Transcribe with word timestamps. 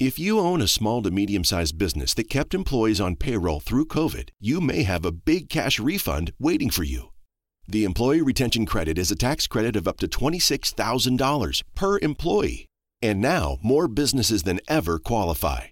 If 0.00 0.18
you 0.18 0.40
own 0.40 0.62
a 0.62 0.66
small 0.66 1.02
to 1.02 1.10
medium 1.10 1.44
sized 1.44 1.76
business 1.76 2.14
that 2.14 2.30
kept 2.30 2.54
employees 2.54 3.02
on 3.02 3.16
payroll 3.16 3.60
through 3.60 3.84
COVID, 3.84 4.30
you 4.40 4.58
may 4.62 4.82
have 4.82 5.04
a 5.04 5.12
big 5.12 5.50
cash 5.50 5.78
refund 5.78 6.32
waiting 6.38 6.70
for 6.70 6.84
you. 6.84 7.10
The 7.68 7.84
Employee 7.84 8.22
Retention 8.22 8.64
Credit 8.64 8.96
is 8.96 9.10
a 9.10 9.14
tax 9.14 9.46
credit 9.46 9.76
of 9.76 9.86
up 9.86 9.98
to 9.98 10.08
$26,000 10.08 11.62
per 11.74 11.98
employee. 11.98 12.64
And 13.02 13.20
now 13.20 13.58
more 13.62 13.88
businesses 13.88 14.44
than 14.44 14.60
ever 14.68 14.98
qualify. 14.98 15.64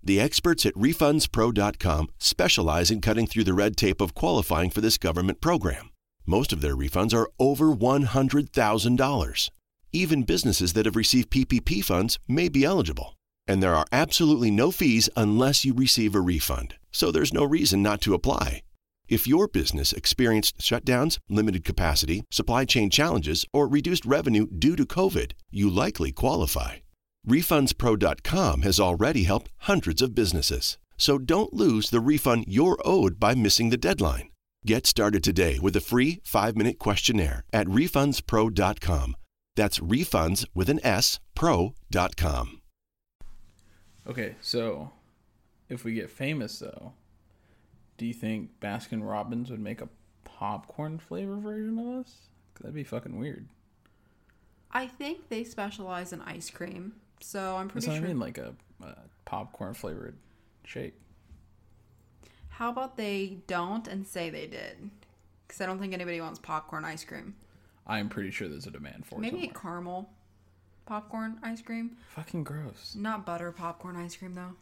The 0.00 0.20
experts 0.20 0.64
at 0.64 0.74
RefundsPro.com 0.74 2.10
specialize 2.20 2.92
in 2.92 3.00
cutting 3.00 3.26
through 3.26 3.44
the 3.44 3.54
red 3.54 3.76
tape 3.76 4.00
of 4.00 4.14
qualifying 4.14 4.70
for 4.70 4.82
this 4.82 4.98
government 4.98 5.40
program. 5.40 5.90
Most 6.26 6.52
of 6.52 6.60
their 6.60 6.76
refunds 6.76 7.12
are 7.12 7.28
over 7.40 7.74
$100,000. 7.74 9.50
Even 9.92 10.22
businesses 10.22 10.74
that 10.74 10.86
have 10.86 10.94
received 10.94 11.30
PPP 11.30 11.84
funds 11.84 12.20
may 12.28 12.48
be 12.48 12.64
eligible. 12.64 13.14
And 13.46 13.62
there 13.62 13.74
are 13.74 13.86
absolutely 13.92 14.50
no 14.50 14.70
fees 14.70 15.10
unless 15.16 15.64
you 15.64 15.74
receive 15.74 16.14
a 16.14 16.20
refund. 16.20 16.74
So 16.92 17.10
there's 17.10 17.34
no 17.34 17.44
reason 17.44 17.82
not 17.82 18.00
to 18.02 18.14
apply. 18.14 18.62
If 19.06 19.26
your 19.26 19.48
business 19.48 19.92
experienced 19.92 20.58
shutdowns, 20.58 21.18
limited 21.28 21.64
capacity, 21.64 22.22
supply 22.30 22.64
chain 22.64 22.88
challenges, 22.88 23.44
or 23.52 23.68
reduced 23.68 24.06
revenue 24.06 24.46
due 24.46 24.76
to 24.76 24.86
COVID, 24.86 25.32
you 25.50 25.68
likely 25.68 26.10
qualify. 26.10 26.76
RefundsPro.com 27.28 28.62
has 28.62 28.80
already 28.80 29.24
helped 29.24 29.50
hundreds 29.58 30.00
of 30.00 30.14
businesses. 30.14 30.78
So 30.96 31.18
don't 31.18 31.52
lose 31.52 31.90
the 31.90 32.00
refund 32.00 32.44
you're 32.48 32.78
owed 32.84 33.18
by 33.18 33.34
missing 33.34 33.70
the 33.70 33.76
deadline. 33.76 34.30
Get 34.66 34.86
started 34.86 35.22
today 35.22 35.58
with 35.60 35.76
a 35.76 35.80
free 35.80 36.20
five 36.24 36.56
minute 36.56 36.78
questionnaire 36.78 37.44
at 37.52 37.66
RefundsPro.com. 37.66 39.16
That's 39.56 39.78
refunds 39.80 40.46
with 40.54 40.68
an 40.68 40.80
S, 40.84 41.20
pro.com. 41.34 42.60
Okay, 44.06 44.36
so 44.40 44.90
if 45.68 45.84
we 45.84 45.94
get 45.94 46.10
famous 46.10 46.58
though, 46.58 46.92
do 47.96 48.06
you 48.06 48.12
think 48.14 48.60
Baskin 48.60 49.06
Robbins 49.06 49.50
would 49.50 49.60
make 49.60 49.80
a 49.80 49.88
popcorn 50.24 50.98
flavor 50.98 51.36
version 51.36 51.78
of 51.78 52.00
us? 52.00 52.14
That'd 52.60 52.74
be 52.74 52.84
fucking 52.84 53.18
weird. 53.18 53.48
I 54.70 54.86
think 54.86 55.28
they 55.28 55.44
specialize 55.44 56.12
in 56.12 56.20
ice 56.22 56.50
cream, 56.50 56.94
so 57.20 57.56
I'm 57.56 57.68
That's 57.68 57.86
pretty 57.86 57.88
what 57.88 57.96
sure. 57.96 58.04
I 58.04 58.08
mean, 58.08 58.18
like 58.18 58.38
a, 58.38 58.54
a 58.82 58.94
popcorn 59.24 59.74
flavored 59.74 60.16
shake. 60.64 60.94
How 62.48 62.70
about 62.70 62.96
they 62.96 63.38
don't 63.46 63.86
and 63.88 64.06
say 64.06 64.30
they 64.30 64.46
did? 64.46 64.90
Because 65.46 65.60
I 65.60 65.66
don't 65.66 65.78
think 65.78 65.92
anybody 65.92 66.20
wants 66.20 66.38
popcorn 66.38 66.84
ice 66.84 67.04
cream. 67.04 67.34
I'm 67.86 68.08
pretty 68.08 68.30
sure 68.30 68.48
there's 68.48 68.66
a 68.66 68.70
demand 68.70 69.06
for 69.06 69.16
it. 69.16 69.20
Maybe 69.20 69.36
a 69.36 69.40
somewhere. 69.40 69.60
caramel 69.60 70.10
popcorn 70.86 71.38
ice 71.42 71.62
cream. 71.62 71.96
Fucking 72.14 72.44
gross. 72.44 72.94
Not 72.98 73.24
butter 73.26 73.52
popcorn 73.52 73.96
ice 73.96 74.16
cream 74.16 74.34
though. 74.34 74.54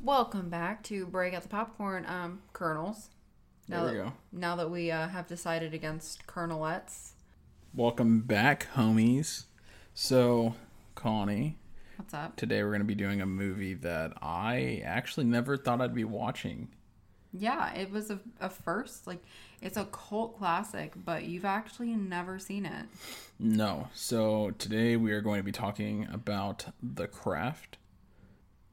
Welcome 0.00 0.50
back 0.50 0.82
to 0.84 1.06
break 1.06 1.34
out 1.34 1.42
the 1.42 1.48
popcorn 1.48 2.06
um, 2.06 2.40
kernels. 2.52 3.10
Now 3.68 3.84
There 3.84 3.92
we 3.92 3.98
that, 3.98 4.04
go. 4.04 4.12
Now 4.32 4.56
that 4.56 4.70
we 4.70 4.90
uh, 4.90 5.08
have 5.08 5.26
decided 5.26 5.74
against 5.74 6.26
kernelettes, 6.26 7.12
Welcome 7.74 8.20
back, 8.20 8.68
homies. 8.74 9.44
So, 9.92 10.54
Connie, 10.94 11.58
what's 11.96 12.14
up? 12.14 12.36
today 12.36 12.62
we're 12.62 12.70
going 12.70 12.80
to 12.80 12.86
be 12.86 12.94
doing 12.94 13.20
a 13.20 13.26
movie 13.26 13.74
that 13.74 14.12
I 14.22 14.80
actually 14.84 15.26
never 15.26 15.56
thought 15.58 15.80
I'd 15.82 15.94
be 15.94 16.04
watching. 16.04 16.68
Yeah, 17.38 17.72
it 17.74 17.90
was 17.90 18.10
a, 18.10 18.20
a 18.40 18.48
first. 18.48 19.06
Like, 19.06 19.22
it's 19.60 19.76
a 19.76 19.84
cult 19.86 20.38
classic, 20.38 20.92
but 20.96 21.24
you've 21.24 21.44
actually 21.44 21.94
never 21.94 22.38
seen 22.38 22.66
it. 22.66 22.86
No. 23.38 23.88
So, 23.94 24.52
today 24.58 24.96
we 24.96 25.12
are 25.12 25.20
going 25.20 25.38
to 25.40 25.44
be 25.44 25.52
talking 25.52 26.08
about 26.12 26.66
The 26.82 27.06
Craft, 27.06 27.78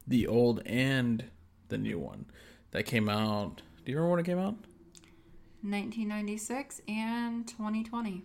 the 0.06 0.26
old 0.26 0.62
and 0.66 1.24
the 1.68 1.78
new 1.78 1.98
one 1.98 2.26
that 2.70 2.84
came 2.84 3.08
out. 3.08 3.62
Do 3.84 3.92
you 3.92 3.98
remember 3.98 4.10
when 4.12 4.20
it 4.20 4.26
came 4.26 4.38
out? 4.38 4.56
1996 5.62 6.82
and 6.88 7.46
2020. 7.48 8.22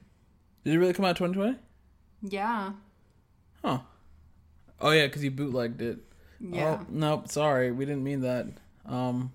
Did 0.64 0.74
it 0.74 0.78
really 0.78 0.94
come 0.94 1.06
out 1.06 1.16
2020? 1.16 1.58
Yeah. 2.22 2.74
Huh. 3.64 3.80
Oh 4.82 4.92
yeah, 4.92 5.08
because 5.08 5.24
you 5.24 5.32
bootlegged 5.32 5.82
it. 5.82 6.00
Yeah. 6.40 6.80
Oh, 6.82 6.86
nope. 6.90 7.30
Sorry, 7.30 7.72
we 7.72 7.86
didn't 7.86 8.04
mean 8.04 8.22
that. 8.22 8.48
Um, 8.86 9.32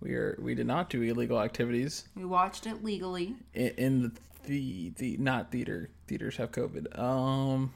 we 0.00 0.14
are 0.14 0.38
we 0.40 0.54
did 0.54 0.66
not 0.66 0.90
do 0.90 1.00
illegal 1.02 1.40
activities 1.40 2.06
We 2.16 2.24
watched 2.24 2.66
it 2.66 2.84
legally. 2.84 3.36
in, 3.54 3.68
in 3.76 4.02
the 4.02 4.10
the 4.46 4.92
the 4.96 5.16
not 5.18 5.50
theater. 5.50 5.88
Theaters 6.06 6.36
have 6.36 6.52
COVID. 6.52 6.98
Um. 6.98 7.72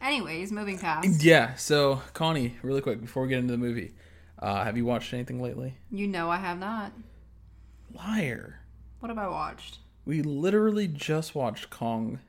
Anyways, 0.00 0.52
moving 0.52 0.78
past. 0.78 1.22
Yeah. 1.24 1.54
So 1.56 2.02
Connie, 2.14 2.54
really 2.62 2.80
quick 2.80 3.00
before 3.00 3.24
we 3.24 3.28
get 3.30 3.38
into 3.38 3.50
the 3.52 3.58
movie, 3.58 3.94
uh, 4.38 4.62
have 4.64 4.76
you 4.76 4.84
watched 4.84 5.12
anything 5.12 5.42
lately? 5.42 5.74
You 5.90 6.06
know 6.06 6.30
I 6.30 6.36
have 6.36 6.58
not. 6.58 6.92
Liar. 7.94 8.60
What 9.00 9.08
have 9.08 9.18
I 9.18 9.28
watched? 9.28 9.78
We 10.04 10.22
literally 10.22 10.88
just 10.88 11.34
watched 11.34 11.70
Kong. 11.70 12.20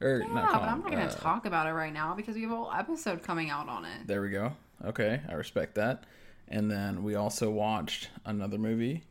Or 0.00 0.20
Yeah, 0.20 0.32
not 0.32 0.50
Kong. 0.50 0.60
but 0.60 0.68
I'm 0.68 0.80
not 0.80 0.90
going 0.90 1.08
to 1.08 1.14
uh, 1.14 1.18
talk 1.20 1.46
about 1.46 1.66
it 1.66 1.72
right 1.72 1.92
now 1.92 2.14
because 2.14 2.34
we 2.34 2.42
have 2.42 2.50
a 2.50 2.56
whole 2.56 2.72
episode 2.72 3.22
coming 3.22 3.50
out 3.50 3.68
on 3.68 3.84
it. 3.84 4.06
There 4.06 4.22
we 4.22 4.30
go. 4.30 4.52
Okay, 4.84 5.20
I 5.28 5.34
respect 5.34 5.74
that. 5.76 6.04
And 6.52 6.70
then 6.70 7.02
we 7.02 7.14
also 7.14 7.50
watched 7.50 8.10
another 8.26 8.58
movie 8.58 9.04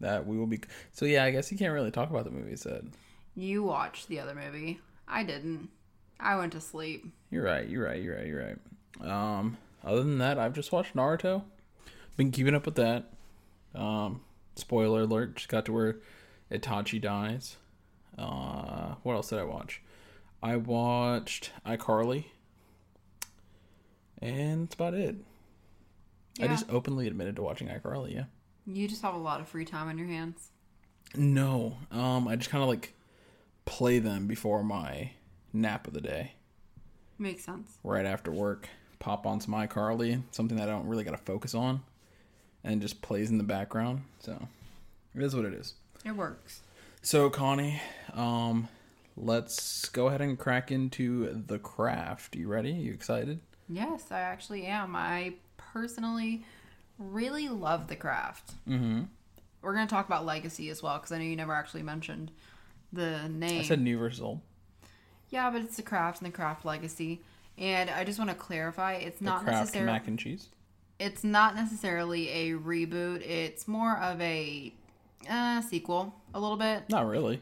that 0.00 0.26
we 0.26 0.36
will 0.36 0.48
be. 0.48 0.60
So 0.92 1.06
yeah, 1.06 1.22
I 1.22 1.30
guess 1.30 1.52
you 1.52 1.56
can't 1.56 1.72
really 1.72 1.92
talk 1.92 2.10
about 2.10 2.24
the 2.24 2.32
movies 2.32 2.64
that. 2.64 2.82
You 3.36 3.62
watched 3.62 4.08
the 4.08 4.18
other 4.18 4.34
movie. 4.34 4.80
I 5.06 5.22
didn't. 5.22 5.68
I 6.18 6.36
went 6.36 6.52
to 6.52 6.60
sleep. 6.60 7.06
You're 7.30 7.44
right. 7.44 7.68
You're 7.68 7.84
right. 7.84 8.02
You're 8.02 8.16
right. 8.16 8.26
You're 8.26 8.56
right. 9.00 9.08
Um, 9.08 9.58
other 9.84 10.02
than 10.02 10.18
that, 10.18 10.40
I've 10.40 10.54
just 10.54 10.72
watched 10.72 10.96
Naruto. 10.96 11.44
Been 12.16 12.32
keeping 12.32 12.54
up 12.54 12.66
with 12.66 12.74
that. 12.74 13.12
Um, 13.72 14.22
spoiler 14.56 15.02
alert: 15.02 15.36
just 15.36 15.48
got 15.48 15.66
to 15.66 15.72
where 15.72 16.00
Itachi 16.50 17.00
dies. 17.00 17.58
Uh, 18.18 18.96
what 19.04 19.14
else 19.14 19.28
did 19.28 19.38
I 19.38 19.44
watch? 19.44 19.82
I 20.42 20.56
watched 20.56 21.52
iCarly, 21.64 22.24
and 24.20 24.66
that's 24.66 24.74
about 24.74 24.94
it. 24.94 25.16
I 26.40 26.46
just 26.48 26.66
openly 26.70 27.06
admitted 27.06 27.36
to 27.36 27.42
watching 27.42 27.68
iCarly. 27.68 28.14
Yeah. 28.14 28.24
You 28.66 28.88
just 28.88 29.02
have 29.02 29.14
a 29.14 29.18
lot 29.18 29.40
of 29.40 29.48
free 29.48 29.64
time 29.64 29.88
on 29.88 29.96
your 29.96 30.08
hands. 30.08 30.50
No, 31.14 31.76
um, 31.92 32.26
I 32.28 32.36
just 32.36 32.50
kind 32.50 32.62
of 32.62 32.68
like 32.68 32.92
play 33.64 33.98
them 34.00 34.26
before 34.26 34.62
my 34.64 35.12
nap 35.52 35.86
of 35.86 35.94
the 35.94 36.00
day, 36.00 36.32
Makes 37.18 37.44
sense. 37.44 37.78
right 37.84 38.04
after 38.04 38.30
work. 38.30 38.68
Pop 38.98 39.24
on 39.26 39.40
some 39.40 39.54
iCarly, 39.54 40.22
something 40.32 40.56
that 40.58 40.68
I 40.68 40.72
don't 40.72 40.86
really 40.88 41.04
got 41.04 41.12
to 41.12 41.16
focus 41.18 41.54
on, 41.54 41.82
and 42.64 42.82
just 42.82 43.02
plays 43.02 43.30
in 43.30 43.38
the 43.38 43.44
background. 43.44 44.02
So 44.20 44.48
it 45.14 45.22
is 45.22 45.34
what 45.36 45.44
it 45.44 45.54
is. 45.54 45.74
It 46.04 46.16
works. 46.16 46.60
So 47.02 47.30
Connie, 47.30 47.80
um, 48.12 48.68
let's 49.16 49.88
go 49.90 50.08
ahead 50.08 50.20
and 50.20 50.36
crack 50.38 50.72
into 50.72 51.42
the 51.46 51.58
craft. 51.60 52.34
You 52.34 52.48
ready? 52.48 52.72
You 52.72 52.92
excited? 52.92 53.40
Yes, 53.68 54.06
I 54.10 54.20
actually 54.20 54.66
am. 54.66 54.96
I 54.96 55.34
personally 55.80 56.42
really 56.98 57.48
love 57.48 57.88
the 57.88 57.96
craft. 57.96 58.52
Mm-hmm. 58.68 59.02
We're 59.62 59.74
going 59.74 59.86
to 59.86 59.90
talk 59.94 60.06
about 60.06 60.24
legacy 60.24 60.70
as 60.70 60.82
well 60.82 60.96
because 60.98 61.12
I 61.12 61.18
know 61.18 61.24
you 61.24 61.36
never 61.36 61.52
actually 61.52 61.82
mentioned 61.82 62.30
the 62.92 63.28
name. 63.28 63.60
I 63.60 63.62
said 63.64 63.80
new 63.80 63.98
versus 63.98 64.20
old. 64.22 64.40
yeah, 65.28 65.50
but 65.50 65.60
it's 65.62 65.76
the 65.76 65.82
craft 65.82 66.22
and 66.22 66.32
the 66.32 66.34
craft 66.34 66.64
legacy. 66.64 67.20
And 67.58 67.90
I 67.90 68.04
just 68.04 68.18
want 68.18 68.30
to 68.30 68.36
clarify, 68.36 68.94
it's 68.94 69.18
The 69.18 69.24
not 69.24 69.44
necessarily 69.44 69.90
mac 69.92 70.06
and 70.08 70.18
cheese. 70.18 70.48
it's 70.98 71.24
not 71.24 71.54
necessarily 71.56 72.28
a 72.30 72.52
reboot. 72.52 73.20
It's 73.28 73.66
more 73.66 73.98
of 73.98 74.20
a 74.20 74.72
uh, 75.28 75.60
sequel, 75.62 76.14
a 76.34 76.40
little 76.40 76.56
bit. 76.58 76.84
Not 76.90 77.06
really. 77.06 77.40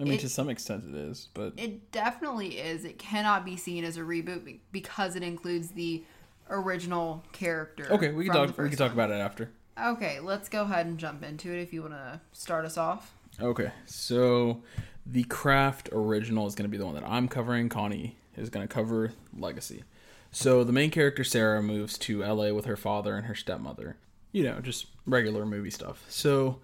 I 0.00 0.04
mean, 0.04 0.14
It- 0.14 0.20
to 0.20 0.28
some 0.28 0.48
extent, 0.48 0.84
it 0.88 0.94
is, 0.94 1.28
but 1.34 1.54
It 1.56 1.90
definitely 1.92 2.58
is. 2.58 2.84
It 2.84 2.98
cannot 2.98 3.44
be 3.44 3.56
seen 3.56 3.84
as 3.84 3.96
a 3.96 4.00
reboot 4.00 4.58
because 4.72 5.16
it 5.16 5.22
includes 5.22 5.68
the 5.70 6.02
original 6.50 7.24
character. 7.32 7.86
okay, 7.90 8.12
we 8.12 8.24
can 8.24 8.34
talk. 8.34 8.58
We 8.58 8.68
can 8.68 8.78
talk 8.78 8.94
one. 8.94 9.04
about 9.04 9.10
it 9.10 9.20
after. 9.20 9.50
Okay, 9.82 10.20
let's 10.20 10.48
go 10.48 10.62
ahead 10.62 10.86
and 10.86 10.98
jump 10.98 11.22
into 11.22 11.52
it 11.52 11.60
if 11.60 11.72
you 11.72 11.82
want 11.82 11.94
to 11.94 12.20
start 12.32 12.64
us 12.64 12.76
off. 12.76 13.14
Okay, 13.40 13.70
so 13.86 14.62
the 15.06 15.24
craft 15.24 15.88
original 15.92 16.46
is 16.46 16.54
going 16.54 16.64
to 16.64 16.68
be 16.68 16.76
the 16.76 16.84
one 16.84 16.94
that 16.94 17.04
I'm 17.06 17.28
covering. 17.28 17.68
Connie 17.68 18.16
is 18.36 18.50
going 18.50 18.66
to 18.66 18.72
cover 18.72 19.12
legacy. 19.36 19.84
So 20.30 20.64
the 20.64 20.72
main 20.72 20.90
character 20.90 21.24
Sarah 21.24 21.62
moves 21.62 21.96
to 21.98 22.22
LA 22.22 22.52
with 22.52 22.66
her 22.66 22.76
father 22.76 23.16
and 23.16 23.26
her 23.26 23.34
stepmother. 23.34 23.96
You 24.32 24.42
know, 24.42 24.60
just 24.60 24.86
regular 25.06 25.46
movie 25.46 25.70
stuff. 25.70 26.04
So 26.08 26.60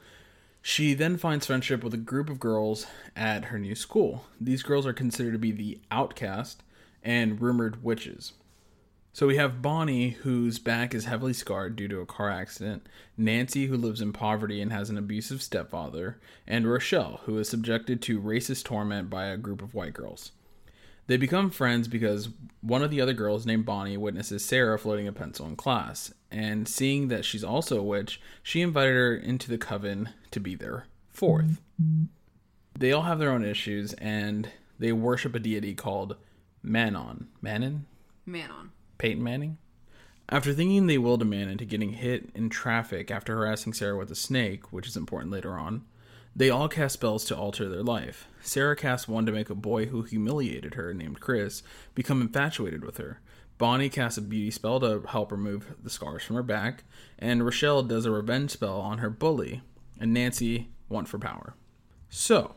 she 0.61 0.95
then 0.95 1.17
finds 1.17 1.47
friendship 1.47 1.83
with 1.85 1.95
a 1.95 1.99
group 1.99 2.29
of 2.29 2.41
girls 2.41 2.87
at 3.17 3.47
her 3.47 3.59
new 3.59 3.75
school. 3.75 4.25
These 4.41 4.63
girls 4.63 4.87
are 4.87 4.93
considered 4.93 5.33
to 5.33 5.39
be 5.39 5.53
the 5.53 5.79
outcast 5.91 6.63
and 7.03 7.41
rumored 7.41 7.83
witches. 7.83 8.33
So 9.15 9.29
we 9.29 9.37
have 9.37 9.63
Bonnie, 9.63 10.11
whose 10.11 10.59
back 10.59 10.93
is 10.93 11.05
heavily 11.05 11.35
scarred 11.35 11.77
due 11.77 11.87
to 11.87 12.01
a 12.01 12.07
car 12.07 12.31
accident, 12.31 12.89
Nancy, 13.17 13.67
who 13.67 13.77
lives 13.77 14.01
in 14.01 14.13
poverty 14.13 14.61
and 14.61 14.73
has 14.73 14.91
an 14.91 14.99
abusive 14.99 15.41
stepfather, 15.41 16.19
and 16.49 16.69
Rochelle, 16.69 17.21
who 17.23 17.39
is 17.39 17.49
subjected 17.49 18.03
to 18.03 18.21
racist 18.21 18.65
torment 18.65 19.09
by 19.11 19.27
a 19.27 19.37
group 19.37 19.63
of 19.63 19.73
white 19.73 19.95
girls. 19.95 20.33
They 21.07 21.17
become 21.17 21.51
friends 21.51 21.87
because 21.87 22.31
one 22.61 22.83
of 22.83 22.91
the 22.91 23.01
other 23.01 23.13
girls, 23.13 23.47
named 23.47 23.65
Bonnie, 23.65 23.97
witnesses 23.97 24.45
Sarah 24.45 24.81
floating 24.81 25.07
a 25.07 25.13
pencil 25.13 25.47
in 25.47 25.55
class, 25.55 26.13
and 26.33 26.67
seeing 26.67 27.07
that 27.07 27.25
she's 27.25 27.45
also 27.45 27.79
a 27.79 27.85
witch, 27.85 28.21
she 28.43 28.63
invited 28.63 28.97
her 28.97 29.15
into 29.15 29.49
the 29.49 29.59
coven 29.59 30.09
to 30.33 30.41
be 30.41 30.57
their 30.57 30.87
fourth. 31.09 31.61
They 32.77 32.91
all 32.91 33.03
have 33.03 33.21
their 33.21 33.31
own 33.31 33.45
issues, 33.45 33.93
and 33.93 34.49
they 34.81 34.91
worship 34.91 35.37
a 35.37 35.39
deity 35.39 35.77
called 35.77 36.17
Manon. 36.65 37.29
Manon? 37.41 37.87
Manon. 38.27 38.73
Peyton 38.99 39.23
Manning? 39.23 39.59
After 40.29 40.53
thinking 40.53 40.87
they 40.87 40.99
willed 40.99 41.23
a 41.23 41.27
man 41.27 41.49
into 41.49 41.65
getting 41.65 41.93
hit 41.93 42.31
in 42.35 42.49
traffic 42.49 43.11
after 43.11 43.37
harassing 43.37 43.75
Sarah 43.75 43.99
with 43.99 44.11
a 44.11 44.15
snake, 44.15 44.73
which 44.73 44.87
is 44.87 44.97
important 44.97 45.33
later 45.33 45.59
on, 45.59 45.85
they 46.35 46.51
all 46.51 46.69
cast 46.69 46.95
spells 46.95 47.25
to 47.27 47.37
alter 47.37 47.69
their 47.69 47.83
life. 47.83 48.27
Sarah 48.43 48.75
cast 48.75 49.09
one 49.09 49.27
to 49.27 49.33
make 49.33 49.51
a 49.51 49.55
boy 49.55 49.87
who 49.87 50.03
humiliated 50.03 50.75
her, 50.75 50.93
named 50.93 51.21
Chris, 51.21 51.63
become 51.95 52.21
infatuated 52.21 52.85
with 52.85 52.97
her. 52.97 53.21
Bonnie 53.57 53.89
casts 53.89 54.19
a 54.19 54.23
beauty 54.23 54.51
spell 54.51 54.81
to 54.81 55.03
help 55.09 55.31
remove 55.31 55.75
the 55.83 55.91
scars 55.91 56.25
from 56.25 56.37
her 56.37 56.43
back, 56.43 56.85
and 57.19 57.45
Rochelle 57.45 57.85
does 57.85 58.05
a 58.05 58.11
revenge 58.11 58.51
spell 58.51 58.81
on 58.81 58.99
her 58.99 59.11
bully, 59.11 59.63
and 60.01 60.13
Nancy 60.13 60.71
want 60.89 61.07
for 61.07 61.19
power. 61.19 61.55
So, 62.09 62.57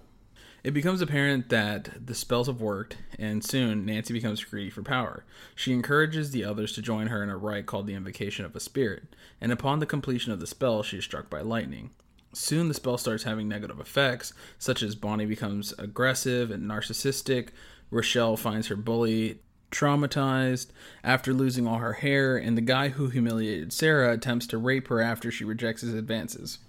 it 0.67 0.73
becomes 0.73 1.01
apparent 1.01 1.47
that 1.47 2.05
the 2.07 2.13
spells 2.13 2.47
have 2.47 2.59
worked, 2.59 2.97
and 3.17 3.41
soon 3.41 3.85
Nancy 3.85 4.11
becomes 4.11 4.43
greedy 4.43 4.69
for 4.69 4.83
power. 4.83 5.23
She 5.55 5.71
encourages 5.71 6.31
the 6.31 6.43
others 6.43 6.73
to 6.73 6.81
join 6.81 7.07
her 7.07 7.23
in 7.23 7.29
a 7.29 7.37
rite 7.37 7.65
called 7.65 7.87
the 7.87 7.93
Invocation 7.93 8.43
of 8.43 8.53
a 8.53 8.59
Spirit, 8.59 9.15
and 9.39 9.53
upon 9.53 9.79
the 9.79 9.85
completion 9.85 10.33
of 10.33 10.41
the 10.41 10.45
spell, 10.45 10.83
she 10.83 10.97
is 10.97 11.05
struck 11.05 11.29
by 11.29 11.39
lightning. 11.39 11.91
Soon 12.33 12.67
the 12.67 12.73
spell 12.73 12.97
starts 12.97 13.23
having 13.23 13.47
negative 13.47 13.79
effects, 13.79 14.33
such 14.59 14.83
as 14.83 14.93
Bonnie 14.93 15.25
becomes 15.25 15.73
aggressive 15.79 16.51
and 16.51 16.69
narcissistic, 16.69 17.51
Rochelle 17.89 18.35
finds 18.35 18.67
her 18.67 18.75
bully 18.75 19.39
traumatized 19.71 20.67
after 21.01 21.33
losing 21.33 21.65
all 21.65 21.77
her 21.77 21.93
hair, 21.93 22.35
and 22.35 22.57
the 22.57 22.61
guy 22.61 22.89
who 22.89 23.07
humiliated 23.07 23.71
Sarah 23.71 24.11
attempts 24.11 24.47
to 24.47 24.57
rape 24.57 24.89
her 24.89 24.99
after 24.99 25.31
she 25.31 25.45
rejects 25.45 25.81
his 25.81 25.93
advances. 25.93 26.59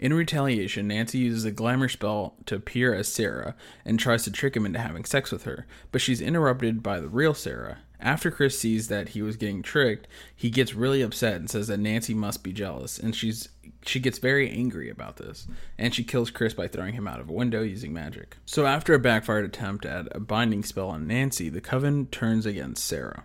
In 0.00 0.14
retaliation, 0.14 0.88
Nancy 0.88 1.18
uses 1.18 1.44
a 1.44 1.50
glamour 1.50 1.90
spell 1.90 2.34
to 2.46 2.54
appear 2.54 2.94
as 2.94 3.06
Sarah 3.06 3.54
and 3.84 4.00
tries 4.00 4.22
to 4.22 4.30
trick 4.30 4.56
him 4.56 4.64
into 4.64 4.78
having 4.78 5.04
sex 5.04 5.30
with 5.30 5.44
her, 5.44 5.66
but 5.92 6.00
she's 6.00 6.22
interrupted 6.22 6.82
by 6.82 7.00
the 7.00 7.08
real 7.08 7.34
Sarah. 7.34 7.80
After 8.00 8.30
Chris 8.30 8.58
sees 8.58 8.88
that 8.88 9.10
he 9.10 9.20
was 9.20 9.36
getting 9.36 9.60
tricked, 9.60 10.08
he 10.34 10.48
gets 10.48 10.74
really 10.74 11.02
upset 11.02 11.34
and 11.34 11.50
says 11.50 11.68
that 11.68 11.80
Nancy 11.80 12.14
must 12.14 12.42
be 12.42 12.50
jealous, 12.50 12.98
and 12.98 13.14
she's 13.14 13.50
she 13.84 14.00
gets 14.00 14.18
very 14.18 14.48
angry 14.48 14.88
about 14.88 15.18
this, 15.18 15.46
and 15.76 15.94
she 15.94 16.02
kills 16.02 16.30
Chris 16.30 16.54
by 16.54 16.66
throwing 16.66 16.94
him 16.94 17.06
out 17.06 17.20
of 17.20 17.28
a 17.28 17.34
window 17.34 17.60
using 17.60 17.92
magic. 17.92 18.38
So 18.46 18.64
after 18.64 18.94
a 18.94 18.98
backfired 18.98 19.44
attempt 19.44 19.84
at 19.84 20.08
a 20.16 20.20
binding 20.20 20.62
spell 20.62 20.88
on 20.88 21.06
Nancy, 21.06 21.50
the 21.50 21.60
coven 21.60 22.06
turns 22.06 22.46
against 22.46 22.86
Sarah. 22.86 23.24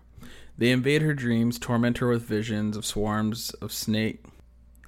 They 0.57 0.72
invade 0.72 1.04
her 1.04 1.13
dreams, 1.13 1.57
torment 1.57 2.00
her 2.00 2.10
with 2.10 2.24
visions 2.24 2.75
of 2.75 2.86
swarms 2.86 3.51
of 3.62 3.72
snake. 3.72 4.25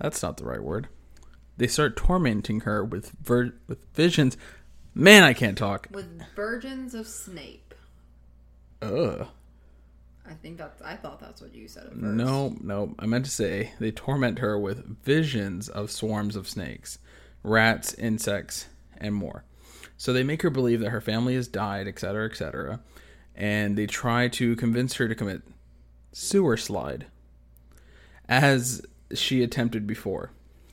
That's 0.01 0.22
not 0.22 0.36
the 0.36 0.45
right 0.45 0.62
word. 0.62 0.89
They 1.57 1.68
start 1.68 1.98
tormenting 1.98 2.62
her 2.62 2.83
with 2.83 3.12
ver- 3.21 3.54
with 3.68 3.86
visions. 3.94 4.38
Man, 4.94 5.24
I 5.24 5.33
can't 5.33 5.57
talk. 5.57 5.88
With 5.92 6.21
virgins 6.36 6.94
of 6.94 7.07
Snape. 7.07 7.74
Ugh. 8.81 9.27
I 10.30 10.33
think 10.33 10.57
that's. 10.57 10.81
I 10.81 10.95
thought 10.95 11.19
that's 11.19 11.42
what 11.42 11.56
you 11.56 11.68
said 11.68 11.86
at 11.86 11.92
first. 11.92 12.01
No, 12.01 12.56
no. 12.62 12.95
I 13.00 13.06
meant 13.06 13.25
to 13.25 13.31
say 13.31 13.74
they 13.80 13.92
torment 13.92 14.39
her 14.39 14.59
with 14.59 15.04
visions 15.04 15.69
of 15.69 15.89
swarms 15.89 16.36
of 16.36 16.48
snakes, 16.50 17.00
rats, 17.44 17.94
insects, 17.94 18.68
and 18.98 19.15
more. 19.15 19.44
So 19.95 20.13
they 20.13 20.24
make 20.24 20.42
her 20.44 20.50
believe 20.50 20.80
that 20.81 20.89
her 20.89 21.01
family 21.01 21.36
has 21.36 21.48
died, 21.48 21.88
etc., 21.88 22.25
etc., 22.25 22.81
and 23.36 23.77
they 23.77 23.88
try 23.88 24.27
to 24.30 24.56
convince 24.56 24.95
her 24.95 25.07
to 25.07 25.15
commit 25.15 25.42
sewer 26.12 26.57
slide, 26.57 27.06
as 28.27 28.81
she 29.13 29.42
attempted 29.44 29.88
before. 29.88 30.31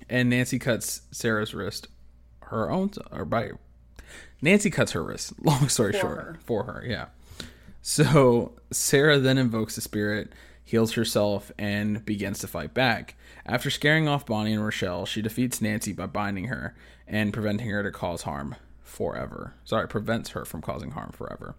And 0.09 0.31
Nancy 0.31 0.59
cuts 0.59 1.03
Sarah's 1.11 1.55
wrist, 1.55 1.89
her 2.43 2.71
own, 2.71 2.91
or 3.11 3.25
by 3.25 3.51
Nancy 4.43 4.71
cuts 4.71 4.93
her 4.93 5.03
wrist. 5.03 5.33
Long 5.45 5.69
story 5.69 5.93
For 5.93 5.99
short, 5.99 6.19
her. 6.19 6.39
for 6.45 6.65
her, 6.65 6.85
yeah. 6.87 7.07
So 7.81 8.53
Sarah 8.71 9.19
then 9.19 9.39
invokes 9.39 9.75
the 9.75 9.81
spirit, 9.81 10.33
heals 10.65 10.93
herself, 10.93 11.53
and 11.59 12.05
begins 12.05 12.39
to 12.41 12.47
fight 12.47 12.75
back. 12.75 13.17
After 13.47 13.71
scaring 13.71 14.09
off 14.09 14.27
Bonnie 14.27 14.55
and 14.55 14.65
Rochelle, 14.65 15.05
she 15.07 15.21
defeats 15.23 15.61
Nancy 15.61 15.93
by 15.93 16.07
binding 16.07 16.45
her 16.47 16.75
and 17.07 17.33
preventing 17.33 17.69
her 17.69 17.83
to 17.83 17.91
cause 17.91 18.23
harm 18.23 18.57
forever. 18.83 19.55
Sorry, 19.65 19.87
prevents 19.89 20.31
her 20.31 20.45
from 20.45 20.63
causing 20.63 20.93
harm 20.93 21.11
forever. 21.13 21.57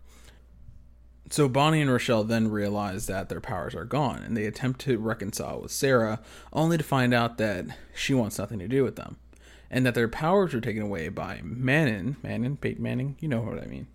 So 1.29 1.49
Bonnie 1.49 1.81
and 1.81 1.91
Rochelle 1.91 2.23
then 2.23 2.51
realize 2.51 3.07
that 3.07 3.29
their 3.29 3.41
powers 3.41 3.73
are 3.73 3.85
gone 3.85 4.21
and 4.21 4.37
they 4.37 4.45
attempt 4.45 4.79
to 4.81 4.97
reconcile 4.97 5.61
with 5.61 5.71
Sarah, 5.71 6.21
only 6.53 6.77
to 6.77 6.83
find 6.83 7.13
out 7.13 7.37
that 7.39 7.65
she 7.95 8.13
wants 8.13 8.37
nothing 8.37 8.59
to 8.59 8.67
do 8.67 8.83
with 8.83 8.95
them. 8.95 9.17
And 9.71 9.85
that 9.85 9.95
their 9.95 10.07
powers 10.07 10.53
were 10.53 10.61
taken 10.61 10.83
away 10.83 11.09
by 11.09 11.41
Manon, 11.43 12.17
Manon, 12.21 12.57
Peyton 12.57 12.83
Manning, 12.83 13.17
you 13.19 13.27
know 13.27 13.41
what 13.41 13.61
I 13.61 13.65
mean. 13.65 13.87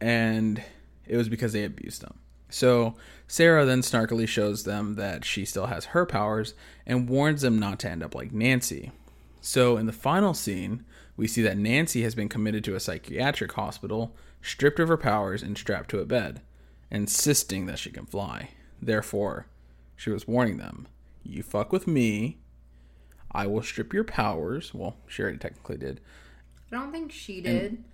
And 0.00 0.62
it 1.06 1.16
was 1.16 1.30
because 1.30 1.54
they 1.54 1.64
abused 1.64 2.02
them. 2.02 2.18
So 2.50 2.94
Sarah 3.26 3.64
then 3.64 3.80
snarkily 3.80 4.28
shows 4.28 4.64
them 4.64 4.96
that 4.96 5.24
she 5.24 5.44
still 5.44 5.66
has 5.66 5.86
her 5.86 6.04
powers 6.04 6.54
and 6.86 7.08
warns 7.08 7.42
them 7.42 7.58
not 7.58 7.78
to 7.80 7.90
end 7.90 8.02
up 8.02 8.14
like 8.14 8.32
Nancy. 8.32 8.92
So 9.40 9.78
in 9.78 9.86
the 9.86 9.92
final 9.92 10.34
scene, 10.34 10.84
we 11.16 11.26
see 11.26 11.42
that 11.42 11.56
Nancy 11.56 12.02
has 12.02 12.14
been 12.14 12.28
committed 12.28 12.64
to 12.64 12.74
a 12.74 12.80
psychiatric 12.80 13.52
hospital, 13.52 14.14
stripped 14.42 14.78
of 14.78 14.88
her 14.88 14.96
powers, 14.96 15.42
and 15.42 15.56
strapped 15.56 15.90
to 15.90 16.00
a 16.00 16.06
bed, 16.06 16.42
insisting 16.90 17.66
that 17.66 17.78
she 17.78 17.90
can 17.90 18.06
fly. 18.06 18.50
Therefore, 18.82 19.46
she 19.96 20.10
was 20.10 20.26
warning 20.26 20.56
them 20.58 20.86
you 21.22 21.42
fuck 21.42 21.70
with 21.72 21.86
me, 21.86 22.38
I 23.30 23.46
will 23.46 23.62
strip 23.62 23.92
your 23.92 24.04
powers. 24.04 24.72
Well, 24.74 24.96
she 25.06 25.22
already 25.22 25.38
technically 25.38 25.76
did. 25.76 26.00
I 26.72 26.76
don't 26.76 26.90
think 26.92 27.12
she 27.12 27.40
did. 27.40 27.84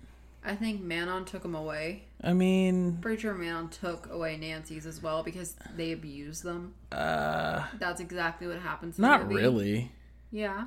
I 0.45 0.55
think 0.55 0.81
Manon 0.81 1.25
took 1.25 1.41
them 1.43 1.53
away. 1.53 2.03
I 2.23 2.31
mean, 2.33 2.97
Pretty 3.01 3.21
sure 3.21 3.33
Manon 3.33 3.67
took 3.69 4.09
away 4.09 4.37
Nancy's 4.37 4.85
as 4.85 5.03
well 5.03 5.23
because 5.23 5.55
they 5.75 5.91
abused 5.91 6.43
them. 6.43 6.73
uh, 6.91 7.65
That's 7.79 7.99
exactly 7.99 8.47
what 8.47 8.59
happens. 8.59 8.97
Not 8.97 9.27
really. 9.27 9.91
Yeah. 10.31 10.65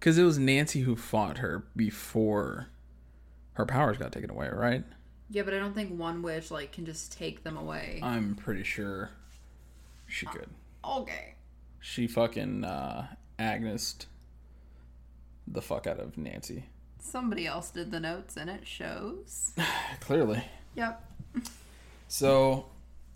Because 0.00 0.16
it 0.16 0.22
was 0.24 0.38
Nancy 0.38 0.80
who 0.80 0.96
fought 0.96 1.38
her 1.38 1.64
before 1.76 2.68
her 3.54 3.66
powers 3.66 3.98
got 3.98 4.12
taken 4.12 4.30
away, 4.30 4.48
right? 4.48 4.84
Yeah, 5.30 5.42
but 5.42 5.54
I 5.54 5.58
don't 5.58 5.74
think 5.74 5.98
one 5.98 6.22
witch 6.22 6.50
like 6.50 6.72
can 6.72 6.86
just 6.86 7.12
take 7.12 7.44
them 7.44 7.56
away. 7.56 8.00
I'm 8.02 8.34
pretty 8.34 8.62
sure 8.64 9.10
she 10.06 10.26
could. 10.26 10.48
okay. 10.84 11.34
She 11.80 12.06
fucking 12.06 12.64
uh, 12.64 13.06
Agnes 13.38 13.94
the 15.52 15.62
fuck 15.62 15.86
out 15.86 15.98
of 15.98 16.16
Nancy. 16.18 16.64
Somebody 17.00 17.46
else 17.46 17.70
did 17.70 17.90
the 17.90 18.00
notes 18.00 18.36
and 18.36 18.50
it 18.50 18.66
shows. 18.66 19.52
Clearly. 20.00 20.44
Yep. 20.74 21.04
So, 22.08 22.66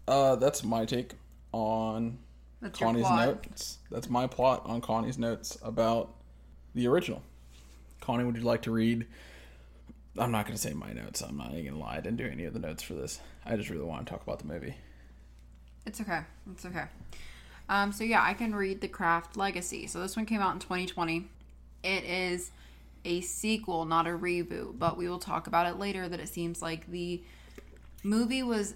uh, 0.09 0.37
that's 0.37 0.63
my 0.63 0.85
take 0.85 1.13
on 1.53 2.19
That's 2.61 2.79
Connie's 2.79 3.09
notes. 3.09 3.79
That's 3.91 4.09
my 4.09 4.27
plot 4.27 4.63
on 4.65 4.81
Connie's 4.81 5.19
notes 5.19 5.59
about 5.63 6.15
the 6.75 6.87
original. 6.87 7.23
Connie, 8.01 8.25
would 8.25 8.37
you 8.37 8.43
like 8.43 8.63
to 8.63 8.71
read? 8.71 9.07
I'm 10.19 10.31
not 10.31 10.47
going 10.47 10.57
to 10.57 10.61
say 10.61 10.73
my 10.75 10.93
notes. 10.93 11.23
I'm 11.23 11.37
not 11.37 11.53
even 11.53 11.65
going 11.65 11.75
to 11.75 11.81
lie. 11.81 11.97
I 11.97 12.01
didn't 12.01 12.19
do 12.19 12.27
any 12.27 12.45
of 12.45 12.53
the 12.53 12.59
notes 12.59 12.83
for 12.83 12.95
this. 12.95 13.21
I 13.47 13.57
just 13.57 13.71
really 13.71 13.85
want 13.85 14.07
to 14.07 14.11
talk 14.11 14.23
about 14.23 14.39
the 14.41 14.47
movie. 14.47 14.75
It's 15.87 16.01
okay. 16.01 16.21
It's 16.53 16.65
okay. 16.67 16.85
Um, 17.69 17.93
so 17.93 18.05
yeah, 18.05 18.23
I 18.23 18.35
can 18.35 18.55
read 18.55 18.81
The 18.81 18.89
Craft 18.89 19.37
Legacy. 19.37 19.87
So 19.87 20.01
this 20.01 20.17
one 20.17 20.27
came 20.27 20.41
out 20.41 20.53
in 20.53 20.59
2020. 20.61 21.27
It 21.83 22.05
is 22.05 22.51
a 23.05 23.21
sequel, 23.23 23.85
not 23.85 24.07
a 24.07 24.11
reboot, 24.11 24.79
but 24.79 24.97
we 24.97 25.09
will 25.09 25.19
talk 25.19 25.47
about 25.47 25.67
it 25.67 25.79
later. 25.79 26.09
That 26.09 26.21
it 26.21 26.29
seems 26.29 26.61
like 26.61 26.91
the 26.91 27.23
movie 28.03 28.43
was 28.43 28.75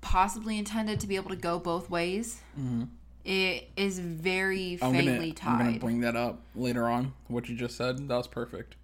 possibly 0.00 0.58
intended 0.58 0.98
to 1.00 1.06
be 1.06 1.16
able 1.16 1.30
to 1.30 1.36
go 1.36 1.58
both 1.58 1.88
ways. 1.88 2.40
It 3.24 3.70
is 3.76 4.00
very 4.00 4.78
I'm 4.82 4.92
faintly 4.92 5.30
gonna, 5.30 5.50
I'm 5.50 5.66
gonna 5.66 5.78
bring 5.78 6.00
that 6.00 6.16
up 6.16 6.40
later 6.56 6.88
on. 6.88 7.14
What 7.28 7.48
you 7.48 7.54
just 7.54 7.76
said, 7.76 8.08
that 8.08 8.16
was 8.16 8.26
perfect. 8.26 8.74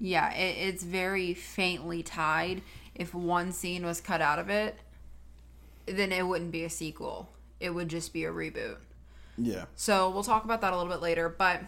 Yeah, 0.00 0.32
it, 0.32 0.68
it's 0.68 0.82
very 0.82 1.34
faintly 1.34 2.02
tied. 2.02 2.62
If 2.94 3.14
one 3.14 3.52
scene 3.52 3.84
was 3.84 4.00
cut 4.00 4.20
out 4.20 4.38
of 4.38 4.48
it, 4.48 4.76
then 5.86 6.12
it 6.12 6.26
wouldn't 6.26 6.50
be 6.50 6.64
a 6.64 6.70
sequel. 6.70 7.28
It 7.60 7.70
would 7.70 7.88
just 7.88 8.12
be 8.12 8.24
a 8.24 8.30
reboot. 8.30 8.76
Yeah. 9.36 9.66
So 9.76 10.10
we'll 10.10 10.22
talk 10.22 10.44
about 10.44 10.60
that 10.62 10.72
a 10.72 10.76
little 10.76 10.90
bit 10.90 11.02
later. 11.02 11.28
But 11.28 11.62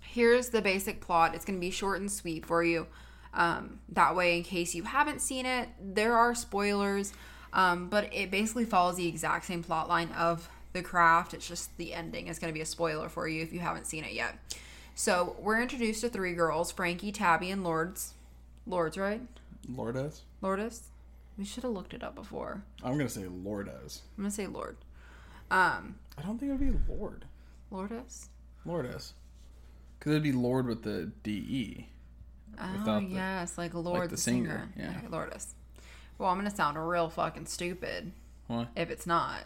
here's 0.00 0.50
the 0.50 0.62
basic 0.62 1.00
plot. 1.00 1.34
It's 1.34 1.44
going 1.44 1.58
to 1.58 1.60
be 1.60 1.70
short 1.70 2.00
and 2.00 2.10
sweet 2.10 2.46
for 2.46 2.62
you. 2.62 2.86
Um, 3.34 3.80
that 3.88 4.14
way, 4.14 4.36
in 4.36 4.42
case 4.42 4.74
you 4.74 4.84
haven't 4.84 5.20
seen 5.20 5.46
it, 5.46 5.68
there 5.80 6.16
are 6.16 6.34
spoilers. 6.34 7.12
Um, 7.52 7.88
but 7.88 8.12
it 8.12 8.30
basically 8.30 8.64
follows 8.64 8.96
the 8.96 9.06
exact 9.06 9.44
same 9.46 9.62
plot 9.62 9.88
line 9.88 10.10
of 10.16 10.48
The 10.72 10.82
Craft. 10.82 11.34
It's 11.34 11.46
just 11.46 11.76
the 11.76 11.92
ending 11.92 12.28
is 12.28 12.38
going 12.38 12.52
to 12.52 12.54
be 12.54 12.62
a 12.62 12.66
spoiler 12.66 13.08
for 13.08 13.28
you 13.28 13.42
if 13.42 13.52
you 13.52 13.60
haven't 13.60 13.86
seen 13.86 14.04
it 14.04 14.12
yet. 14.12 14.38
So 14.94 15.36
we're 15.38 15.60
introduced 15.60 16.00
to 16.02 16.08
three 16.08 16.34
girls 16.34 16.70
Frankie, 16.70 17.12
Tabby, 17.12 17.50
and 17.50 17.64
Lords. 17.64 18.14
Lords, 18.66 18.96
right? 18.96 19.22
Lourdes? 19.68 20.22
Lourdes? 20.40 20.88
We 21.38 21.44
should 21.44 21.62
have 21.62 21.72
looked 21.72 21.94
it 21.94 22.04
up 22.04 22.14
before. 22.14 22.62
I'm 22.84 22.96
gonna 22.98 23.08
say 23.08 23.26
Lourdes. 23.26 24.02
I'm 24.16 24.24
going 24.24 24.30
to 24.30 24.34
say 24.36 24.46
Lord. 24.46 24.76
Um, 25.50 25.96
I 26.18 26.22
don't 26.22 26.38
think 26.38 26.50
it 26.50 26.58
would 26.58 26.72
be 26.72 26.92
Lord. 26.92 27.24
Lourdes? 27.70 28.28
Lourdes. 28.64 29.14
Because 29.98 30.12
it'd 30.12 30.22
be 30.22 30.32
Lord 30.32 30.66
with 30.66 30.82
the 30.82 31.10
D-E. 31.22 31.88
Oh, 32.60 32.84
the- 33.00 33.06
yes, 33.08 33.56
like 33.56 33.72
Lorde 33.74 34.10
the 34.10 34.16
the, 34.16 34.20
singer. 34.20 34.70
singer, 34.76 34.90
yeah. 34.92 34.98
Okay, 34.98 35.08
Lourdes. 35.08 35.54
Well, 36.18 36.28
I'm 36.30 36.38
going 36.38 36.48
to 36.50 36.54
sound 36.56 36.76
real 36.88 37.08
fucking 37.08 37.46
stupid 37.46 38.12
What? 38.46 38.68
if 38.76 38.90
it's 38.90 39.06
not. 39.06 39.40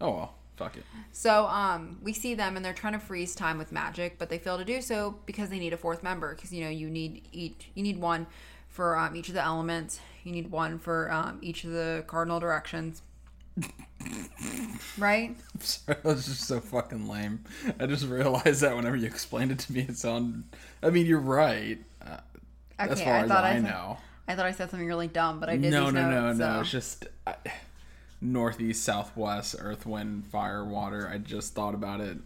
Oh, 0.00 0.10
well. 0.10 0.34
Fuck 0.56 0.76
it. 0.76 0.84
So, 1.12 1.46
um, 1.46 1.98
we 2.02 2.12
see 2.12 2.34
them 2.34 2.56
and 2.56 2.64
they're 2.64 2.72
trying 2.74 2.92
to 2.92 2.98
freeze 2.98 3.34
time 3.34 3.58
with 3.58 3.72
magic, 3.72 4.18
but 4.18 4.28
they 4.28 4.38
fail 4.38 4.58
to 4.58 4.64
do 4.64 4.80
so 4.82 5.18
because 5.26 5.48
they 5.50 5.58
need 5.58 5.72
a 5.72 5.76
fourth 5.76 6.02
member. 6.02 6.34
Because 6.34 6.52
you 6.52 6.62
know 6.64 6.70
you 6.70 6.88
need 6.90 7.22
each, 7.32 7.70
you 7.74 7.82
need 7.82 7.98
one 7.98 8.26
for 8.68 8.96
um, 8.98 9.16
each 9.16 9.28
of 9.28 9.34
the 9.34 9.42
elements. 9.42 10.00
You 10.24 10.32
need 10.32 10.50
one 10.50 10.78
for 10.78 11.10
um, 11.10 11.38
each 11.42 11.64
of 11.64 11.70
the 11.72 12.04
cardinal 12.06 12.38
directions. 12.38 13.02
right? 14.98 15.36
Sorry, 15.60 15.96
that 16.02 16.04
was 16.04 16.26
just 16.26 16.44
so 16.46 16.60
fucking 16.60 17.08
lame. 17.08 17.44
I 17.80 17.86
just 17.86 18.06
realized 18.06 18.60
that 18.62 18.74
whenever 18.76 18.96
you 18.96 19.06
explained 19.06 19.52
it 19.52 19.58
to 19.60 19.72
me, 19.72 19.80
it 19.88 19.96
sounded. 19.96 20.44
I 20.82 20.90
mean, 20.90 21.06
you're 21.06 21.18
right. 21.18 21.78
Uh, 22.04 22.18
as 22.78 22.92
Okay, 22.92 23.04
far 23.04 23.14
I 23.14 23.22
as 23.22 23.28
thought 23.28 23.44
I, 23.44 23.50
I 23.50 23.54
said- 23.54 23.62
know. 23.64 23.98
I 24.28 24.36
thought 24.36 24.46
I 24.46 24.52
said 24.52 24.70
something 24.70 24.86
really 24.86 25.08
dumb, 25.08 25.40
but 25.40 25.48
I 25.48 25.56
did. 25.56 25.72
No, 25.72 25.90
no, 25.90 26.08
no, 26.08 26.32
no. 26.32 26.38
so- 26.38 26.60
It's 26.60 26.70
just 26.70 27.06
I, 27.26 27.34
northeast, 28.22 28.84
southwest, 28.84 29.56
earth, 29.58 29.84
wind, 29.84 30.26
fire, 30.28 30.64
water. 30.64 31.08
I 31.12 31.18
just 31.18 31.54
thought 31.54 31.74
about 31.74 32.00
it. 32.00 32.16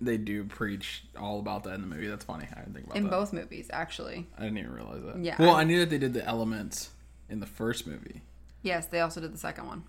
They 0.00 0.16
do 0.16 0.44
preach 0.44 1.04
all 1.16 1.38
about 1.38 1.62
that 1.64 1.74
in 1.74 1.82
the 1.82 1.86
movie. 1.86 2.08
That's 2.08 2.24
funny. 2.24 2.46
I 2.52 2.60
didn't 2.60 2.72
think 2.74 2.86
about 2.86 2.96
in 2.96 3.04
that. 3.04 3.10
both 3.10 3.32
movies, 3.32 3.68
actually. 3.72 4.26
I 4.36 4.42
didn't 4.42 4.58
even 4.58 4.72
realize 4.72 5.02
that. 5.04 5.18
Yeah, 5.22 5.36
Well, 5.38 5.54
I- 5.54 5.60
I 5.60 5.64
knew 5.64 5.78
that 5.80 5.90
they 5.90 5.98
did 5.98 6.14
the 6.14 6.24
elements 6.24 6.90
in 7.28 7.38
the 7.40 7.46
first 7.46 7.86
movie. 7.86 8.22
Yes, 8.62 8.86
they 8.86 9.00
also 9.00 9.20
did 9.20 9.32
the 9.32 9.38
second 9.38 9.66
one. 9.66 9.84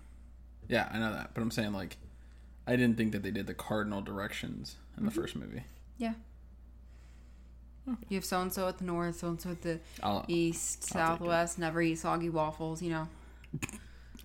Yeah, 0.68 0.88
I 0.92 0.98
know 0.98 1.12
that. 1.12 1.30
But 1.34 1.42
I'm 1.42 1.50
saying 1.50 1.72
like, 1.72 1.96
I 2.66 2.76
didn't 2.76 2.96
think 2.96 3.12
that 3.12 3.22
they 3.22 3.30
did 3.30 3.46
the 3.46 3.54
cardinal 3.54 4.02
directions 4.02 4.76
in 4.96 5.04
the 5.04 5.10
Mm-hmm. 5.10 5.20
first 5.20 5.34
movie. 5.36 5.64
Yeah. 5.98 6.14
You 8.08 8.16
have 8.16 8.24
so 8.24 8.40
and 8.40 8.50
so 8.52 8.66
at 8.68 8.78
the 8.78 8.84
north, 8.84 9.18
so 9.18 9.28
and 9.28 9.40
so 9.40 9.50
at 9.50 9.60
the 9.60 9.78
I'll, 10.02 10.24
east, 10.26 10.90
I'll 10.96 11.18
southwest. 11.18 11.58
Never 11.58 11.82
eat 11.82 11.96
soggy 11.96 12.30
waffles. 12.30 12.80
You 12.80 12.90
know. 12.90 13.08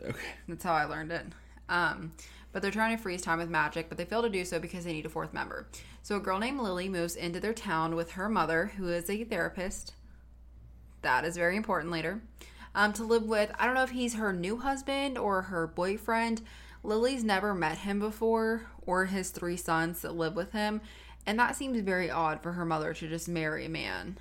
Okay. 0.04 0.28
That's 0.48 0.64
how 0.64 0.74
I 0.74 0.86
learned 0.86 1.12
it. 1.12 1.26
Um, 1.68 2.14
but 2.52 2.62
they're 2.62 2.72
trying 2.72 2.96
to 2.98 3.02
freeze 3.02 3.22
time 3.22 3.38
with 3.38 3.50
magic, 3.50 3.90
but 3.90 3.98
they 3.98 4.06
fail 4.06 4.24
to 4.24 4.30
do 4.30 4.44
so 4.44 4.60
because 4.60 4.84
they 4.84 4.94
need 4.94 5.06
a 5.06 5.10
fourth 5.10 5.34
member. 5.34 5.68
So 6.02 6.16
a 6.16 6.20
girl 6.20 6.40
named 6.40 6.60
Lily 6.60 6.90
moves 6.90 7.16
into 7.16 7.40
their 7.40 7.54
town 7.54 7.96
with 7.96 8.12
her 8.12 8.28
mother, 8.28 8.72
who 8.78 8.90
is 8.90 9.10
a 9.10 9.24
therapist. 9.24 9.94
That 11.02 11.26
is 11.26 11.38
very 11.38 11.56
important 11.56 11.92
later. 11.92 12.22
Um, 12.76 12.94
to 12.94 13.04
live 13.04 13.24
with, 13.24 13.52
I 13.58 13.66
don't 13.66 13.76
know 13.76 13.84
if 13.84 13.92
he's 13.92 14.16
her 14.16 14.34
new 14.34 14.58
husband 14.58 15.18
or 15.18 15.44
her 15.44 15.68
boyfriend. 15.68 16.42
Lily's 16.84 17.24
never 17.24 17.54
met 17.54 17.80
him 17.80 18.00
before, 18.00 18.68
or 18.86 19.06
his 19.06 19.30
three 19.30 19.58
sons 19.58 20.02
that 20.02 20.16
live 20.16 20.36
with 20.36 20.52
him. 20.52 20.82
And 21.26 21.38
that 21.40 21.56
seems 21.56 21.80
very 21.82 22.10
odd 22.10 22.42
for 22.42 22.54
her 22.54 22.66
mother 22.66 22.94
to 22.94 23.08
just 23.08 23.28
marry 23.28 23.66
a 23.66 23.70
man. 23.70 24.18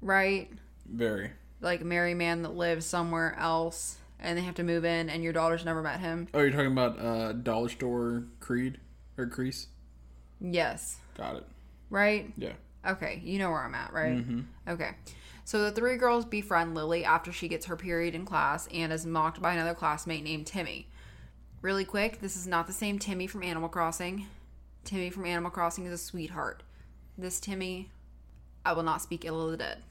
Right? 0.00 0.50
Very. 0.86 1.32
Like 1.60 1.82
marry 1.82 2.12
a 2.12 2.16
man 2.16 2.42
that 2.42 2.54
lives 2.54 2.86
somewhere 2.86 3.36
else 3.38 3.98
and 4.22 4.38
they 4.38 4.42
have 4.42 4.54
to 4.54 4.62
move 4.62 4.84
in 4.84 5.10
and 5.10 5.22
your 5.22 5.32
daughter's 5.32 5.64
never 5.64 5.82
met 5.82 6.00
him. 6.00 6.28
Oh, 6.32 6.40
you're 6.40 6.50
talking 6.50 6.72
about 6.72 6.98
uh, 6.98 7.32
dollar 7.32 7.68
store 7.68 8.24
Creed 8.40 8.78
or 9.18 9.26
Crease? 9.26 9.66
Yes. 10.40 10.96
Got 11.16 11.36
it. 11.36 11.46
Right? 11.90 12.32
Yeah. 12.36 12.52
Okay, 12.86 13.20
you 13.22 13.38
know 13.38 13.50
where 13.50 13.62
I'm 13.62 13.74
at, 13.74 13.92
right? 13.92 14.24
Okay. 14.68 14.90
So 15.44 15.62
the 15.62 15.72
three 15.72 15.96
girls 15.96 16.24
befriend 16.24 16.74
Lily 16.74 17.04
after 17.04 17.32
she 17.32 17.48
gets 17.48 17.66
her 17.66 17.76
period 17.76 18.14
in 18.14 18.24
class 18.24 18.68
and 18.72 18.92
is 18.92 19.04
mocked 19.04 19.42
by 19.42 19.52
another 19.52 19.74
classmate 19.74 20.24
named 20.24 20.46
Timmy. 20.46 20.88
Really 21.60 21.84
quick, 21.84 22.20
this 22.20 22.36
is 22.36 22.46
not 22.46 22.66
the 22.66 22.72
same 22.72 22.98
Timmy 22.98 23.26
from 23.26 23.42
Animal 23.42 23.68
Crossing. 23.68 24.26
Timmy 24.84 25.10
from 25.10 25.26
Animal 25.26 25.50
Crossing 25.50 25.86
is 25.86 25.92
a 25.92 25.98
sweetheart. 25.98 26.62
This 27.16 27.38
Timmy, 27.38 27.90
I 28.64 28.72
will 28.72 28.82
not 28.82 29.02
speak 29.02 29.24
ill 29.24 29.44
of 29.44 29.50
the 29.52 29.56
dead. 29.58 29.82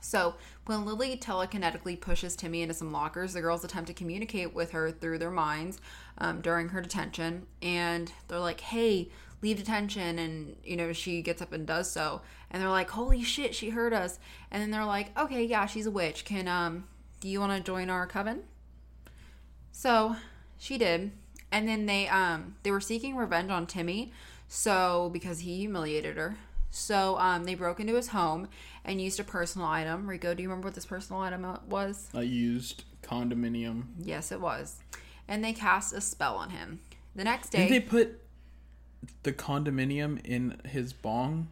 So, 0.00 0.34
when 0.66 0.84
Lily 0.84 1.16
telekinetically 1.16 2.00
pushes 2.00 2.36
Timmy 2.36 2.62
into 2.62 2.74
some 2.74 2.92
lockers, 2.92 3.32
the 3.32 3.40
girls 3.40 3.64
attempt 3.64 3.88
to 3.88 3.94
communicate 3.94 4.54
with 4.54 4.72
her 4.72 4.90
through 4.90 5.18
their 5.18 5.30
minds 5.30 5.80
um, 6.18 6.40
during 6.40 6.68
her 6.70 6.80
detention. 6.80 7.46
And 7.60 8.12
they're 8.28 8.38
like, 8.38 8.60
hey, 8.60 9.10
leave 9.40 9.58
detention. 9.58 10.18
And, 10.18 10.56
you 10.64 10.76
know, 10.76 10.92
she 10.92 11.22
gets 11.22 11.42
up 11.42 11.52
and 11.52 11.66
does 11.66 11.90
so. 11.90 12.22
And 12.50 12.62
they're 12.62 12.70
like, 12.70 12.90
holy 12.90 13.22
shit, 13.22 13.54
she 13.54 13.70
heard 13.70 13.92
us. 13.92 14.18
And 14.50 14.62
then 14.62 14.70
they're 14.70 14.84
like, 14.84 15.16
okay, 15.18 15.44
yeah, 15.44 15.66
she's 15.66 15.86
a 15.86 15.90
witch. 15.90 16.24
Can, 16.24 16.48
um, 16.48 16.84
do 17.20 17.28
you 17.28 17.40
want 17.40 17.52
to 17.52 17.60
join 17.60 17.90
our 17.90 18.06
coven? 18.06 18.42
So, 19.72 20.16
she 20.58 20.78
did. 20.78 21.12
And 21.50 21.68
then 21.68 21.86
they, 21.86 22.08
um, 22.08 22.56
they 22.62 22.70
were 22.70 22.80
seeking 22.80 23.16
revenge 23.16 23.50
on 23.50 23.66
Timmy. 23.66 24.12
So, 24.48 25.10
because 25.12 25.40
he 25.40 25.58
humiliated 25.58 26.16
her. 26.16 26.36
So, 26.74 27.18
um, 27.18 27.44
they 27.44 27.54
broke 27.54 27.80
into 27.80 27.94
his 27.94 28.08
home 28.08 28.48
and 28.82 29.00
used 29.00 29.20
a 29.20 29.24
personal 29.24 29.68
item. 29.68 30.08
Rico, 30.08 30.32
do 30.32 30.42
you 30.42 30.48
remember 30.48 30.68
what 30.68 30.74
this 30.74 30.86
personal 30.86 31.20
item 31.20 31.46
was? 31.68 32.08
I 32.14 32.22
used 32.22 32.84
condominium. 33.02 33.84
Yes, 34.02 34.32
it 34.32 34.40
was. 34.40 34.78
And 35.28 35.44
they 35.44 35.52
cast 35.52 35.92
a 35.92 36.00
spell 36.00 36.34
on 36.36 36.48
him. 36.48 36.80
The 37.14 37.24
next 37.24 37.50
day, 37.50 37.68
Did 37.68 37.72
they 37.72 37.86
put 37.86 38.20
the 39.22 39.32
condominium 39.32 40.24
in 40.24 40.60
his 40.64 40.94
bong? 40.94 41.48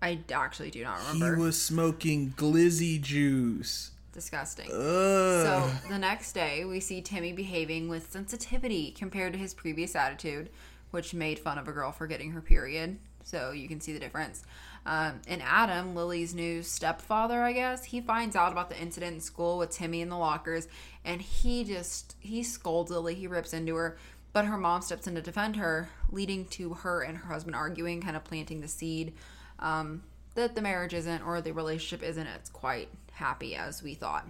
I 0.00 0.20
actually 0.32 0.70
do 0.70 0.82
not 0.82 0.98
remember. 1.12 1.36
He 1.36 1.42
was 1.42 1.62
smoking 1.62 2.32
glizzy 2.36 3.00
juice. 3.00 3.90
Disgusting. 4.12 4.66
Ugh. 4.66 4.74
So 4.74 5.70
the 5.88 5.98
next 5.98 6.32
day, 6.32 6.64
we 6.64 6.80
see 6.80 7.02
Timmy 7.02 7.32
behaving 7.32 7.88
with 7.88 8.10
sensitivity 8.10 8.92
compared 8.92 9.34
to 9.34 9.38
his 9.38 9.52
previous 9.54 9.94
attitude, 9.94 10.48
which 10.90 11.14
made 11.14 11.38
fun 11.38 11.58
of 11.58 11.68
a 11.68 11.72
girl 11.72 11.92
for 11.92 12.06
getting 12.06 12.32
her 12.32 12.40
period. 12.40 12.98
So 13.24 13.52
you 13.52 13.68
can 13.68 13.80
see 13.80 13.92
the 13.92 14.00
difference. 14.00 14.42
Um, 14.84 15.20
and 15.28 15.40
Adam, 15.42 15.94
Lily's 15.94 16.34
new 16.34 16.62
stepfather, 16.62 17.40
I 17.42 17.52
guess, 17.52 17.84
he 17.84 18.00
finds 18.00 18.34
out 18.34 18.50
about 18.50 18.68
the 18.68 18.80
incident 18.80 19.14
in 19.14 19.20
school 19.20 19.58
with 19.58 19.70
Timmy 19.70 20.00
in 20.00 20.08
the 20.08 20.18
lockers, 20.18 20.66
and 21.04 21.22
he 21.22 21.62
just 21.62 22.16
he 22.18 22.42
scolds 22.42 22.90
Lily. 22.90 23.14
He 23.14 23.28
rips 23.28 23.52
into 23.52 23.76
her, 23.76 23.96
but 24.32 24.46
her 24.46 24.58
mom 24.58 24.82
steps 24.82 25.06
in 25.06 25.14
to 25.14 25.22
defend 25.22 25.56
her, 25.56 25.88
leading 26.10 26.46
to 26.46 26.74
her 26.74 27.02
and 27.02 27.16
her 27.18 27.32
husband 27.32 27.54
arguing, 27.54 28.00
kind 28.00 28.16
of 28.16 28.24
planting 28.24 28.60
the 28.60 28.68
seed 28.68 29.12
um, 29.60 30.02
that 30.34 30.54
the 30.54 30.62
marriage 30.62 30.94
isn't 30.94 31.22
or 31.22 31.40
the 31.40 31.52
relationship 31.52 32.06
isn't 32.06 32.26
as 32.26 32.48
quite 32.48 32.88
happy 33.12 33.54
as 33.54 33.82
we 33.82 33.94
thought. 33.94 34.26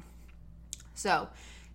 So, 0.94 1.28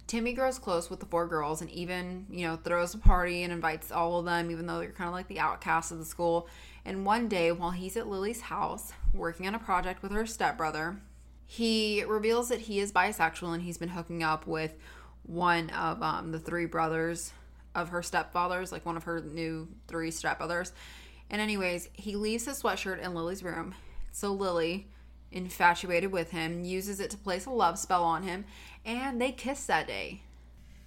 Timmy 0.05 0.31
grows 0.31 0.57
close 0.57 0.89
with 0.89 1.01
the 1.01 1.05
four 1.05 1.27
girls 1.27 1.62
and 1.62 1.69
even, 1.71 2.27
you 2.29 2.47
know, 2.47 2.55
throws 2.55 2.93
a 2.93 2.97
party 2.97 3.43
and 3.43 3.51
invites 3.51 3.91
all 3.91 4.19
of 4.19 4.25
them, 4.25 4.51
even 4.51 4.65
though 4.65 4.79
they're 4.79 4.91
kind 4.91 5.09
of 5.09 5.13
like 5.13 5.27
the 5.27 5.39
outcasts 5.39 5.91
of 5.91 5.97
the 6.00 6.05
school. 6.05 6.47
And 6.88 7.06
one 7.06 7.27
day, 7.27 7.51
while 7.51 7.72
he's 7.72 7.98
at 7.98 8.08
Lily's 8.08 8.39
house 8.39 8.94
working 9.13 9.46
on 9.46 9.53
a 9.53 9.60
project 9.60 10.01
with 10.01 10.13
her 10.13 10.25
stepbrother, 10.25 11.01
he 11.46 12.06
reveals 12.08 12.48
that 12.48 12.62
he 12.62 12.79
is 12.79 12.94
bisexual 12.94 13.53
and 13.53 13.62
he's 13.62 13.77
been 13.77 13.89
hooking 13.89 14.24
up 14.24 14.48
with 14.48 14.74
one 15.24 15.70
of 15.72 16.01
um, 16.01 16.32
the 16.32 16.39
three 16.39 16.65
brothers 16.65 17.34
of 17.75 17.89
her 17.89 18.00
stepfathers, 18.00 18.72
like 18.72 18.86
one 18.86 18.96
of 18.96 19.03
her 19.03 19.20
new 19.20 19.67
three 19.89 20.12
stepbrothers. 20.12 20.72
And, 21.29 21.41
anyways, 21.41 21.89
he 21.91 22.15
leaves 22.15 22.46
his 22.46 22.63
sweatshirt 22.63 23.03
in 23.03 23.13
Lily's 23.13 23.44
room. 23.44 23.75
So, 24.13 24.32
Lily, 24.32 24.88
infatuated 25.29 26.13
with 26.13 26.32
him, 26.32 26.63
uses 26.63 27.01
it 27.01 27.10
to 27.10 27.17
place 27.17 27.46
a 27.46 27.50
love 27.50 27.77
spell 27.77 28.06
on 28.06 28.24
him, 28.24 28.46
and 28.86 29.22
they 29.22 29.34
kiss 29.34 29.65
that 29.65 29.88
day. 29.88 30.22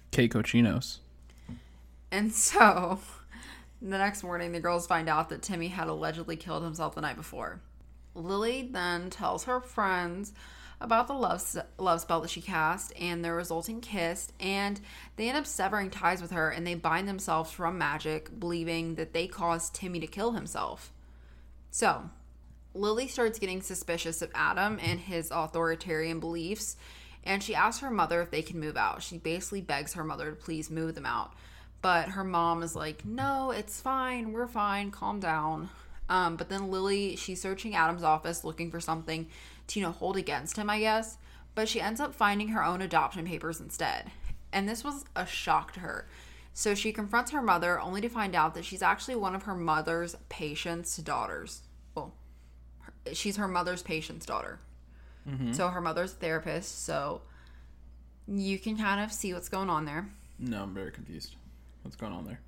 K 0.09 0.27
Cochinos. 0.27 0.97
And 2.09 2.31
so, 2.33 2.99
the 3.81 3.97
next 3.97 4.23
morning, 4.23 4.51
the 4.51 4.59
girls 4.59 4.85
find 4.85 5.09
out 5.09 5.29
that 5.29 5.41
Timmy 5.41 5.67
had 5.67 5.87
allegedly 5.87 6.35
killed 6.35 6.63
himself 6.63 6.95
the 6.95 7.01
night 7.01 7.15
before. 7.15 7.61
Lily 8.13 8.69
then 8.71 9.09
tells 9.09 9.45
her 9.45 9.59
friends 9.59 10.33
about 10.79 11.07
the 11.07 11.13
love, 11.13 11.43
love 11.77 12.01
spell 12.01 12.21
that 12.21 12.29
she 12.29 12.41
cast 12.41 12.91
and 12.99 13.23
their 13.23 13.35
resulting 13.35 13.81
kiss, 13.81 14.31
and 14.39 14.79
they 15.15 15.29
end 15.29 15.37
up 15.37 15.45
severing 15.45 15.89
ties 15.89 16.21
with 16.21 16.31
her 16.31 16.49
and 16.49 16.65
they 16.65 16.75
bind 16.75 17.07
themselves 17.07 17.51
from 17.51 17.77
magic, 17.77 18.39
believing 18.39 18.95
that 18.95 19.13
they 19.13 19.27
caused 19.27 19.75
Timmy 19.75 19.99
to 19.99 20.07
kill 20.07 20.31
himself. 20.31 20.91
So, 21.69 22.09
Lily 22.73 23.07
starts 23.07 23.39
getting 23.39 23.61
suspicious 23.61 24.21
of 24.21 24.31
Adam 24.33 24.79
and 24.81 24.99
his 24.99 25.31
authoritarian 25.31 26.19
beliefs, 26.19 26.77
and 27.23 27.43
she 27.43 27.55
asks 27.55 27.81
her 27.81 27.91
mother 27.91 28.21
if 28.21 28.31
they 28.31 28.41
can 28.41 28.59
move 28.59 28.77
out. 28.77 29.03
She 29.03 29.17
basically 29.17 29.61
begs 29.61 29.93
her 29.93 30.03
mother 30.03 30.31
to 30.31 30.35
please 30.35 30.71
move 30.71 30.95
them 30.95 31.05
out. 31.05 31.33
But 31.81 32.09
her 32.09 32.23
mom 32.23 32.61
is 32.63 32.75
like, 32.75 33.03
no, 33.05 33.51
it's 33.51 33.81
fine. 33.81 34.33
We're 34.33 34.47
fine. 34.47 34.91
Calm 34.91 35.19
down. 35.19 35.69
Um, 36.09 36.35
but 36.35 36.49
then 36.49 36.69
Lily, 36.69 37.15
she's 37.15 37.41
searching 37.41 37.73
Adam's 37.75 38.03
office 38.03 38.43
looking 38.43 38.69
for 38.69 38.79
something 38.79 39.27
to, 39.67 39.79
you 39.79 39.85
know, 39.85 39.91
hold 39.91 40.17
against 40.17 40.57
him, 40.57 40.69
I 40.69 40.79
guess. 40.79 41.17
But 41.55 41.67
she 41.69 41.81
ends 41.81 41.99
up 41.99 42.13
finding 42.13 42.49
her 42.49 42.63
own 42.63 42.81
adoption 42.81 43.25
papers 43.25 43.59
instead. 43.59 44.11
and 44.53 44.67
this 44.67 44.83
was 44.83 45.05
a 45.15 45.25
shock 45.25 45.71
to 45.73 45.79
her. 45.79 46.05
So 46.53 46.75
she 46.75 46.91
confronts 46.91 47.31
her 47.31 47.41
mother 47.41 47.79
only 47.79 48.01
to 48.01 48.09
find 48.09 48.35
out 48.35 48.53
that 48.55 48.65
she's 48.65 48.81
actually 48.81 49.15
one 49.15 49.33
of 49.33 49.43
her 49.43 49.55
mother's 49.55 50.17
patient's 50.27 50.97
daughters. 50.97 51.61
Well, 51.95 52.13
her- 52.81 53.13
she's 53.15 53.37
her 53.37 53.47
mother's 53.47 53.81
patient's 53.81 54.25
daughter. 54.25 54.59
So 55.53 55.69
her 55.69 55.79
mother's 55.81 56.11
a 56.11 56.15
therapist, 56.15 56.83
so 56.83 57.21
you 58.27 58.59
can 58.59 58.75
kind 58.77 58.99
of 58.99 59.13
see 59.13 59.33
what's 59.33 59.47
going 59.49 59.69
on 59.69 59.85
there. 59.85 60.09
No, 60.39 60.63
I'm 60.63 60.73
very 60.73 60.91
confused. 60.91 61.35
What's 61.83 61.95
going 61.95 62.13
on 62.13 62.25
there? 62.25 62.39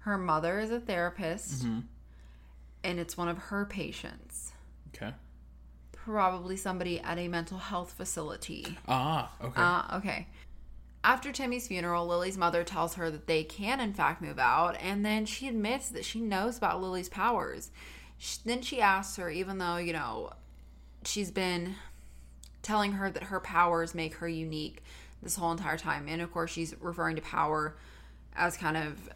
Her 0.00 0.18
mother 0.18 0.58
is 0.60 0.70
a 0.70 0.80
therapist, 0.80 1.64
and 2.82 3.00
it's 3.00 3.16
one 3.16 3.28
of 3.28 3.38
her 3.38 3.64
patients. 3.64 4.52
Okay. 4.94 5.12
Probably 5.92 6.56
somebody 6.56 7.00
at 7.00 7.18
a 7.18 7.28
mental 7.28 7.58
health 7.58 7.92
facility. 7.92 8.78
Ah, 8.88 9.30
okay. 9.42 9.60
Uh, 9.60 9.96
okay. 9.98 10.26
After 11.04 11.30
Timmy's 11.30 11.68
funeral, 11.68 12.06
Lily's 12.06 12.38
mother 12.38 12.64
tells 12.64 12.94
her 12.94 13.10
that 13.10 13.26
they 13.26 13.44
can, 13.44 13.80
in 13.80 13.92
fact, 13.92 14.22
move 14.22 14.38
out, 14.38 14.76
and 14.80 15.04
then 15.04 15.26
she 15.26 15.46
admits 15.48 15.90
that 15.90 16.04
she 16.04 16.20
knows 16.20 16.56
about 16.56 16.80
Lily's 16.80 17.08
powers. 17.08 17.70
Sh 18.18 18.38
then 18.38 18.62
she 18.62 18.80
asks 18.80 19.16
her, 19.16 19.30
even 19.30 19.58
though, 19.58 19.76
you 19.76 19.92
know, 19.92 20.32
she's 21.04 21.30
been 21.30 21.76
telling 22.62 22.92
her 22.92 23.10
that 23.10 23.24
her 23.24 23.40
powers 23.40 23.94
make 23.94 24.14
her 24.16 24.28
unique 24.28 24.82
this 25.22 25.36
whole 25.36 25.52
entire 25.52 25.78
time. 25.78 26.06
And 26.08 26.20
of 26.20 26.32
course, 26.32 26.50
she's 26.50 26.74
referring 26.80 27.16
to 27.16 27.22
power 27.22 27.76
as 28.38 28.56
kind 28.56 28.76
of 28.76 29.10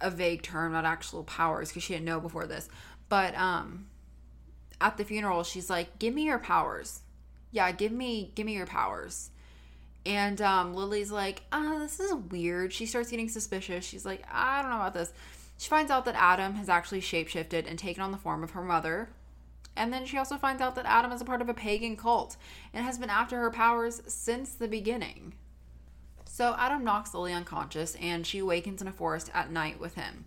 a 0.00 0.10
vague 0.10 0.42
term, 0.42 0.72
not 0.72 0.84
actual 0.84 1.24
powers, 1.24 1.68
because 1.68 1.82
she 1.82 1.92
didn't 1.92 2.06
know 2.06 2.20
before 2.20 2.46
this. 2.46 2.68
But 3.08 3.34
um, 3.36 3.88
at 4.80 4.96
the 4.96 5.04
funeral, 5.04 5.44
she's 5.44 5.68
like, 5.68 5.98
"Give 5.98 6.14
me 6.14 6.24
your 6.24 6.38
powers." 6.38 7.02
Yeah, 7.50 7.72
give 7.72 7.92
me, 7.92 8.32
give 8.34 8.46
me 8.46 8.54
your 8.54 8.66
powers. 8.66 9.30
And 10.04 10.40
um, 10.40 10.74
Lily's 10.74 11.10
like, 11.10 11.42
ah, 11.52 11.76
this 11.78 12.00
is 12.00 12.14
weird. 12.14 12.72
She 12.72 12.86
starts 12.86 13.10
getting 13.10 13.28
suspicious. 13.28 13.84
She's 13.84 14.06
like, 14.06 14.24
I 14.30 14.62
don't 14.62 14.70
know 14.70 14.76
about 14.76 14.94
this. 14.94 15.12
She 15.58 15.68
finds 15.68 15.90
out 15.90 16.04
that 16.04 16.14
Adam 16.14 16.54
has 16.54 16.68
actually 16.68 17.00
shapeshifted 17.00 17.68
and 17.68 17.78
taken 17.78 18.02
on 18.02 18.12
the 18.12 18.18
form 18.18 18.42
of 18.42 18.52
her 18.52 18.62
mother. 18.62 19.10
And 19.76 19.92
then 19.92 20.06
she 20.06 20.18
also 20.18 20.36
finds 20.36 20.62
out 20.62 20.74
that 20.76 20.86
Adam 20.86 21.12
is 21.12 21.20
a 21.20 21.24
part 21.24 21.42
of 21.42 21.48
a 21.48 21.54
pagan 21.54 21.96
cult 21.96 22.36
and 22.72 22.84
has 22.84 22.98
been 22.98 23.10
after 23.10 23.38
her 23.38 23.50
powers 23.50 24.02
since 24.06 24.54
the 24.54 24.68
beginning. 24.68 25.34
So 26.38 26.54
Adam 26.56 26.84
knocks 26.84 27.14
Lily 27.14 27.32
unconscious 27.32 27.96
and 27.96 28.24
she 28.24 28.38
awakens 28.38 28.80
in 28.80 28.86
a 28.86 28.92
forest 28.92 29.28
at 29.34 29.50
night 29.50 29.80
with 29.80 29.96
him. 29.96 30.24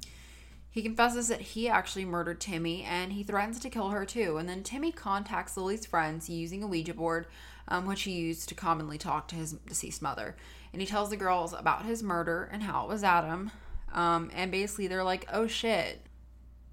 He 0.70 0.82
confesses 0.82 1.30
that 1.30 1.40
he 1.40 1.70
actually 1.70 2.04
murdered 2.04 2.42
Timmy 2.42 2.84
and 2.84 3.14
he 3.14 3.24
threatens 3.24 3.62
to 3.62 3.70
kill 3.70 3.92
her 3.92 4.04
too. 4.04 4.36
And 4.36 4.50
then 4.50 4.62
Timmy 4.62 4.92
contacts 4.92 5.56
Lily's 5.56 5.86
friends 5.86 6.30
using 6.30 6.64
a 6.64 6.68
Ouija 6.68 6.94
board, 6.94 7.28
um, 7.70 7.86
which 7.86 8.02
he 8.02 8.12
used 8.12 8.50
to 8.50 8.56
commonly 8.56 8.98
talk 8.98 9.30
to 9.30 9.36
his 9.36 9.54
deceased 9.54 10.02
mother. 10.02 10.36
And 10.74 10.82
he 10.82 10.86
tells 10.86 11.12
the 11.12 11.16
girls 11.16 11.54
about 11.54 11.86
his 11.86 12.04
murder 12.04 12.50
and 12.52 12.64
how 12.64 12.84
it 12.84 12.90
was 12.90 13.06
Adam. 13.06 13.50
Um, 13.94 14.32
and 14.36 14.52
basically, 14.52 14.88
they're 14.88 15.06
like, 15.06 15.30
oh 15.32 15.48
shit, 15.48 16.02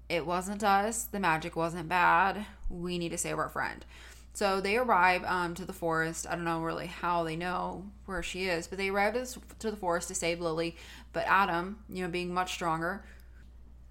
it 0.09 0.25
wasn't 0.25 0.65
us. 0.65 1.05
The 1.05 1.19
magic 1.21 1.55
wasn't 1.55 1.87
bad. 1.87 2.45
We 2.69 2.97
need 2.97 3.13
to 3.13 3.17
save 3.17 3.39
our 3.39 3.47
friend. 3.47 3.85
So 4.33 4.61
they 4.61 4.77
arrive 4.77 5.23
um, 5.25 5.53
to 5.55 5.65
the 5.65 5.73
forest. 5.73 6.27
I 6.29 6.35
don't 6.35 6.45
know 6.45 6.61
really 6.61 6.87
how 6.87 7.23
they 7.23 7.35
know 7.35 7.85
where 8.05 8.23
she 8.23 8.45
is, 8.45 8.67
but 8.67 8.77
they 8.77 8.89
arrive 8.89 9.13
to 9.13 9.39
to 9.59 9.71
the 9.71 9.77
forest 9.77 10.07
to 10.09 10.15
save 10.15 10.39
Lily. 10.39 10.77
But 11.13 11.25
Adam, 11.27 11.79
you 11.89 12.03
know, 12.03 12.09
being 12.09 12.33
much 12.33 12.53
stronger, 12.53 13.03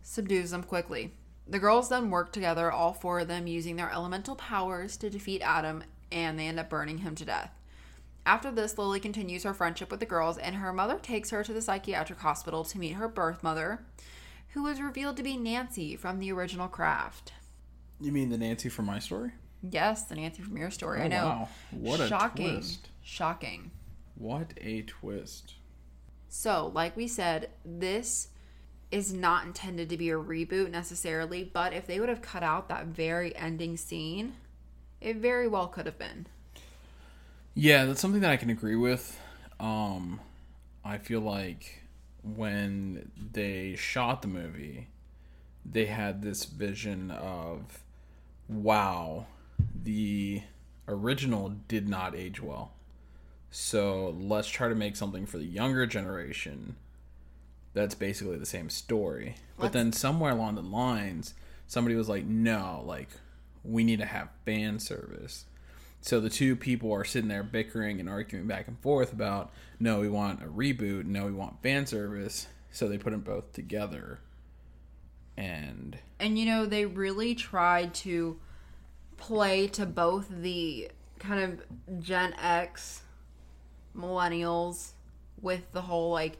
subdues 0.03 0.51
them 0.51 0.63
quickly. 0.63 1.13
The 1.47 1.59
girls 1.59 1.89
then 1.89 2.11
work 2.11 2.33
together, 2.33 2.71
all 2.71 2.93
four 2.93 3.21
of 3.21 3.29
them 3.29 3.47
using 3.47 3.77
their 3.77 3.91
elemental 3.91 4.37
powers 4.37 4.97
to 4.99 5.11
defeat 5.11 5.41
Adam, 5.43 5.83
and 6.13 6.39
they 6.39 6.47
end 6.47 6.61
up 6.61 6.69
burning 6.69 6.99
him 6.99 7.15
to 7.17 7.25
death. 7.25 7.51
After 8.27 8.51
this, 8.51 8.77
Lily 8.77 9.01
continues 9.01 9.45
her 9.45 9.55
friendship 9.55 9.91
with 9.91 10.01
the 10.01 10.07
girls, 10.07 10.37
and 10.37 10.57
her 10.57 10.73
mother 10.73 10.99
takes 10.99 11.31
her 11.31 11.43
to 11.43 11.53
the 11.55 11.63
psychiatric 11.63 12.19
hospital 12.19 12.65
to 12.65 12.79
meet 12.79 12.93
her 12.93 13.09
birth 13.09 13.43
mother, 13.43 13.87
who 14.51 14.65
was 14.65 14.83
revealed 14.83 15.17
to 15.17 15.23
be 15.23 15.39
Nancy 15.39 15.97
from 15.97 16.19
the 16.19 16.31
original 16.33 16.69
craft. 16.69 17.33
you 17.99 18.13
mean 18.13 18.29
the 18.29 18.37
Nancy 18.37 18.69
from 18.69 18.85
my 18.85 18.99
story? 18.99 19.33
Yes, 19.63 20.05
the 20.05 20.15
Nancy 20.15 20.43
from 20.43 20.57
your 20.57 20.71
story. 20.71 21.01
I 21.03 21.07
Oh, 21.07 21.09
know. 21.09 21.25
wow. 21.27 21.49
What 21.73 22.01
a 22.01 22.09
Shocking. 22.09 22.55
twist. 22.57 22.89
Shocking. 23.03 23.71
What 24.15 24.53
a 24.61 24.83
twist. 24.83 25.55
So, 26.29 26.71
like 26.75 26.97
we 26.97 27.09
said, 27.09 27.51
this 27.65 28.29
is 28.91 29.13
not 29.13 29.45
intended 29.47 29.89
to 29.91 29.97
be 29.97 30.11
a 30.11 30.15
reboot 30.17 30.71
necessarily, 30.71 31.45
but 31.45 31.73
if 31.73 31.87
they 31.87 32.01
would 32.01 32.09
have 32.09 32.23
cut 32.23 32.43
out 32.43 32.69
that 32.69 32.87
very 32.87 33.35
ending 33.37 33.77
scene, 33.77 34.35
it 35.01 35.17
very 35.17 35.47
well 35.49 35.69
could 35.69 35.87
have 35.87 35.99
been. 35.99 36.27
Yeah, 37.55 37.85
that's 37.85 38.01
something 38.01 38.21
that 38.21 38.31
I 38.31 38.37
can 38.37 38.51
agree 38.51 38.77
with. 38.77 39.19
Um, 39.59 40.21
I 40.85 40.99
feel 40.99 41.21
like 41.21 41.83
when 42.23 43.11
they 43.33 43.75
shot 43.77 44.23
the 44.23 44.29
movie, 44.29 44.89
they 45.65 45.87
had 45.87 46.23
this 46.23 46.45
vision 46.45 47.11
of, 47.11 47.83
wow, 48.49 49.27
the 49.83 50.43
original 50.87 51.51
did 51.69 51.89
not 51.89 52.15
age 52.15 52.41
well. 52.43 52.73
So 53.51 54.15
let's 54.19 54.49
try 54.49 54.69
to 54.69 54.75
make 54.75 54.97
something 54.97 55.27
for 55.27 55.39
the 55.39 55.45
younger 55.45 55.87
generation 55.87 56.77
that's 57.75 57.95
basically 57.95 58.37
the 58.37 58.47
same 58.47 58.71
story. 58.71 59.37
But 59.57 59.65
Let's- 59.65 59.75
then 59.75 59.93
somewhere 59.93 60.33
along 60.33 60.57
the 60.57 60.63
lines, 60.63 61.35
somebody 61.67 61.95
was 61.95 62.09
like, 62.09 62.25
no, 62.25 62.83
like, 62.87 63.09
we 63.65 63.85
need 63.85 63.99
to 64.01 64.07
have 64.07 64.29
fan 64.45 64.79
service. 64.79 65.45
So 66.01 66.21
the 66.21 66.31
two 66.31 66.57
people 66.57 66.93
are 66.93 67.05
sitting 67.05 67.29
there 67.29 67.43
bickering 67.43 68.01
and 68.01 68.09
arguing 68.09 68.47
back 68.47 68.69
and 68.69 68.79
forth 68.81 69.13
about 69.13 69.53
no, 69.81 70.01
we 70.01 70.09
want 70.09 70.43
a 70.43 70.47
reboot, 70.47 71.05
no, 71.05 71.27
we 71.27 71.33
want 71.33 71.63
fan 71.63 71.87
service. 71.87 72.49
So 72.71 72.89
they 72.89 72.99
put 72.99 73.11
them 73.11 73.21
both 73.21 73.53
together, 73.53 74.21
and 75.37 75.99
And 76.21 76.39
you 76.39 76.47
know, 76.47 76.67
they 76.67 76.85
really 76.87 77.35
tried 77.35 77.95
to 77.95 78.39
play 79.19 79.67
to 79.69 79.85
both 79.85 80.27
the 80.31 80.91
kind 81.19 81.43
of 81.43 82.01
Gen 82.03 82.35
X 82.41 83.03
millennials 83.97 84.93
with 85.43 85.71
the 85.73 85.83
whole 85.83 86.11
like 86.11 86.39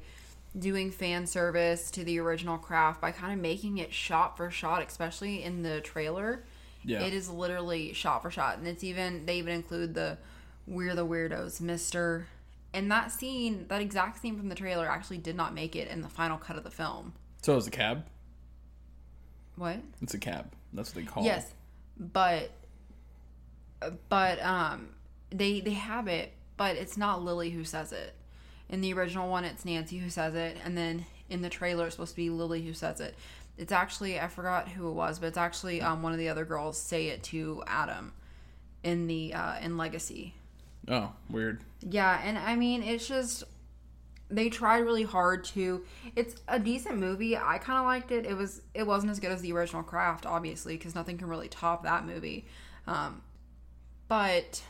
doing 0.59 0.91
fan 0.91 1.27
service 1.27 1.91
to 1.91 2.05
the 2.05 2.19
original 2.19 2.57
craft 2.59 3.01
by 3.01 3.13
kind 3.13 3.33
of 3.33 3.39
making 3.39 3.79
it 3.79 3.93
shot 3.93 4.37
for 4.37 4.51
shot, 4.51 4.83
especially 4.87 5.43
in 5.43 5.63
the 5.63 5.81
trailer. 5.81 6.45
Yeah. 6.85 7.03
It 7.03 7.13
is 7.13 7.29
literally 7.29 7.93
shot 7.93 8.23
for 8.23 8.31
shot. 8.31 8.59
And 8.59 8.67
it's 8.67 8.83
even, 8.83 9.27
they 9.27 9.39
even 9.39 9.53
include 9.53 9.95
the 9.95 10.17
We're 10.67 10.95
the 10.95 11.07
Weirdos, 11.07 11.61
Mr. 11.61 12.25
And 12.73 12.91
that 12.91 13.13
scene, 13.13 13.67
that 13.69 13.81
exact 13.81 14.21
scene 14.21 14.37
from 14.37 14.49
the 14.49 14.55
trailer 14.55 14.89
actually 14.89 15.19
did 15.19 15.37
not 15.37 15.55
make 15.55 15.77
it 15.77 15.89
in 15.89 16.01
the 16.03 16.09
final 16.09 16.39
cut 16.39 16.57
of 16.57 16.65
the 16.65 16.71
film. 16.71 17.13
so 17.43 17.53
it 17.53 17.57
was 17.57 17.67
a 17.67 17.71
cab. 17.71 18.07
What? 19.57 19.81
It's 20.01 20.15
a 20.15 20.19
cab. 20.19 20.53
That's 20.73 20.95
what 20.95 21.05
they 21.05 21.11
call. 21.11 21.25
It. 21.25 21.27
Yes, 21.27 21.53
but 21.99 22.51
but 24.09 24.43
um 24.43 24.91
they 25.31 25.61
they 25.61 25.75
have 25.75 26.09
it, 26.09 26.33
but 26.57 26.77
it's 26.77 26.97
not 26.97 27.23
Lily 27.23 27.51
who 27.51 27.65
says 27.65 27.93
it. 27.93 28.15
In 28.69 28.81
the 28.81 28.93
original 28.93 29.31
one, 29.31 29.45
it's 29.45 29.65
Nancy 29.65 29.99
who 29.99 30.11
says 30.11 30.35
it, 30.35 30.59
and 30.65 30.77
then 30.77 31.07
in 31.31 31.43
the 31.43 31.49
trailer, 31.49 31.87
it's 31.87 31.95
supposed 31.95 32.13
to 32.13 32.17
be 32.17 32.31
Lily 32.31 32.63
who 32.63 32.73
says 32.73 33.01
it. 33.01 33.15
It's 33.57 33.73
actually 33.73 34.19
I 34.21 34.29
forgot 34.29 34.69
who 34.69 34.89
it 34.89 34.93
was, 34.93 35.19
but 35.19 35.27
it's 35.27 35.39
actually 35.39 35.81
um 35.81 36.03
one 36.03 36.13
of 36.13 36.19
the 36.19 36.29
other 36.29 36.45
girls 36.45 36.79
say 36.79 37.09
it 37.09 37.23
to 37.25 37.63
Adam 37.67 38.13
in 38.83 39.07
the 39.07 39.35
uh 39.35 39.59
in 39.61 39.77
Legacy. 39.77 40.35
Oh, 40.89 41.13
weird. 41.29 41.61
Yeah, 41.81 42.21
and 42.25 42.39
I 42.39 42.57
mean, 42.57 42.83
it's 42.83 43.07
just 43.07 43.45
they 44.31 44.49
tried 44.51 44.79
really 44.79 45.05
hard 45.05 45.45
to. 45.45 45.85
It's 46.15 46.37
a 46.49 46.59
decent 46.59 46.99
movie. 46.99 47.37
I 47.37 47.59
kind 47.59 47.79
of 47.79 47.85
liked 47.85 48.11
it. 48.11 48.27
It 48.27 48.35
was 48.35 48.63
it 48.75 48.87
wasn't 48.87 49.11
as 49.11 49.21
good 49.21 49.33
as 49.33 49.41
the 49.41 49.53
original 49.53 49.83
Craft, 49.83 50.27
obviously, 50.27 50.77
because 50.77 50.95
nothing 50.95 51.19
can 51.19 51.29
really 51.29 51.49
top 51.49 51.85
that 51.85 52.05
movie. 52.07 52.47
Um, 52.87 53.23
but 54.09 54.63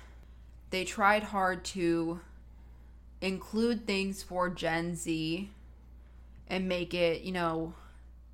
they 0.70 0.85
tried 0.85 1.22
hard 1.24 1.64
to 1.64 2.20
include 3.20 3.87
things 3.87 4.22
for 4.22 4.48
Gen 4.51 4.94
Z 4.94 5.51
and 6.48 6.68
make 6.68 6.94
it, 6.94 7.22
you 7.22 7.33
know, 7.33 7.74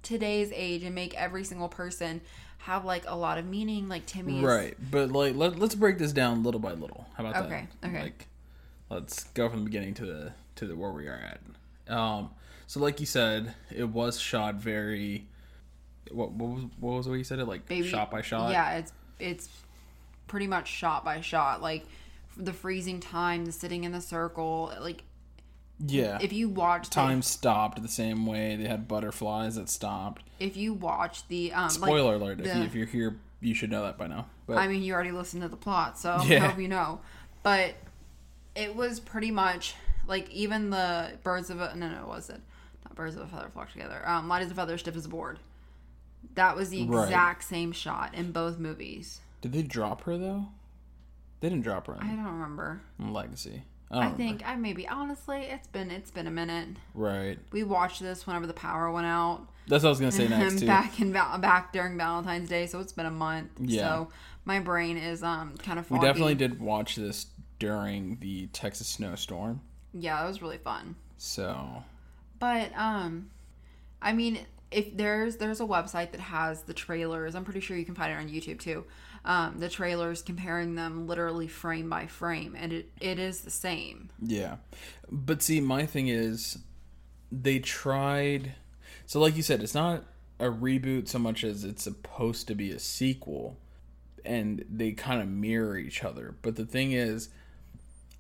today's 0.02 0.50
age 0.54 0.82
and 0.82 0.94
make 0.94 1.14
every 1.14 1.44
single 1.44 1.68
person 1.68 2.20
have 2.58 2.84
like 2.84 3.04
a 3.06 3.16
lot 3.16 3.38
of 3.38 3.46
meaning. 3.46 3.88
Like 3.88 4.06
Timmy, 4.06 4.40
Right, 4.42 4.76
but 4.90 5.10
like 5.10 5.34
let, 5.36 5.58
let's 5.58 5.74
break 5.74 5.98
this 5.98 6.12
down 6.12 6.42
little 6.42 6.60
by 6.60 6.72
little. 6.72 7.06
How 7.16 7.26
about 7.26 7.44
Okay, 7.46 7.66
that? 7.80 7.88
okay. 7.88 8.02
Like, 8.02 8.26
let's 8.90 9.24
go 9.24 9.48
from 9.48 9.60
the 9.60 9.64
beginning 9.66 9.94
to 9.94 10.06
the 10.06 10.32
to 10.56 10.66
the 10.66 10.76
where 10.76 10.90
we 10.90 11.06
are 11.06 11.20
at. 11.88 11.92
Um, 11.94 12.30
so 12.66 12.80
like 12.80 13.00
you 13.00 13.06
said, 13.06 13.54
it 13.74 13.88
was 13.88 14.18
shot 14.18 14.56
very. 14.56 15.26
What 16.10 16.32
what 16.32 16.48
was 16.50 16.64
what 16.80 16.92
was 16.96 17.08
what 17.08 17.14
you 17.14 17.24
said 17.24 17.38
it 17.38 17.46
like 17.46 17.66
Baby- 17.66 17.88
shot 17.88 18.10
by 18.10 18.22
shot? 18.22 18.50
Yeah, 18.50 18.76
it's 18.76 18.92
it's 19.18 19.48
pretty 20.26 20.46
much 20.46 20.68
shot 20.68 21.04
by 21.04 21.20
shot. 21.20 21.62
Like 21.62 21.84
the 22.36 22.52
freezing 22.52 23.00
time, 23.00 23.44
the 23.44 23.52
sitting 23.52 23.84
in 23.84 23.92
the 23.92 24.00
circle. 24.00 24.72
Like 24.80 25.02
yeah. 25.84 26.18
if 26.20 26.32
you 26.32 26.48
watch 26.48 26.88
the, 26.88 26.94
Time 26.94 27.22
stopped 27.22 27.82
the 27.82 27.88
same 27.88 28.26
way. 28.26 28.56
They 28.56 28.68
had 28.68 28.86
butterflies 28.88 29.56
that 29.56 29.68
stopped. 29.68 30.22
if 30.40 30.56
you 30.56 30.72
watch 30.74 31.26
the 31.28 31.52
um, 31.52 31.68
Spoiler 31.70 32.12
like, 32.18 32.22
alert! 32.22 32.40
if, 32.40 32.52
the- 32.52 32.58
you, 32.58 32.64
if 32.64 32.74
you're 32.74 32.86
here, 32.86 33.16
you 33.40 33.54
should 33.54 33.70
know 33.70 33.82
that 33.82 33.98
by 33.98 34.06
now. 34.06 34.26
But 34.46 34.58
I 34.58 34.68
mean, 34.68 34.82
you 34.82 34.92
already 34.94 35.10
listened 35.10 35.42
to 35.42 35.48
the 35.48 35.56
plot, 35.56 35.98
so 35.98 36.20
Yeah. 36.26 36.44
I 36.44 36.48
hope 36.48 36.58
you 36.60 36.68
know. 36.68 37.00
But 37.42 37.74
it 38.54 38.74
was 38.76 39.00
pretty 39.00 39.30
much 39.30 39.74
like 40.06 40.30
even 40.30 40.70
the 40.70 41.12
birds 41.22 41.50
of 41.50 41.60
a 41.60 41.74
no 41.74 41.88
no 41.88 42.06
was 42.06 42.28
it 42.30 42.40
not 42.84 42.94
birds 42.94 43.16
of 43.16 43.22
a 43.22 43.26
feather 43.26 43.48
flock 43.52 43.72
together. 43.72 44.02
Um, 44.06 44.28
light 44.28 44.42
as 44.42 44.50
a 44.50 44.54
feather, 44.54 44.76
stiff 44.78 44.96
as 44.96 45.06
a 45.06 45.08
board. 45.08 45.38
That 46.34 46.56
was 46.56 46.70
the 46.70 46.84
Right. 46.86 47.04
exact 47.04 47.44
same 47.44 47.72
shot 47.72 48.14
in 48.14 48.32
both 48.32 48.58
movies. 48.58 49.20
Did 49.44 49.52
they 49.52 49.62
drop 49.62 50.04
her 50.04 50.16
though? 50.16 50.46
They 51.40 51.50
didn't 51.50 51.64
drop 51.64 51.86
her 51.88 51.98
I 52.00 52.06
don't 52.06 52.24
remember. 52.24 52.80
in 52.98 53.12
Legacy. 53.12 53.64
I, 53.90 53.98
I 53.98 54.00
don't 54.04 54.12
remember. 54.12 54.16
think 54.16 54.48
I 54.48 54.56
maybe 54.56 54.88
honestly 54.88 55.42
it's 55.42 55.66
been 55.68 55.90
it's 55.90 56.10
been 56.10 56.26
a 56.26 56.30
minute. 56.30 56.68
right. 56.94 57.38
We 57.52 57.62
watched 57.62 58.00
this 58.00 58.26
whenever 58.26 58.46
the 58.46 58.54
power 58.54 58.90
went 58.90 59.06
out. 59.06 59.46
That's 59.68 59.82
what 59.82 59.88
I 59.88 59.90
was 59.90 60.00
gonna 60.00 60.12
say 60.12 60.28
next 60.28 60.60
too. 60.60 60.66
back 60.66 60.98
in 60.98 61.12
Val- 61.12 61.36
back 61.36 61.74
during 61.74 61.98
Valentine's 61.98 62.48
Day, 62.48 62.66
so 62.66 62.80
it's 62.80 62.94
been 62.94 63.04
a 63.04 63.10
month. 63.10 63.50
Yeah. 63.60 63.82
So 63.82 64.08
my 64.46 64.60
brain 64.60 64.96
is 64.96 65.22
um 65.22 65.56
kind 65.58 65.78
of 65.78 65.90
We 65.90 65.98
foggy. 65.98 66.06
definitely 66.08 66.34
did 66.36 66.58
watch 66.58 66.96
this 66.96 67.26
during 67.58 68.16
the 68.20 68.46
Texas 68.46 68.86
snowstorm. 68.88 69.60
Yeah, 69.92 70.22
that 70.22 70.26
was 70.26 70.40
really 70.40 70.56
fun. 70.58 70.96
So 71.18 71.82
But 72.38 72.72
um 72.74 73.28
I 74.00 74.14
mean 74.14 74.38
if 74.74 74.96
there's 74.96 75.36
there's 75.36 75.60
a 75.60 75.64
website 75.64 76.10
that 76.10 76.20
has 76.20 76.62
the 76.62 76.74
trailers, 76.74 77.34
I'm 77.34 77.44
pretty 77.44 77.60
sure 77.60 77.76
you 77.76 77.84
can 77.84 77.94
find 77.94 78.12
it 78.12 78.16
on 78.16 78.28
YouTube 78.28 78.58
too. 78.58 78.84
Um, 79.24 79.58
the 79.58 79.70
trailers 79.70 80.20
comparing 80.20 80.74
them 80.74 81.06
literally 81.06 81.48
frame 81.48 81.88
by 81.88 82.06
frame 82.06 82.54
and 82.58 82.74
it, 82.74 82.90
it 83.00 83.18
is 83.18 83.40
the 83.40 83.50
same. 83.50 84.10
yeah, 84.20 84.56
but 85.10 85.42
see, 85.42 85.60
my 85.60 85.86
thing 85.86 86.08
is, 86.08 86.58
they 87.32 87.58
tried. 87.58 88.54
So, 89.06 89.20
like 89.20 89.36
you 89.36 89.42
said, 89.42 89.62
it's 89.62 89.74
not 89.74 90.04
a 90.38 90.46
reboot 90.46 91.08
so 91.08 91.18
much 91.18 91.44
as 91.44 91.64
it's 91.64 91.84
supposed 91.84 92.48
to 92.48 92.54
be 92.54 92.70
a 92.70 92.78
sequel, 92.78 93.58
and 94.24 94.64
they 94.68 94.92
kind 94.92 95.22
of 95.22 95.28
mirror 95.28 95.78
each 95.78 96.02
other. 96.04 96.34
But 96.42 96.56
the 96.56 96.66
thing 96.66 96.92
is, 96.92 97.28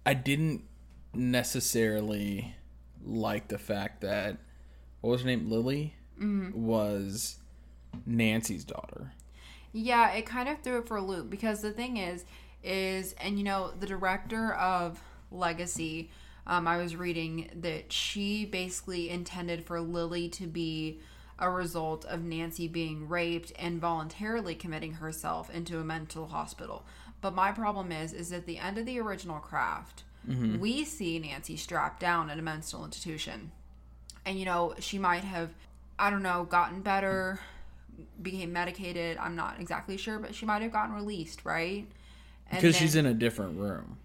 I 0.06 0.14
didn't 0.14 0.64
necessarily 1.12 2.54
like 3.04 3.48
the 3.48 3.58
fact 3.58 4.00
that 4.00 4.38
what 5.00 5.10
was 5.10 5.20
her 5.22 5.26
name, 5.26 5.50
Lily, 5.50 5.96
was 6.54 7.36
Nancy's 8.06 8.64
daughter. 8.64 9.12
Yeah, 9.72 10.12
it 10.12 10.26
kind 10.26 10.48
of 10.48 10.60
threw 10.60 10.78
it 10.78 10.88
for 10.88 10.96
a 10.96 11.02
loop 11.02 11.30
because 11.30 11.60
the 11.60 11.72
thing 11.72 11.96
is, 11.96 12.24
is 12.62 13.14
and 13.20 13.38
you 13.38 13.44
know 13.44 13.72
the 13.78 13.86
director 13.86 14.52
of 14.54 15.00
Legacy, 15.30 16.10
um, 16.46 16.68
I 16.68 16.76
was 16.76 16.94
reading 16.96 17.50
that 17.62 17.92
she 17.92 18.44
basically 18.44 19.10
intended 19.10 19.66
for 19.66 19.80
Lily 19.80 20.28
to 20.30 20.46
be 20.46 21.00
a 21.38 21.50
result 21.50 22.04
of 22.04 22.22
Nancy 22.22 22.68
being 22.68 23.08
raped 23.08 23.52
and 23.58 23.80
voluntarily 23.80 24.54
committing 24.54 24.94
herself 24.94 25.50
into 25.50 25.80
a 25.80 25.84
mental 25.84 26.28
hospital. 26.28 26.84
But 27.20 27.34
my 27.34 27.50
problem 27.50 27.90
is, 27.90 28.12
is 28.12 28.32
at 28.32 28.46
the 28.46 28.58
end 28.58 28.78
of 28.78 28.86
the 28.86 29.00
original 29.00 29.40
craft, 29.40 30.04
we 30.60 30.84
see 30.84 31.18
Nancy 31.18 31.56
strapped 31.56 32.00
down 32.00 32.30
at 32.30 32.38
a 32.38 32.42
mental 32.42 32.84
institution 32.84 33.50
and 34.24 34.38
you 34.38 34.44
know 34.44 34.74
she 34.78 34.98
might 34.98 35.24
have 35.24 35.50
i 35.98 36.10
don't 36.10 36.22
know 36.22 36.44
gotten 36.44 36.80
better 36.80 37.38
became 38.22 38.52
medicated 38.52 39.16
i'm 39.18 39.36
not 39.36 39.60
exactly 39.60 39.96
sure 39.96 40.18
but 40.18 40.34
she 40.34 40.44
might 40.46 40.62
have 40.62 40.72
gotten 40.72 40.94
released 40.94 41.44
right 41.44 41.86
and 42.50 42.60
Because 42.60 42.74
then- 42.74 42.82
she's 42.82 42.96
in 42.96 43.06
a 43.06 43.14
different 43.14 43.58
room. 43.58 43.98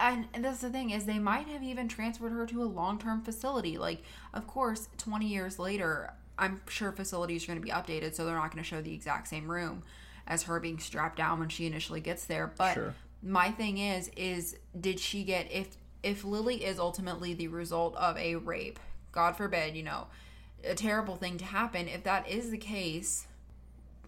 and, 0.00 0.26
and 0.34 0.44
that's 0.44 0.60
the 0.60 0.70
thing 0.70 0.90
is 0.90 1.04
they 1.06 1.18
might 1.18 1.46
have 1.48 1.62
even 1.62 1.88
transferred 1.88 2.32
her 2.32 2.46
to 2.46 2.62
a 2.62 2.66
long-term 2.66 3.22
facility 3.22 3.78
like 3.78 4.02
of 4.34 4.46
course 4.46 4.88
20 4.98 5.26
years 5.26 5.58
later 5.58 6.12
i'm 6.38 6.60
sure 6.68 6.90
facilities 6.92 7.44
are 7.44 7.48
going 7.48 7.58
to 7.60 7.64
be 7.64 7.70
updated 7.70 8.14
so 8.14 8.24
they're 8.24 8.34
not 8.34 8.50
going 8.52 8.62
to 8.62 8.68
show 8.68 8.80
the 8.82 8.92
exact 8.94 9.28
same 9.28 9.50
room 9.50 9.82
as 10.26 10.42
her 10.44 10.58
being 10.60 10.78
strapped 10.78 11.16
down 11.16 11.38
when 11.38 11.48
she 11.48 11.66
initially 11.66 12.00
gets 12.00 12.24
there 12.24 12.52
but 12.58 12.74
Sure. 12.74 12.94
my 13.22 13.50
thing 13.50 13.78
is 13.78 14.10
is 14.16 14.56
did 14.80 14.98
she 14.98 15.22
get 15.24 15.50
if 15.52 15.76
if 16.02 16.24
lily 16.24 16.64
is 16.64 16.78
ultimately 16.78 17.32
the 17.34 17.48
result 17.48 17.94
of 17.96 18.16
a 18.18 18.34
rape 18.36 18.78
god 19.12 19.36
forbid 19.36 19.74
you 19.76 19.82
know 19.84 20.06
a 20.64 20.74
terrible 20.74 21.16
thing 21.16 21.38
to 21.38 21.44
happen 21.44 21.88
if 21.88 22.02
that 22.04 22.28
is 22.28 22.50
the 22.50 22.58
case 22.58 23.26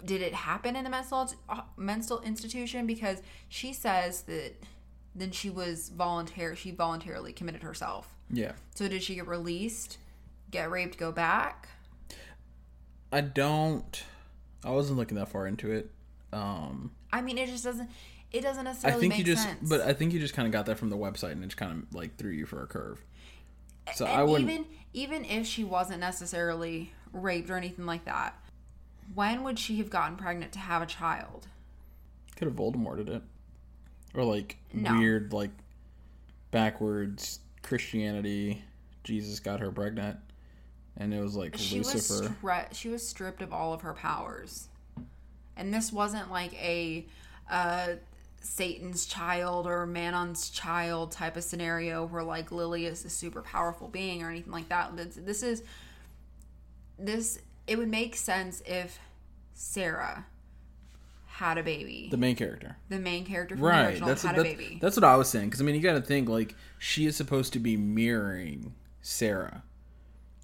did 0.05 0.23
it 0.23 0.33
happen 0.35 0.77
in 0.77 0.85
the 0.85 0.91
mental 0.91 1.31
mental 1.77 2.21
institution 2.23 2.87
because 2.87 3.23
she 3.49 3.73
says 3.73 4.23
that 4.23 4.55
then 5.15 5.31
she 5.31 5.51
was 5.51 5.91
voluntary 5.91 6.57
she 6.57 6.71
voluntarily 6.71 7.33
committed 7.33 7.63
herself 7.63 8.15
Yeah. 8.31 8.53
so 8.75 8.89
did 8.89 9.03
she 9.03 9.15
get 9.17 9.27
released 9.27 9.99
get 10.51 10.71
raped 10.71 10.99
go 10.99 11.13
back 11.13 11.69
I 13.13 13.23
don't. 13.23 14.05
I 14.65 14.71
wasn't 14.71 14.99
looking 14.99 15.17
that 15.17 15.29
far 15.29 15.47
into 15.47 15.73
it. 15.73 15.91
Um, 16.33 16.93
i 17.13 17.21
mean 17.21 17.39
it 17.39 17.49
just 17.49 17.65
doesn't 17.65 17.91
it 18.33 18.43
doesn't 18.43 18.65
necessarily. 18.65 18.97
I 18.97 19.01
think 19.01 19.19
you 19.19 19.25
just, 19.25 19.43
sense 19.43 19.69
but 19.69 19.81
I 19.81 19.93
think 19.93 20.13
you 20.13 20.21
just 20.21 20.35
kind 20.35 20.47
of 20.47 20.53
got 20.53 20.67
that 20.67 20.79
from 20.79 20.91
the 20.91 20.97
website, 20.97 21.33
and 21.33 21.43
it 21.43 21.49
just 21.49 21.57
kind 21.57 21.73
of 21.73 21.93
like 21.93 22.17
threw 22.17 22.31
you 22.31 22.47
for 22.47 22.63
a 22.63 22.67
curve. 22.69 23.05
So 23.95 24.07
and 24.07 24.15
I 24.15 24.23
wouldn't. 24.25 24.51
even 24.51 24.67
even 24.93 25.25
if 25.25 25.47
she 25.47 25.65
wasn't 25.65 26.01
necessarily 26.01 26.93
raped 27.13 27.51
or 27.51 27.57
anything 27.57 27.87
like 27.87 28.05
that 28.05 28.35
when 29.15 29.43
would 29.43 29.59
she 29.59 29.79
have 29.79 29.91
gotten 29.91 30.17
pregnant 30.17 30.53
to 30.53 30.59
have 30.61 30.83
a 30.83 30.87
child 30.87 31.47
Could 32.37 32.47
have 32.49 32.57
Voldemorted 32.57 33.09
it, 33.09 33.23
or 34.15 34.25
like 34.25 34.57
No. 34.73 34.97
weird 34.99 35.33
like 35.33 35.51
backwards 36.51 37.41
Christianity. 37.63 38.63
Jesus 39.05 39.41
got 39.41 39.61
her 39.61 39.71
pregnant, 39.71 40.19
and 40.97 41.13
it 41.15 41.21
was 41.21 41.35
like 41.37 41.57
she 41.57 41.79
was 41.79 41.95
stri- 41.95 42.73
she 42.75 42.89
was 42.89 43.07
stripped 43.07 43.43
of 43.43 43.53
all 43.53 43.73
of 43.73 43.81
her 43.83 43.95
powers 43.95 44.69
and 45.57 45.73
this 45.75 45.93
wasn't 45.93 46.31
like 46.31 46.53
a 46.55 47.07
uh 47.51 47.95
satan's 48.41 49.05
child 49.07 49.67
or 49.67 49.87
manon's 49.87 50.49
child 50.51 51.13
type 51.13 51.37
of 51.37 51.45
scenario 51.45 52.07
where 52.07 52.23
like 52.23 52.51
lily 52.51 52.87
is 52.87 53.05
a 53.05 53.11
super 53.11 53.43
powerful 53.43 53.87
being 53.89 54.23
or 54.23 54.31
anything 54.31 54.53
like 54.53 54.69
that 54.69 54.97
this, 54.97 55.43
is 55.43 55.63
this 56.99 57.39
it 57.67 57.77
would 57.77 57.89
make 57.91 58.17
sense 58.17 58.63
if 58.67 58.99
sarah 59.53 60.25
had 61.27 61.57
a 61.59 61.63
baby 61.63 62.09
the 62.11 62.17
main 62.17 62.35
character. 62.37 62.77
the 62.89 62.99
main 62.99 63.25
character 63.25 63.55
from 63.57 63.63
the 63.63 63.69
Right. 63.69 63.87
original 63.89 64.09
That's 64.09 64.23
had 64.23 64.37
that's, 64.37 64.49
a 64.49 64.57
baby 64.57 64.79
that's 64.81 64.97
what 64.97 65.05
I 65.05 65.17
was 65.17 65.29
saying. 65.29 65.47
Because 65.49 65.61
I 65.63 65.65
mean, 65.65 65.75
you 65.75 65.81
got 65.81 65.95
to 65.95 66.03
think 66.03 66.29
like 66.29 66.55
she 66.79 67.07
is 67.07 67.17
supposed 67.17 67.55
to 67.55 67.59
be 67.59 67.77
mirroring 67.79 68.75
Sarah 69.01 69.63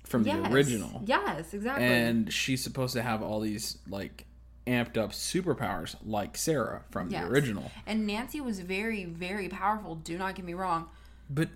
from 0.04 0.24
yes. 0.24 0.36
the 0.48 0.54
original. 0.54 1.02
yes 1.04 1.52
exactly 1.52 1.84
and 1.84 2.32
she's 2.32 2.62
supposed 2.62 2.94
to 2.94 3.02
have 3.02 3.22
all 3.22 3.40
these 3.40 3.76
like 3.90 4.24
amped 4.66 4.96
up 4.96 5.12
superpowers 5.12 5.96
like 6.04 6.36
Sarah 6.36 6.82
from 6.90 7.08
Yes. 7.10 7.24
the 7.24 7.30
original. 7.30 7.70
and 7.86 8.06
nancy 8.06 8.40
was 8.40 8.60
very 8.60 9.04
very 9.04 9.48
powerful 9.48 9.94
do 9.94 10.18
not 10.18 10.34
get 10.34 10.44
me 10.44 10.54
wrong 10.54 10.88
But 11.30 11.50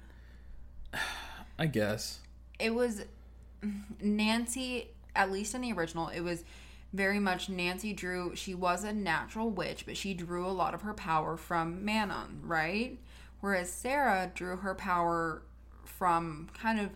I 1.59 1.66
guess 1.66 2.20
it 2.59 2.75
was 2.75 3.05
Nancy, 4.01 4.88
at 5.14 5.31
least 5.31 5.55
in 5.55 5.61
the 5.61 5.73
original, 5.73 6.09
it 6.09 6.20
was 6.20 6.44
very 6.92 7.18
much 7.20 7.49
Nancy 7.49 7.92
drew. 7.92 8.35
She 8.35 8.55
was 8.55 8.85
a 8.85 8.92
natural 8.92 9.51
witch, 9.51 9.85
but 9.87 9.96
she 9.96 10.14
drew 10.14 10.46
a 10.46 10.49
lot 10.51 10.73
of 10.75 10.83
her 10.83 10.94
power 10.94 11.37
from 11.37 11.85
Manon, 11.85 12.40
right? 12.42 12.99
Whereas 13.40 13.70
Sarah 13.70 14.31
drew 14.35 14.57
her 14.57 14.75
power 14.75 15.42
from 15.85 16.49
kind 16.55 16.81
of 16.81 16.90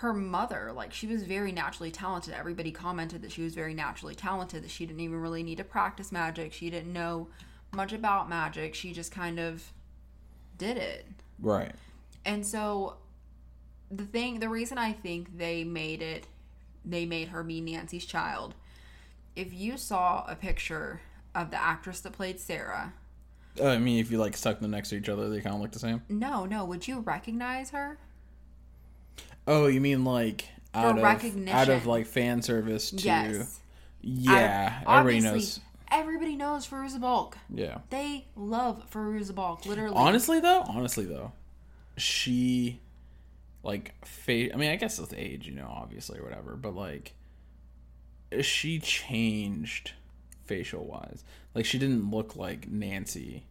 her 0.00 0.12
mother. 0.14 0.72
Like 0.74 0.92
she 0.94 1.06
was 1.06 1.22
very 1.24 1.52
naturally 1.52 1.90
talented. 1.90 2.32
Everybody 2.34 2.72
commented 2.72 3.20
that 3.22 3.32
she 3.32 3.42
was 3.42 3.54
very 3.54 3.74
naturally 3.74 4.14
talented, 4.14 4.64
that 4.64 4.70
she 4.70 4.86
didn't 4.86 5.00
even 5.00 5.20
really 5.20 5.42
need 5.42 5.58
to 5.58 5.64
practice 5.64 6.10
magic. 6.10 6.52
She 6.54 6.70
didn't 6.70 6.92
know 6.92 7.28
much 7.74 7.92
about 7.92 8.28
magic. 8.28 8.74
She 8.74 8.92
just 8.92 9.12
kind 9.12 9.38
of 9.38 9.72
did 10.58 10.76
it. 10.76 11.06
right. 11.38 11.74
And 12.24 12.46
so 12.46 12.96
the 13.90 14.04
thing 14.04 14.40
the 14.40 14.48
reason 14.48 14.78
I 14.78 14.92
think 14.92 15.36
they 15.38 15.64
made 15.64 16.00
it 16.02 16.26
they 16.84 17.04
made 17.04 17.28
her 17.28 17.42
be 17.42 17.60
Nancy's 17.60 18.06
child. 18.06 18.54
If 19.36 19.52
you 19.52 19.76
saw 19.76 20.24
a 20.26 20.34
picture 20.34 21.00
of 21.34 21.50
the 21.50 21.60
actress 21.62 22.00
that 22.00 22.12
played 22.14 22.40
Sarah, 22.40 22.94
Uh, 23.60 23.66
I 23.68 23.78
mean, 23.78 23.98
if 23.98 24.10
you 24.10 24.16
like 24.18 24.36
stuck 24.36 24.60
them 24.60 24.70
next 24.70 24.88
to 24.90 24.96
each 24.96 25.08
other, 25.10 25.28
they 25.28 25.40
kind 25.40 25.54
of 25.54 25.60
look 25.60 25.72
the 25.72 25.78
same. 25.78 26.02
no, 26.08 26.46
no, 26.46 26.64
would 26.64 26.88
you 26.88 27.00
recognize 27.00 27.70
her? 27.70 27.98
Oh, 29.46 29.66
you 29.66 29.80
mean 29.80 30.04
like 30.04 30.46
out 30.74 30.98
of 30.98 31.04
out 31.48 31.68
of 31.68 31.86
like 31.86 32.06
fan 32.06 32.42
service 32.42 32.90
to 32.90 32.96
Yes. 32.96 33.60
yeah, 34.00 34.82
of- 34.82 35.00
everybody 35.00 35.20
knows. 35.20 35.60
Everybody 35.92 36.36
knows 36.36 36.68
Fairuza 36.68 37.00
Balk. 37.00 37.36
Yeah. 37.52 37.78
They 37.90 38.26
love 38.36 38.88
Fairuza 38.92 39.34
Balk, 39.34 39.66
literally. 39.66 39.96
Honestly 39.96 40.38
though, 40.38 40.60
honestly 40.68 41.04
though, 41.04 41.32
she 41.96 42.80
like 43.64 43.94
fa- 44.06 44.52
I 44.54 44.56
mean, 44.56 44.70
I 44.70 44.76
guess 44.76 45.00
with 45.00 45.12
age, 45.16 45.46
you 45.48 45.52
know, 45.54 45.68
obviously 45.68 46.18
or 46.20 46.22
whatever, 46.22 46.54
but 46.54 46.74
like 46.76 47.14
she 48.40 48.78
changed 48.78 49.92
facial 50.44 50.84
wise. 50.84 51.24
Like 51.54 51.64
she 51.64 51.78
didn't 51.78 52.10
look 52.10 52.36
like 52.36 52.68
Nancy 52.68 53.44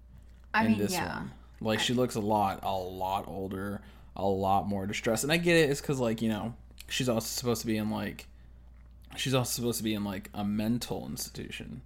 I 0.54 0.63
in 0.65 0.71
mean, 0.71 0.80
this 0.80 0.93
yeah. 0.93 1.15
one. 1.17 1.32
Like 1.62 1.80
she 1.82 1.93
looks 1.93 2.15
a 2.15 2.21
lot, 2.21 2.62
a 2.63 2.71
lot 2.71 3.28
older, 3.28 3.82
a 4.21 4.27
lot 4.27 4.67
more 4.67 4.86
distress. 4.86 5.23
And 5.23 5.32
I 5.32 5.38
get 5.38 5.55
it. 5.58 5.69
It's 5.69 5.82
because 5.82 5.99
like 5.99 6.21
you 6.21 6.29
know 6.29 6.53
she's 6.88 7.10
also 7.10 7.25
supposed 7.27 7.62
to 7.62 7.67
be 7.67 7.77
in 7.77 7.89
like 7.89 8.27
she's 9.17 9.34
also 9.34 9.49
supposed 9.51 9.77
to 9.79 9.84
be 9.84 9.93
in 9.93 10.03
like 10.03 10.29
a 10.34 10.43
mental 10.43 11.05
institution. 11.08 11.82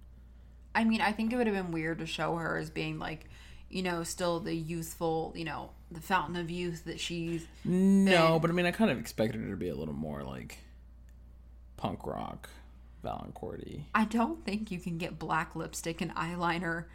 I 0.74 0.84
mean, 0.84 1.00
I 1.00 1.12
think 1.12 1.32
it 1.32 1.36
would 1.36 1.46
have 1.46 1.54
been 1.56 1.70
weird 1.72 1.98
to 2.00 2.06
show 2.06 2.34
her 2.36 2.58
as 2.58 2.68
being 2.68 2.98
like, 2.98 3.28
you 3.70 3.82
know, 3.82 4.02
still 4.02 4.40
the 4.40 4.52
youthful, 4.54 5.32
you 5.36 5.44
know, 5.44 5.70
the 5.92 6.00
fountain 6.00 6.36
of 6.36 6.50
youth 6.50 6.84
that 6.86 6.98
she's. 6.98 7.46
No, 7.64 8.32
been- 8.32 8.40
but 8.40 8.50
I 8.50 8.52
mean, 8.54 8.66
I 8.66 8.72
kind 8.72 8.90
of 8.90 8.98
expected 8.98 9.40
her 9.42 9.50
to 9.50 9.56
be 9.56 9.68
a 9.68 9.74
little 9.76 9.94
more 9.94 10.22
like 10.24 10.58
punk 11.76 12.06
rock, 12.06 12.48
Valancourty. 13.04 13.82
I 13.94 14.04
don't 14.04 14.44
think 14.44 14.70
you 14.70 14.78
can 14.80 14.98
get 14.98 15.18
black 15.18 15.54
lipstick 15.54 16.00
and 16.00 16.14
eyeliner 16.14 16.86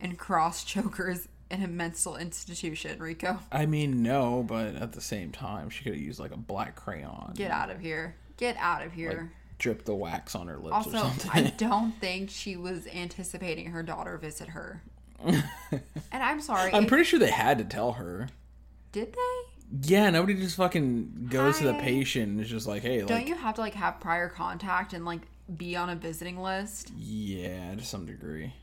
and 0.00 0.18
cross 0.18 0.64
chokers 0.64 1.28
in 1.50 1.62
a 1.62 1.68
mental 1.68 2.16
institution, 2.16 2.98
Rico. 3.00 3.38
I 3.50 3.66
mean, 3.66 4.02
no, 4.02 4.44
but 4.46 4.74
at 4.76 4.92
the 4.92 5.00
same 5.00 5.32
time, 5.32 5.70
she 5.70 5.84
could 5.84 5.94
have 5.94 6.02
used 6.02 6.20
like 6.20 6.32
a 6.32 6.36
black 6.36 6.76
crayon. 6.76 7.32
Get 7.34 7.50
out 7.50 7.70
of 7.70 7.80
here. 7.80 8.16
Get 8.36 8.56
out 8.58 8.84
of 8.84 8.92
here. 8.92 9.32
Drip 9.58 9.84
the 9.84 9.94
wax 9.94 10.34
on 10.34 10.46
her 10.46 10.56
lips 10.56 10.72
or 10.72 10.74
also, 10.74 10.98
something. 10.98 11.30
I 11.32 11.50
don't 11.56 11.92
think 12.00 12.30
she 12.30 12.56
was 12.56 12.86
anticipating 12.86 13.66
her 13.70 13.82
daughter 13.82 14.16
visit 14.18 14.48
her. 14.50 14.82
and 15.24 15.42
I'm 16.12 16.40
sorry. 16.40 16.72
I'm 16.72 16.86
pretty 16.86 17.04
sure 17.04 17.18
they 17.18 17.30
had 17.30 17.58
to 17.58 17.64
tell 17.64 17.92
her. 17.92 18.28
did 18.92 19.12
they? 19.12 19.88
Yeah, 19.92 20.08
nobody 20.10 20.34
just 20.34 20.56
fucking 20.56 21.26
goes 21.30 21.58
to 21.58 21.64
the 21.64 21.74
patient 21.74 22.28
and 22.30 22.40
is 22.40 22.48
just 22.48 22.66
like, 22.66 22.82
hey, 22.82 23.00
Don't 23.00 23.10
like, 23.10 23.28
you 23.28 23.34
have 23.34 23.54
to 23.56 23.60
like 23.60 23.74
have 23.74 24.00
prior 24.00 24.28
contact 24.28 24.92
and 24.94 25.04
like 25.04 25.20
be 25.56 25.76
on 25.76 25.90
a 25.90 25.94
visiting 25.96 26.38
list? 26.40 26.90
yeah, 26.96 27.74
to 27.74 27.84
some 27.84 28.06
degree. 28.06 28.54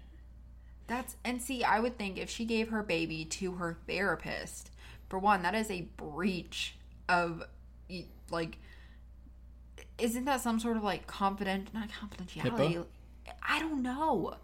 That's 0.88 1.16
and 1.24 1.42
see, 1.42 1.64
I 1.64 1.80
would 1.80 1.98
think 1.98 2.18
if 2.18 2.30
she 2.30 2.46
gave 2.46 2.70
her 2.70 2.84
baby 2.84 3.26
to 3.26 3.54
her 3.54 3.78
therapist, 3.88 4.72
for 5.10 5.18
one, 5.20 5.42
that 5.42 5.56
is 5.56 5.72
a 5.72 5.82
breach 5.98 6.76
of 7.10 7.44
like 8.32 8.58
isn't 9.98 10.26
that 10.26 10.42
some 10.42 10.60
sort 10.60 10.78
of 10.78 10.84
like 10.84 11.08
confident 11.08 11.74
not 11.74 11.90
confidentiality? 11.90 12.76
HIPAA? 12.76 12.86
I 13.48 13.60
don't 13.60 13.82
know. 13.82 14.36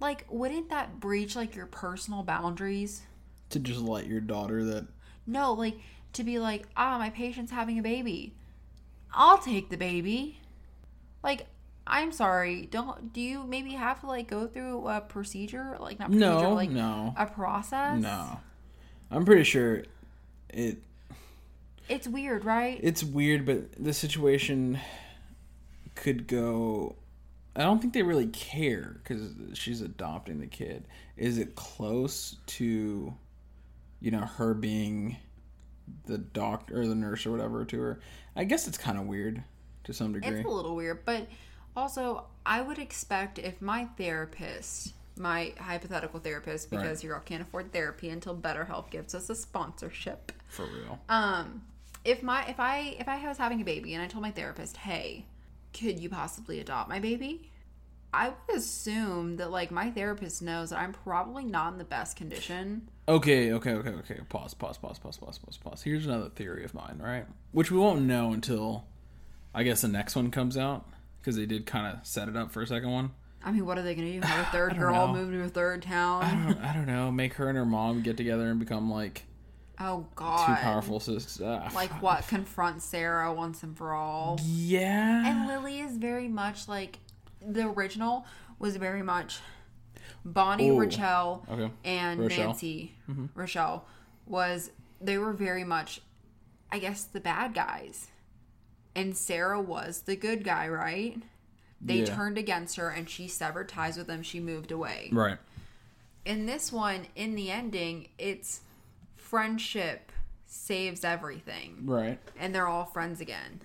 Like 0.00 0.26
wouldn't 0.28 0.68
that 0.70 1.00
breach 1.00 1.36
like 1.36 1.54
your 1.54 1.66
personal 1.66 2.22
boundaries? 2.22 3.02
To 3.50 3.58
just 3.58 3.80
let 3.80 4.06
your 4.06 4.20
daughter 4.20 4.64
that. 4.64 4.86
No, 5.26 5.52
like 5.52 5.78
to 6.14 6.24
be 6.24 6.38
like, 6.38 6.66
"Ah, 6.76 6.98
my 6.98 7.10
patient's 7.10 7.52
having 7.52 7.78
a 7.78 7.82
baby. 7.82 8.34
I'll 9.12 9.38
take 9.38 9.70
the 9.70 9.76
baby." 9.76 10.40
Like 11.22 11.46
I'm 11.86 12.10
sorry. 12.12 12.66
Don't 12.66 13.12
do 13.12 13.20
you 13.20 13.44
maybe 13.44 13.70
have 13.72 14.00
to 14.00 14.06
like 14.06 14.28
go 14.28 14.46
through 14.46 14.88
a 14.88 15.00
procedure, 15.00 15.76
like 15.80 15.98
not 15.98 16.08
procedure, 16.10 16.30
No, 16.30 16.52
like 16.54 16.70
no. 16.70 17.14
a 17.16 17.26
process? 17.26 18.00
No. 18.00 18.40
I'm 19.10 19.24
pretty 19.24 19.44
sure 19.44 19.84
it 20.48 20.82
It's 21.88 22.08
weird, 22.08 22.44
right? 22.44 22.80
it's 22.82 23.04
weird, 23.04 23.46
but 23.46 23.72
the 23.82 23.92
situation 23.92 24.80
could 25.94 26.26
go. 26.26 26.96
I 27.54 27.62
don't 27.62 27.80
think 27.80 27.94
they 27.94 28.02
really 28.02 28.26
care 28.26 29.00
because 29.02 29.32
she's 29.54 29.80
adopting 29.80 30.40
the 30.40 30.46
kid. 30.46 30.86
Is 31.16 31.38
it 31.38 31.54
close 31.54 32.36
to, 32.46 33.14
you 34.00 34.10
know, 34.10 34.20
her 34.26 34.52
being 34.52 35.16
the 36.04 36.18
doctor 36.18 36.80
or 36.82 36.86
the 36.86 36.94
nurse 36.94 37.24
or 37.24 37.30
whatever 37.30 37.64
to 37.64 37.80
her? 37.80 38.00
I 38.34 38.44
guess 38.44 38.66
it's 38.68 38.76
kind 38.76 38.98
of 38.98 39.06
weird 39.06 39.42
to 39.84 39.94
some 39.94 40.12
degree. 40.12 40.40
It's 40.40 40.44
a 40.46 40.50
little 40.50 40.76
weird, 40.76 41.04
but 41.06 41.28
also 41.76 42.24
I 42.44 42.60
would 42.60 42.78
expect 42.78 43.38
if 43.38 43.60
my 43.60 43.84
therapist, 43.98 44.94
my 45.16 45.52
hypothetical 45.58 46.20
therapist, 46.20 46.70
because 46.70 46.98
Right. 46.98 47.04
your 47.04 47.14
girl 47.14 47.22
can't 47.24 47.42
afford 47.42 47.72
therapy 47.72 48.08
until 48.10 48.36
BetterHelp 48.36 48.90
gives 48.90 49.14
us 49.14 49.28
a 49.30 49.34
sponsorship. 49.34 50.32
for 50.48 50.64
real. 50.66 50.98
Um, 51.08 51.62
if 52.04 52.22
my 52.22 52.46
if 52.46 52.60
I 52.60 52.96
if 53.00 53.08
I 53.08 53.26
was 53.26 53.36
having 53.36 53.60
a 53.60 53.64
baby 53.64 53.94
and 53.94 54.02
I 54.02 54.06
told 54.06 54.22
my 54.22 54.30
therapist, 54.30 54.76
"Hey, 54.78 55.26
could 55.78 55.98
you 56.00 56.08
possibly 56.08 56.60
adopt 56.60 56.88
my 56.88 57.00
baby?" 57.00 57.50
I 58.14 58.28
would 58.30 58.56
assume 58.56 59.36
that 59.36 59.50
like 59.50 59.70
my 59.72 59.90
therapist 59.90 60.40
knows 60.40 60.70
that 60.70 60.78
I'm 60.78 60.92
probably 60.92 61.44
not 61.44 61.72
in 61.72 61.78
the 61.78 61.84
best 61.84 62.16
condition. 62.16 62.88
Okay, 63.08 63.52
okay, 63.52 63.74
okay, 63.74 63.90
okay. 63.90 64.20
Pause, 64.28 64.54
pause, 64.54 64.78
pause, 64.78 64.98
pause, 64.98 65.18
pause, 65.18 65.38
pause, 65.38 65.56
pause. 65.58 65.82
Here's 65.82 66.06
another 66.06 66.30
theory 66.30 66.64
of 66.64 66.72
mine, 66.72 66.98
right? 67.02 67.26
Which 67.52 67.70
we 67.70 67.78
won't 67.78 68.02
know 68.02 68.32
until 68.32 68.84
I 69.54 69.64
guess 69.64 69.82
the 69.82 69.88
next 69.88 70.14
one 70.16 70.30
comes 70.30 70.56
out 70.56 70.86
because 71.26 71.36
they 71.36 71.46
did 71.46 71.66
kind 71.66 71.88
of 71.92 72.06
set 72.06 72.28
it 72.28 72.36
up 72.36 72.52
for 72.52 72.62
a 72.62 72.66
second 72.68 72.88
one. 72.92 73.10
I 73.44 73.50
mean, 73.50 73.66
what 73.66 73.78
are 73.78 73.82
they 73.82 73.96
going 73.96 74.06
to 74.12 74.20
do? 74.20 74.26
Have 74.32 74.46
a 74.46 74.50
third 74.50 74.78
girl 74.78 75.08
know. 75.08 75.12
move 75.12 75.32
to 75.32 75.42
a 75.42 75.48
third 75.48 75.84
I 75.86 75.90
town? 75.90 76.46
don't, 76.46 76.58
I 76.64 76.72
don't 76.72 76.86
know. 76.86 77.10
Make 77.12 77.34
her 77.34 77.48
and 77.48 77.58
her 77.58 77.66
mom 77.66 78.02
get 78.02 78.16
together 78.16 78.48
and 78.48 78.60
become 78.60 78.88
like 78.90 79.24
Oh 79.80 80.06
God! 80.14 80.58
powerful 80.58 81.00
sisters. 81.00 81.40
Uh, 81.40 81.68
Like 81.74 81.90
what? 82.00 82.26
Confront 82.28 82.80
Sarah 82.80 83.32
once 83.34 83.62
and 83.64 83.76
for 83.76 83.92
all. 83.92 84.38
yeah. 84.44 85.26
And 85.26 85.48
Lily 85.48 85.80
is 85.80 85.96
very 85.96 86.28
much 86.28 86.68
like 86.68 86.98
the 87.44 87.66
original 87.68 88.24
was 88.60 88.76
very 88.76 89.02
much 89.02 89.40
Bonnie, 90.24 90.70
Ooh, 90.70 90.80
Rachel, 90.80 91.44
okay. 91.50 91.70
and 91.84 92.20
Rochelle. 92.20 92.38
Mm-hmm. 92.38 92.46
Nancy. 92.48 92.94
Rochelle 93.34 93.84
was 94.26 94.70
they 95.00 95.18
were 95.18 95.32
very 95.32 95.62
much, 95.64 96.00
I 96.72 96.78
guess, 96.78 97.04
the 97.04 97.20
bad 97.20 97.52
guys, 97.54 98.08
and 98.96 99.16
Sarah 99.16 99.60
was 99.60 100.00
the 100.02 100.16
good 100.16 100.42
guy, 100.42 100.68
right? 100.68 101.22
They 101.80 101.98
Yeah. 102.00 102.16
turned 102.16 102.38
against 102.38 102.76
her, 102.76 102.88
and 102.88 103.08
she 103.08 103.28
severed 103.28 103.68
ties 103.68 103.96
with 103.96 104.06
them. 104.08 104.22
She 104.24 104.40
moved 104.40 104.72
away. 104.72 105.10
Right. 105.12 105.38
In 106.24 106.46
this 106.46 106.72
one, 106.72 107.06
in 107.14 107.36
the 107.36 107.50
ending, 107.52 108.08
it's 108.18 108.62
friendship 109.14 110.10
saves 110.46 111.04
everything 111.04 111.82
Right. 111.84 112.18
and 112.38 112.54
they're 112.54 112.66
all 112.68 112.86
friends 112.86 113.20
again. 113.20 113.60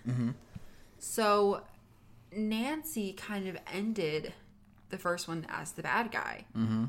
So 0.99 1.63
Nancy 2.35 3.13
kind 3.13 3.47
of 3.47 3.57
ended 3.71 4.33
the 4.89 4.97
first 4.97 5.27
one 5.27 5.45
as 5.49 5.71
the 5.71 5.83
bad 5.83 6.11
guy. 6.11 6.45
Mm-hmm. 6.55 6.85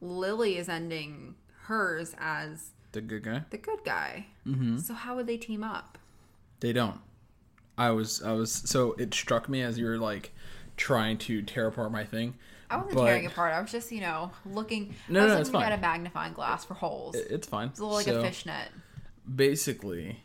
Lily 0.00 0.58
is 0.58 0.68
ending 0.68 1.36
hers 1.62 2.14
as 2.18 2.70
The 2.92 3.00
good 3.00 3.22
guy. 3.24 3.44
the 3.50 3.58
good 3.58 3.80
guy. 3.84 4.26
Mm-hmm. 4.46 4.78
So 4.78 4.94
how 4.94 5.16
would 5.16 5.26
they 5.26 5.38
team 5.38 5.64
up? 5.64 5.98
They 6.60 6.72
don't. 6.72 7.00
I 7.78 7.90
was. 7.90 8.22
I 8.22 8.32
was. 8.32 8.52
So 8.52 8.92
it 8.94 9.12
struck 9.14 9.48
me 9.48 9.62
as 9.62 9.78
you 9.78 9.86
were 9.86 9.98
like 9.98 10.32
trying 10.76 11.18
to 11.18 11.42
tear 11.42 11.66
apart 11.68 11.92
my 11.92 12.04
thing. 12.04 12.34
I 12.70 12.76
wasn't 12.78 12.94
but 12.96 13.04
tearing 13.06 13.26
apart. 13.26 13.52
I 13.54 13.60
was 13.60 13.70
just, 13.70 13.92
you 13.92 14.00
know, 14.00 14.30
looking. 14.44 14.94
No, 15.08 15.20
I 15.26 15.38
was 15.38 15.50
no, 15.52 15.58
looking 15.58 15.72
at 15.72 15.78
a 15.78 15.80
magnifying 15.80 16.32
glass 16.32 16.64
for 16.64 16.74
holes. 16.74 17.14
it- 17.14 17.28
It's 17.30 17.46
fine. 17.46 17.68
it's 17.68 17.78
a 17.78 17.82
little 17.82 17.96
like 17.96 18.06
So- 18.06 18.20
a 18.20 18.22
fishnet. 18.22 18.68
basically 19.34 20.20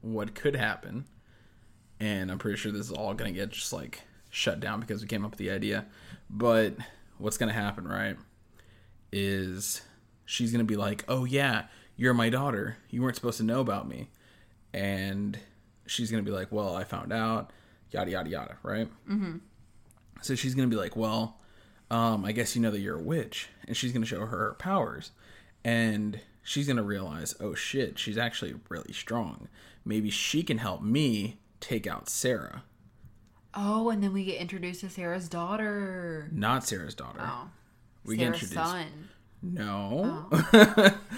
what 0.00 0.34
could 0.34 0.56
happen 0.56 1.04
and 2.00 2.30
i'm 2.30 2.38
pretty 2.38 2.56
sure 2.56 2.72
this 2.72 2.86
is 2.86 2.92
all 2.92 3.14
going 3.14 3.32
to 3.32 3.38
get 3.38 3.50
just 3.50 3.72
like 3.72 4.02
shut 4.30 4.58
down 4.60 4.80
because 4.80 5.00
we 5.02 5.06
came 5.08 5.24
up 5.24 5.30
with 5.30 5.38
the 5.38 5.50
idea 5.50 5.84
but 6.30 6.74
what's 7.18 7.36
going 7.36 7.48
to 7.48 7.54
happen 7.54 7.86
right 7.86 8.16
is 9.12 9.82
she's 10.24 10.50
going 10.52 10.64
to 10.64 10.68
be 10.68 10.76
like 10.76 11.04
oh 11.08 11.24
yeah 11.24 11.64
you're 11.96 12.14
my 12.14 12.28
daughter 12.30 12.76
you 12.90 13.02
weren't 13.02 13.14
supposed 13.16 13.36
to 13.38 13.44
know 13.44 13.60
about 13.60 13.88
me 13.88 14.08
and 14.72 15.38
she's 15.92 16.10
going 16.10 16.24
to 16.24 16.28
be 16.30 16.36
like 16.36 16.50
well 16.50 16.74
i 16.74 16.84
found 16.84 17.12
out 17.12 17.50
yada 17.90 18.10
yada 18.10 18.30
yada 18.30 18.56
right 18.62 18.88
mm-hmm. 19.08 19.36
so 20.22 20.34
she's 20.34 20.54
going 20.54 20.68
to 20.68 20.74
be 20.74 20.80
like 20.80 20.96
well 20.96 21.38
um, 21.92 22.24
I 22.24 22.32
guess 22.32 22.56
you 22.56 22.62
know 22.62 22.70
that 22.70 22.80
you're 22.80 22.98
a 22.98 23.02
witch, 23.02 23.48
and 23.68 23.76
she's 23.76 23.92
gonna 23.92 24.06
show 24.06 24.20
her 24.20 24.26
her 24.26 24.54
powers, 24.58 25.10
and 25.62 26.18
she's 26.42 26.66
gonna 26.66 26.82
realize, 26.82 27.34
oh 27.38 27.54
shit, 27.54 27.98
she's 27.98 28.16
actually 28.16 28.54
really 28.70 28.94
strong. 28.94 29.48
Maybe 29.84 30.08
she 30.08 30.42
can 30.42 30.56
help 30.56 30.80
me 30.82 31.38
take 31.60 31.86
out 31.86 32.08
Sarah, 32.08 32.64
Oh, 33.54 33.90
and 33.90 34.02
then 34.02 34.14
we 34.14 34.24
get 34.24 34.40
introduced 34.40 34.80
to 34.80 34.88
Sarah's 34.88 35.28
daughter. 35.28 36.30
not 36.32 36.64
Sarah's 36.66 36.94
daughter. 36.94 37.20
Oh, 37.22 37.50
we 38.06 38.16
get 38.16 38.36
Sarah's 38.36 38.42
introduced. 38.44 38.70
son. 38.70 39.08
No, 39.42 40.30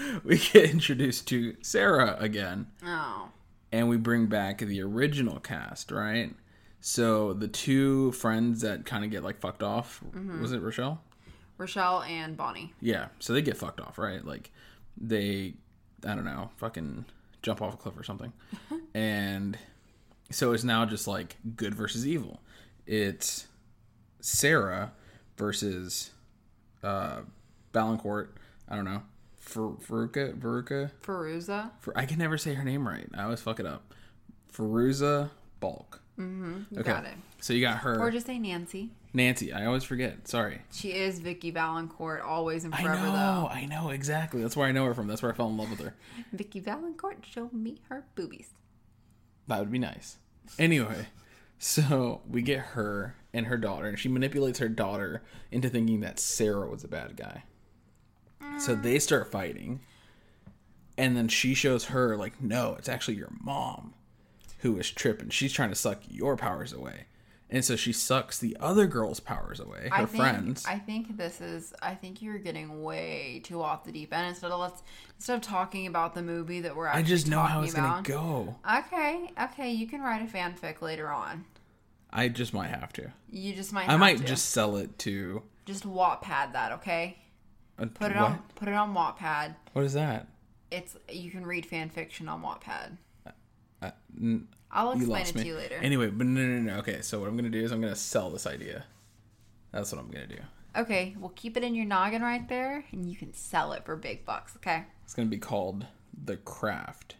we 0.25 0.39
get 0.39 0.71
introduced 0.71 1.25
to 1.29 1.55
Sarah 1.61 2.17
again, 2.19 2.67
Oh, 2.85 3.29
and 3.75 3.89
we 3.89 3.97
bring 3.97 4.27
back 4.27 4.59
the 4.59 4.81
original 4.81 5.37
cast, 5.41 5.91
right? 5.91 6.33
So 6.79 7.33
the 7.33 7.49
two 7.49 8.13
friends 8.13 8.61
that 8.61 8.85
kind 8.85 9.03
of 9.03 9.11
get 9.11 9.21
like 9.21 9.41
fucked 9.41 9.63
off 9.63 10.01
was 10.39 10.53
it 10.53 10.61
Rochelle? 10.61 11.01
Rochelle 11.57 12.03
and 12.03 12.37
Bonnie. 12.37 12.71
Yeah, 12.79 13.07
so 13.19 13.33
they 13.33 13.41
get 13.41 13.57
fucked 13.57 13.81
off, 13.81 13.97
right? 13.97 14.23
Like 14.23 14.51
they 14.95 15.55
I 16.07 16.15
don't 16.15 16.23
know, 16.23 16.51
fucking 16.55 17.03
jump 17.41 17.61
off 17.61 17.73
a 17.73 17.77
cliff 17.77 17.97
or 17.97 18.03
something. 18.03 18.31
and 18.93 19.57
so 20.31 20.53
it's 20.53 20.63
now 20.63 20.85
just 20.85 21.05
like 21.05 21.35
good 21.57 21.75
versus 21.75 22.07
evil. 22.07 22.39
It's 22.87 23.47
Sarah 24.21 24.93
versus 25.35 26.11
uh 26.81 27.23
Balancourt, 27.73 28.37
I 28.69 28.75
don't 28.77 28.85
know. 28.85 29.03
Veruca 29.45 30.33
Veruca 30.37 30.91
Fairuza. 31.03 31.71
for 31.79 31.97
I 31.97 32.05
can 32.05 32.17
never 32.17 32.37
say 32.37 32.53
her 32.55 32.63
name 32.63 32.87
right. 32.87 33.07
I 33.15 33.23
always 33.23 33.41
fuck 33.41 33.59
it 33.59 33.65
up. 33.65 33.93
Fairuza 34.53 35.29
Bulk. 35.59 36.01
Mm-hmm. 36.19 36.61
You 36.73 36.79
Okay. 36.79 36.89
got 36.91 37.05
it. 37.05 37.13
So 37.41 37.53
you 37.53 37.61
got 37.61 37.77
her 37.79 37.99
Or 37.99 38.09
just 38.09 38.25
say 38.25 38.39
Nancy. 38.39 38.89
Nancy. 39.13 39.53
I 39.53 39.65
always 39.65 39.83
forget. 39.83 40.27
Sorry. 40.27 40.61
She 40.71 40.89
is 40.93 41.19
Vicki 41.19 41.51
Vallencourt, 41.51 42.23
always 42.23 42.63
and 42.65 42.73
I 42.73 42.81
forever 42.81 43.05
though. 43.05 43.47
I 43.51 43.65
know 43.65 43.89
exactly. 43.89 44.41
That's 44.41 44.55
where 44.57 44.67
I 44.67 44.71
know 44.71 44.85
her 44.85 44.93
from. 44.93 45.07
That's 45.07 45.21
where 45.21 45.31
I 45.31 45.35
fell 45.35 45.49
in 45.49 45.57
love 45.57 45.69
with 45.69 45.79
her. 45.81 45.93
Vicki 46.33 46.61
Vallencourt, 46.61 47.23
show 47.23 47.49
me 47.53 47.77
her 47.89 48.05
boobies. 48.15 48.49
That 49.47 49.59
would 49.59 49.71
be 49.71 49.79
nice. 49.79 50.17
Anyway, 50.57 51.07
so 51.59 52.21
we 52.29 52.41
get 52.41 52.59
her 52.59 53.15
and 53.33 53.45
her 53.47 53.57
daughter, 53.57 53.85
and 53.87 53.99
she 53.99 54.09
manipulates 54.09 54.59
her 54.59 54.69
daughter 54.69 55.21
into 55.51 55.69
thinking 55.69 55.99
that 56.01 56.19
Sarah 56.19 56.67
was 56.69 56.83
a 56.83 56.87
bad 56.87 57.15
guy. 57.15 57.43
So 58.59 58.73
they 58.75 58.99
start 58.99 59.31
fighting, 59.31 59.81
and 60.97 61.15
then 61.17 61.27
she 61.27 61.53
shows 61.53 61.85
her 61.85 62.15
like, 62.15 62.41
no, 62.41 62.75
it's 62.79 62.89
actually 62.89 63.15
your 63.15 63.31
mom 63.41 63.93
who 64.59 64.77
is 64.79 64.89
tripping. 64.89 65.29
She's 65.29 65.53
trying 65.53 65.69
to 65.69 65.75
suck 65.75 65.99
your 66.09 66.35
powers 66.37 66.71
away. 66.73 67.05
And 67.47 67.63
so 67.63 67.75
she 67.75 67.93
sucks 67.93 68.39
the 68.39 68.57
other 68.59 68.87
girl's 68.87 69.19
powers 69.19 69.59
away, 69.59 69.89
her 69.89 70.01
I 70.01 70.05
think, 70.05 70.23
friends. 70.23 70.65
I 70.67 70.79
think 70.79 71.15
this 71.15 71.41
is. 71.41 71.73
I 71.79 71.93
think 71.93 72.21
you're 72.23 72.39
getting 72.39 72.81
way 72.81 73.39
too 73.43 73.61
off 73.61 73.83
the 73.83 73.91
deep 73.91 74.11
end. 74.13 74.29
Instead 74.29 74.51
of 74.51 74.59
let's 74.59 74.81
instead 75.17 75.35
of 75.35 75.41
talking 75.41 75.85
about 75.85 76.15
the 76.15 76.23
movie 76.23 76.61
that 76.61 76.75
we're. 76.75 76.87
I 76.87 77.03
just 77.03 77.27
know 77.27 77.41
how 77.41 77.61
it's 77.61 77.73
gonna 77.75 77.99
about- 77.99 78.03
go. 78.03 78.55
Okay, 78.79 79.29
okay, 79.39 79.71
you 79.71 79.85
can 79.85 80.01
write 80.01 80.23
a 80.23 80.25
fanfic 80.25 80.81
later 80.81 81.09
on. 81.09 81.45
I 82.11 82.29
just 82.29 82.51
might 82.51 82.69
have 82.69 82.91
to. 82.93 83.11
You 83.29 83.53
just 83.53 83.71
might. 83.71 83.89
I 83.89 83.95
might 83.95 84.17
to. 84.17 84.23
just 84.23 84.49
sell 84.49 84.77
it 84.77 84.97
to. 84.99 85.43
just 85.65 85.83
Wattpad 85.83 86.53
that. 86.53 86.71
Okay, 86.73 87.19
A, 87.77 87.87
put 87.87 88.11
it 88.11 88.15
what? 88.15 88.23
on. 88.23 88.43
Put 88.55 88.67
it 88.67 88.73
on 88.73 88.93
Wattpad. 88.93 89.55
What 89.73 89.85
is 89.85 89.93
that? 89.93 90.27
It's 90.71 90.95
you 91.09 91.31
can 91.31 91.45
read 91.45 91.65
fan 91.65 91.89
fiction 91.89 92.27
on 92.27 92.41
Wattpad. 92.41 92.97
Uh, 93.81 93.91
n- 94.19 94.47
I'll 94.71 94.91
explain 94.91 95.25
it 95.25 95.35
me. 95.35 95.41
to 95.41 95.47
you 95.47 95.55
later. 95.55 95.75
Anyway, 95.75 96.09
but 96.09 96.27
no, 96.27 96.41
no, 96.41 96.73
no. 96.73 96.79
Okay, 96.79 97.01
so 97.01 97.19
what 97.19 97.29
I'm 97.29 97.35
gonna 97.35 97.49
do 97.49 97.63
is 97.63 97.71
I'm 97.71 97.81
gonna 97.81 97.95
sell 97.95 98.29
this 98.29 98.47
idea. 98.47 98.85
That's 99.71 99.91
what 99.91 99.99
I'm 100.01 100.09
gonna 100.09 100.27
do. 100.27 100.39
Okay, 100.75 101.15
we'll 101.19 101.29
keep 101.29 101.55
it 101.55 101.63
in 101.63 101.75
your 101.75 101.85
noggin 101.85 102.21
right 102.21 102.47
there, 102.49 102.83
and 102.91 103.09
you 103.09 103.15
can 103.15 103.33
sell 103.33 103.71
it 103.73 103.85
for 103.85 103.95
big 103.95 104.25
bucks. 104.25 104.55
Okay. 104.57 104.83
It's 105.03 105.13
gonna 105.13 105.29
be 105.29 105.37
called 105.37 105.85
the 106.23 106.37
Craft 106.37 107.15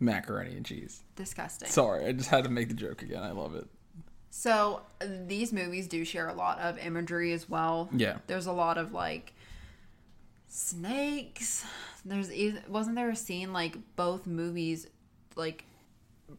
macaroni 0.00 0.56
and 0.56 0.64
cheese. 0.64 1.02
Disgusting. 1.16 1.68
Sorry, 1.68 2.06
I 2.06 2.12
just 2.12 2.30
had 2.30 2.44
to 2.44 2.50
make 2.50 2.68
the 2.68 2.74
joke 2.74 3.02
again. 3.02 3.22
I 3.22 3.32
love 3.32 3.54
it. 3.54 3.66
So 4.30 4.82
these 5.00 5.52
movies 5.52 5.86
do 5.88 6.04
share 6.04 6.28
a 6.28 6.34
lot 6.34 6.58
of 6.58 6.78
imagery 6.78 7.32
as 7.32 7.48
well. 7.48 7.88
Yeah. 7.92 8.18
There's 8.26 8.46
a 8.46 8.52
lot 8.52 8.78
of 8.78 8.92
like 8.92 9.32
snakes. 10.48 11.64
There's 12.04 12.30
wasn't 12.68 12.96
there 12.96 13.10
a 13.10 13.16
scene 13.16 13.52
like 13.52 13.76
both 13.96 14.26
movies 14.26 14.86
like 15.36 15.64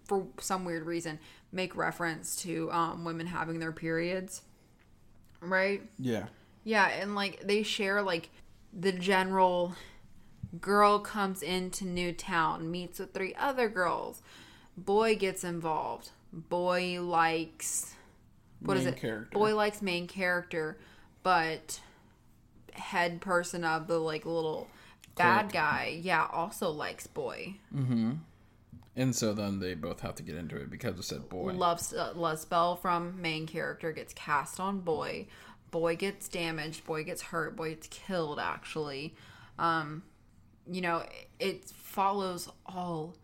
for 0.06 0.28
some 0.40 0.66
weird 0.66 0.86
reason 0.86 1.20
make 1.52 1.76
reference 1.76 2.36
to 2.36 2.72
um 2.72 3.04
women 3.06 3.28
having 3.28 3.60
their 3.60 3.72
periods. 3.72 4.42
Right? 5.42 5.82
Yeah. 5.98 6.28
Yeah, 6.64 6.88
and 6.88 7.16
like 7.16 7.42
they 7.42 7.64
share 7.64 8.02
like 8.02 8.30
the 8.74 8.92
general 8.92 9.74
girl 10.60 11.00
comes 11.00 11.42
into 11.42 11.86
new 11.86 12.12
town, 12.12 12.70
meets 12.70 13.00
with 13.00 13.14
three 13.14 13.34
other 13.36 13.70
girls. 13.70 14.22
Boy 14.78 15.16
gets 15.16 15.44
involved. 15.44 16.10
Boy 16.32 17.02
likes 17.02 17.94
what 18.62 18.78
is 18.78 18.86
Main 18.86 18.94
it? 18.94 19.00
character. 19.00 19.38
Boy 19.38 19.56
likes 19.56 19.82
main 19.82 20.08
character, 20.08 20.78
but 21.24 21.80
head 22.74 23.22
person 23.22 23.64
of 23.64 23.88
the 23.88 24.00
like 24.00 24.26
little 24.26 24.68
bad 25.16 25.52
guy, 25.52 26.00
yeah, 26.02 26.28
also 26.32 26.70
likes 26.70 27.08
boy. 27.08 27.56
Mm-hmm. 27.74 28.14
And 28.96 29.16
so 29.16 29.34
then 29.34 29.60
they 29.60 29.76
both 29.76 30.02
have 30.02 30.16
to 30.16 30.24
get 30.24 30.36
into 30.36 30.58
it 30.58 30.70
because 30.70 31.00
of 31.00 31.06
said 31.06 31.30
boy. 31.30 31.54
Loves 31.54 31.94
uh, 31.94 32.14
love 32.16 32.40
spell 32.40 32.76
from 32.76 33.22
main 33.22 33.48
character 33.48 33.92
gets 33.92 34.14
cast 34.14 34.60
on 34.60 34.80
boy. 34.80 35.28
Boy 35.72 35.96
gets 35.96 36.28
damaged. 36.28 36.86
Boy 36.86 37.04
gets 37.04 37.22
hurt. 37.22 37.56
Boy 37.56 37.70
gets 37.70 37.88
killed. 37.88 38.40
Actually, 38.40 39.16
um, 39.58 40.04
you 40.70 40.82
know, 40.82 40.98
it, 41.00 41.30
it 41.40 41.70
follows 41.70 42.50
all 42.66 43.16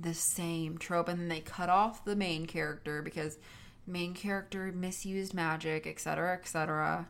the 0.00 0.14
same 0.14 0.78
trope, 0.78 1.08
and 1.08 1.20
then 1.20 1.28
they 1.28 1.40
cut 1.40 1.68
off 1.68 2.04
the 2.04 2.16
main 2.16 2.46
character 2.46 3.02
because 3.02 3.38
main 3.86 4.14
character 4.14 4.72
misused 4.72 5.34
magic, 5.34 5.86
etc., 5.86 6.34
etc. 6.34 7.08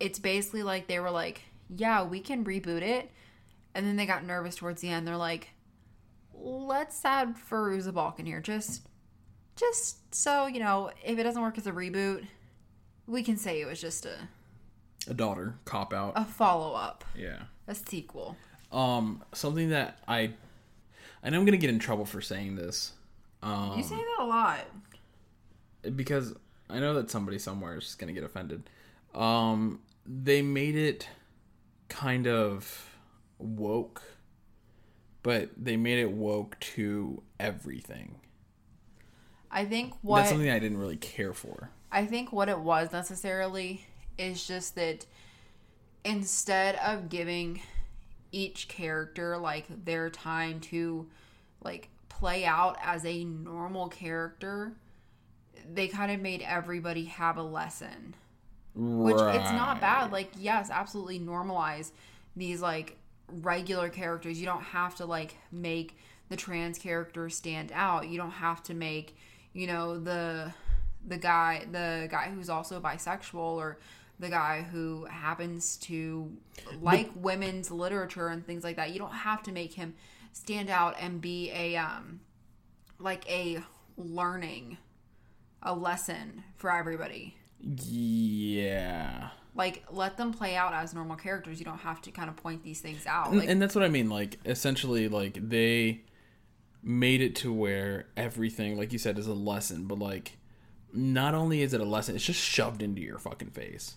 It's 0.00 0.18
basically 0.18 0.62
like 0.62 0.86
they 0.86 1.00
were 1.00 1.10
like, 1.10 1.42
"Yeah, 1.68 2.02
we 2.04 2.20
can 2.20 2.44
reboot 2.44 2.82
it," 2.82 3.10
and 3.74 3.86
then 3.86 3.96
they 3.96 4.06
got 4.06 4.24
nervous 4.24 4.56
towards 4.56 4.80
the 4.80 4.88
end. 4.88 5.06
They're 5.06 5.16
like, 5.16 5.50
"Let's 6.34 7.04
add 7.04 7.36
Fairuza 7.36 7.92
Balk 7.92 8.20
in 8.20 8.26
here, 8.26 8.40
just, 8.40 8.82
just 9.56 10.14
so 10.14 10.46
you 10.46 10.60
know, 10.60 10.90
if 11.04 11.18
it 11.18 11.22
doesn't 11.22 11.42
work 11.42 11.58
as 11.58 11.66
a 11.66 11.72
reboot, 11.72 12.26
we 13.06 13.22
can 13.22 13.36
say 13.36 13.60
it 13.60 13.66
was 13.66 13.80
just 13.80 14.06
a 14.06 14.28
a 15.06 15.14
daughter 15.14 15.54
cop 15.64 15.92
out. 15.92 16.12
a 16.16 16.24
follow 16.24 16.74
up, 16.74 17.04
yeah. 17.16 17.44
a 17.66 17.74
sequel." 17.74 18.36
Um, 18.70 19.24
something 19.32 19.70
that 19.70 19.98
I, 20.06 20.32
I 21.22 21.30
know 21.30 21.38
I'm 21.38 21.44
gonna 21.44 21.56
get 21.56 21.70
in 21.70 21.78
trouble 21.78 22.04
for 22.04 22.20
saying 22.20 22.56
this, 22.56 22.92
um, 23.42 23.76
You 23.76 23.82
say 23.82 23.96
that 23.96 24.16
a 24.20 24.24
lot. 24.26 24.60
because 25.96 26.34
I 26.70 26.78
know 26.80 26.94
that 26.94 27.10
somebody 27.10 27.38
somewhere 27.38 27.76
is 27.76 27.84
just 27.84 27.98
gonna 27.98 28.12
get 28.12 28.24
offended. 28.24 28.68
Um, 29.14 29.80
they 30.06 30.42
made 30.42 30.76
it 30.76 31.08
kind 31.88 32.26
of 32.26 32.90
woke, 33.38 34.02
but 35.22 35.50
they 35.56 35.76
made 35.76 35.98
it 35.98 36.10
woke 36.12 36.58
to 36.60 37.22
everything. 37.40 38.16
I 39.50 39.64
think 39.64 39.94
what 40.02 40.18
That's 40.18 40.30
something 40.30 40.50
I 40.50 40.58
didn't 40.58 40.78
really 40.78 40.96
care 40.98 41.32
for. 41.32 41.70
I 41.90 42.04
think 42.04 42.32
what 42.32 42.48
it 42.50 42.58
was 42.58 42.92
necessarily 42.92 43.86
is 44.18 44.46
just 44.46 44.74
that 44.74 45.06
instead 46.04 46.76
of 46.76 47.08
giving 47.08 47.62
each 48.32 48.68
character 48.68 49.36
like 49.38 49.66
their 49.84 50.10
time 50.10 50.60
to 50.60 51.06
like 51.62 51.88
play 52.08 52.44
out 52.44 52.76
as 52.82 53.04
a 53.04 53.24
normal 53.24 53.88
character, 53.88 54.72
they 55.72 55.88
kind 55.88 56.10
of 56.10 56.20
made 56.20 56.42
everybody 56.42 57.04
have 57.04 57.36
a 57.36 57.42
lesson. 57.42 58.14
Which 58.74 59.16
it's 59.16 59.50
not 59.50 59.80
bad. 59.80 60.12
Like, 60.12 60.30
yes, 60.38 60.70
absolutely 60.70 61.18
normalize 61.18 61.90
these 62.36 62.60
like 62.60 62.96
regular 63.28 63.88
characters. 63.88 64.38
You 64.38 64.46
don't 64.46 64.62
have 64.62 64.94
to 64.96 65.06
like 65.06 65.36
make 65.50 65.98
the 66.28 66.36
trans 66.36 66.78
character 66.78 67.28
stand 67.28 67.72
out. 67.74 68.08
You 68.08 68.18
don't 68.18 68.30
have 68.30 68.62
to 68.64 68.74
make, 68.74 69.16
you 69.52 69.66
know, 69.66 69.98
the 69.98 70.52
the 71.06 71.16
guy 71.16 71.66
the 71.70 72.08
guy 72.10 72.30
who's 72.34 72.50
also 72.50 72.80
bisexual 72.80 73.34
or 73.34 73.78
the 74.18 74.28
guy 74.28 74.62
who 74.62 75.04
happens 75.06 75.76
to 75.76 76.30
like 76.80 77.10
women's 77.14 77.70
literature 77.70 78.28
and 78.28 78.44
things 78.46 78.64
like 78.64 78.76
that. 78.76 78.90
You 78.90 78.98
don't 78.98 79.12
have 79.12 79.42
to 79.44 79.52
make 79.52 79.74
him 79.74 79.94
stand 80.32 80.70
out 80.70 80.96
and 81.00 81.20
be 81.20 81.50
a 81.52 81.76
um 81.76 82.20
like 82.98 83.28
a 83.30 83.62
learning 83.96 84.76
a 85.62 85.74
lesson 85.74 86.42
for 86.56 86.70
everybody 86.72 87.36
Yeah. 87.60 89.30
like 89.54 89.84
let 89.90 90.16
them 90.16 90.32
play 90.32 90.54
out 90.56 90.72
as 90.74 90.94
normal 90.94 91.16
characters 91.16 91.58
you 91.58 91.64
don't 91.64 91.78
have 91.78 92.00
to 92.02 92.10
kind 92.12 92.28
of 92.28 92.36
point 92.36 92.62
these 92.62 92.80
things 92.80 93.06
out 93.06 93.28
And- 93.30 93.38
like 93.40 93.48
and 93.48 93.60
that's 93.60 93.74
what 93.74 93.84
I 93.84 93.88
mean. 93.88 94.08
Like 94.08 94.38
essentially, 94.44 95.08
like 95.08 95.38
they 95.48 96.02
made 96.82 97.20
it 97.20 97.34
to 97.36 97.52
where 97.52 98.06
everything, 98.16 98.76
like 98.78 98.92
you 98.92 98.98
said, 98.98 99.18
is 99.18 99.26
a 99.26 99.34
lesson. 99.34 99.86
But 99.86 99.98
like, 99.98 100.38
not 100.92 101.34
only 101.34 101.62
is 101.62 101.74
it 101.74 101.80
a 101.80 101.84
lesson, 101.84 102.14
it's 102.14 102.24
just 102.24 102.40
shoved 102.40 102.82
into 102.82 103.00
your 103.02 103.18
fucking 103.18 103.50
face. 103.50 103.96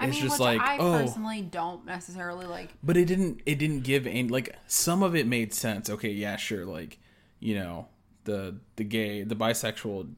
I 0.00 0.06
it's 0.06 0.16
mean 0.16 0.28
just 0.28 0.40
like, 0.40 0.60
i 0.60 0.78
oh. 0.78 0.98
personally 0.98 1.42
don't 1.42 1.84
necessarily 1.86 2.46
like 2.46 2.70
But 2.82 2.96
it 2.96 3.06
didn't. 3.06 3.40
It 3.46 3.58
didn't 3.58 3.80
give 3.80 4.06
any. 4.06 4.28
Like 4.28 4.56
some 4.66 5.02
of 5.02 5.14
it 5.14 5.26
made 5.26 5.54
sense. 5.54 5.90
Okay, 5.90 6.10
yeah, 6.10 6.36
sure. 6.36 6.64
Like 6.64 6.98
you 7.38 7.54
know, 7.54 7.88
the 8.24 8.56
the 8.76 8.84
gay, 8.84 9.22
the 9.22 9.36
bisexual, 9.36 10.12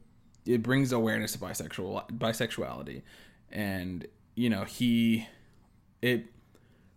it 0.45 0.63
brings 0.63 0.91
awareness 0.91 1.33
to 1.33 1.39
bisexual 1.39 2.09
bisexuality, 2.11 3.01
and 3.51 4.07
you 4.35 4.49
know 4.49 4.63
he, 4.63 5.27
it 6.01 6.25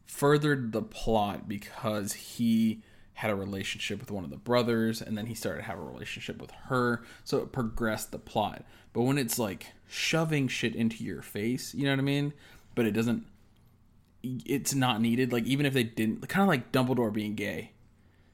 furthered 0.07 0.73
the 0.73 0.83
plot 0.83 1.49
because 1.49 2.13
he 2.13 2.83
had 3.15 3.31
a 3.31 3.35
relationship 3.35 3.99
with 3.99 4.11
one 4.11 4.25
of 4.25 4.31
the 4.31 4.37
brothers 4.37 5.01
and 5.01 5.17
then 5.17 5.25
he 5.25 5.35
started 5.35 5.63
to 5.63 5.67
have 5.67 5.79
a 5.79 5.83
relationship 5.83 6.39
with 6.39 6.51
her 6.51 7.03
so 7.25 7.39
it 7.39 7.51
progressed 7.51 8.13
the 8.13 8.19
plot 8.19 8.63
but 8.93 9.01
when 9.03 9.17
it's 9.17 9.39
like 9.39 9.69
shoving 9.89 10.47
shit 10.47 10.75
into 10.77 11.03
your 11.03 11.23
face 11.23 11.75
you 11.75 11.85
know 11.85 11.93
what 11.93 11.99
i 11.99 12.03
mean 12.03 12.35
but 12.77 12.87
it 12.87 12.93
doesn't 12.93 13.27
it's 14.23 14.75
not 14.75 15.01
needed. 15.01 15.33
Like 15.33 15.45
even 15.45 15.67
if 15.67 15.75
they 15.75 15.83
didn't 15.83 16.29
kind 16.29 16.43
of 16.43 16.49
like 16.49 16.71
dumbledore 16.71 17.13
being 17.13 17.35
gay. 17.35 17.73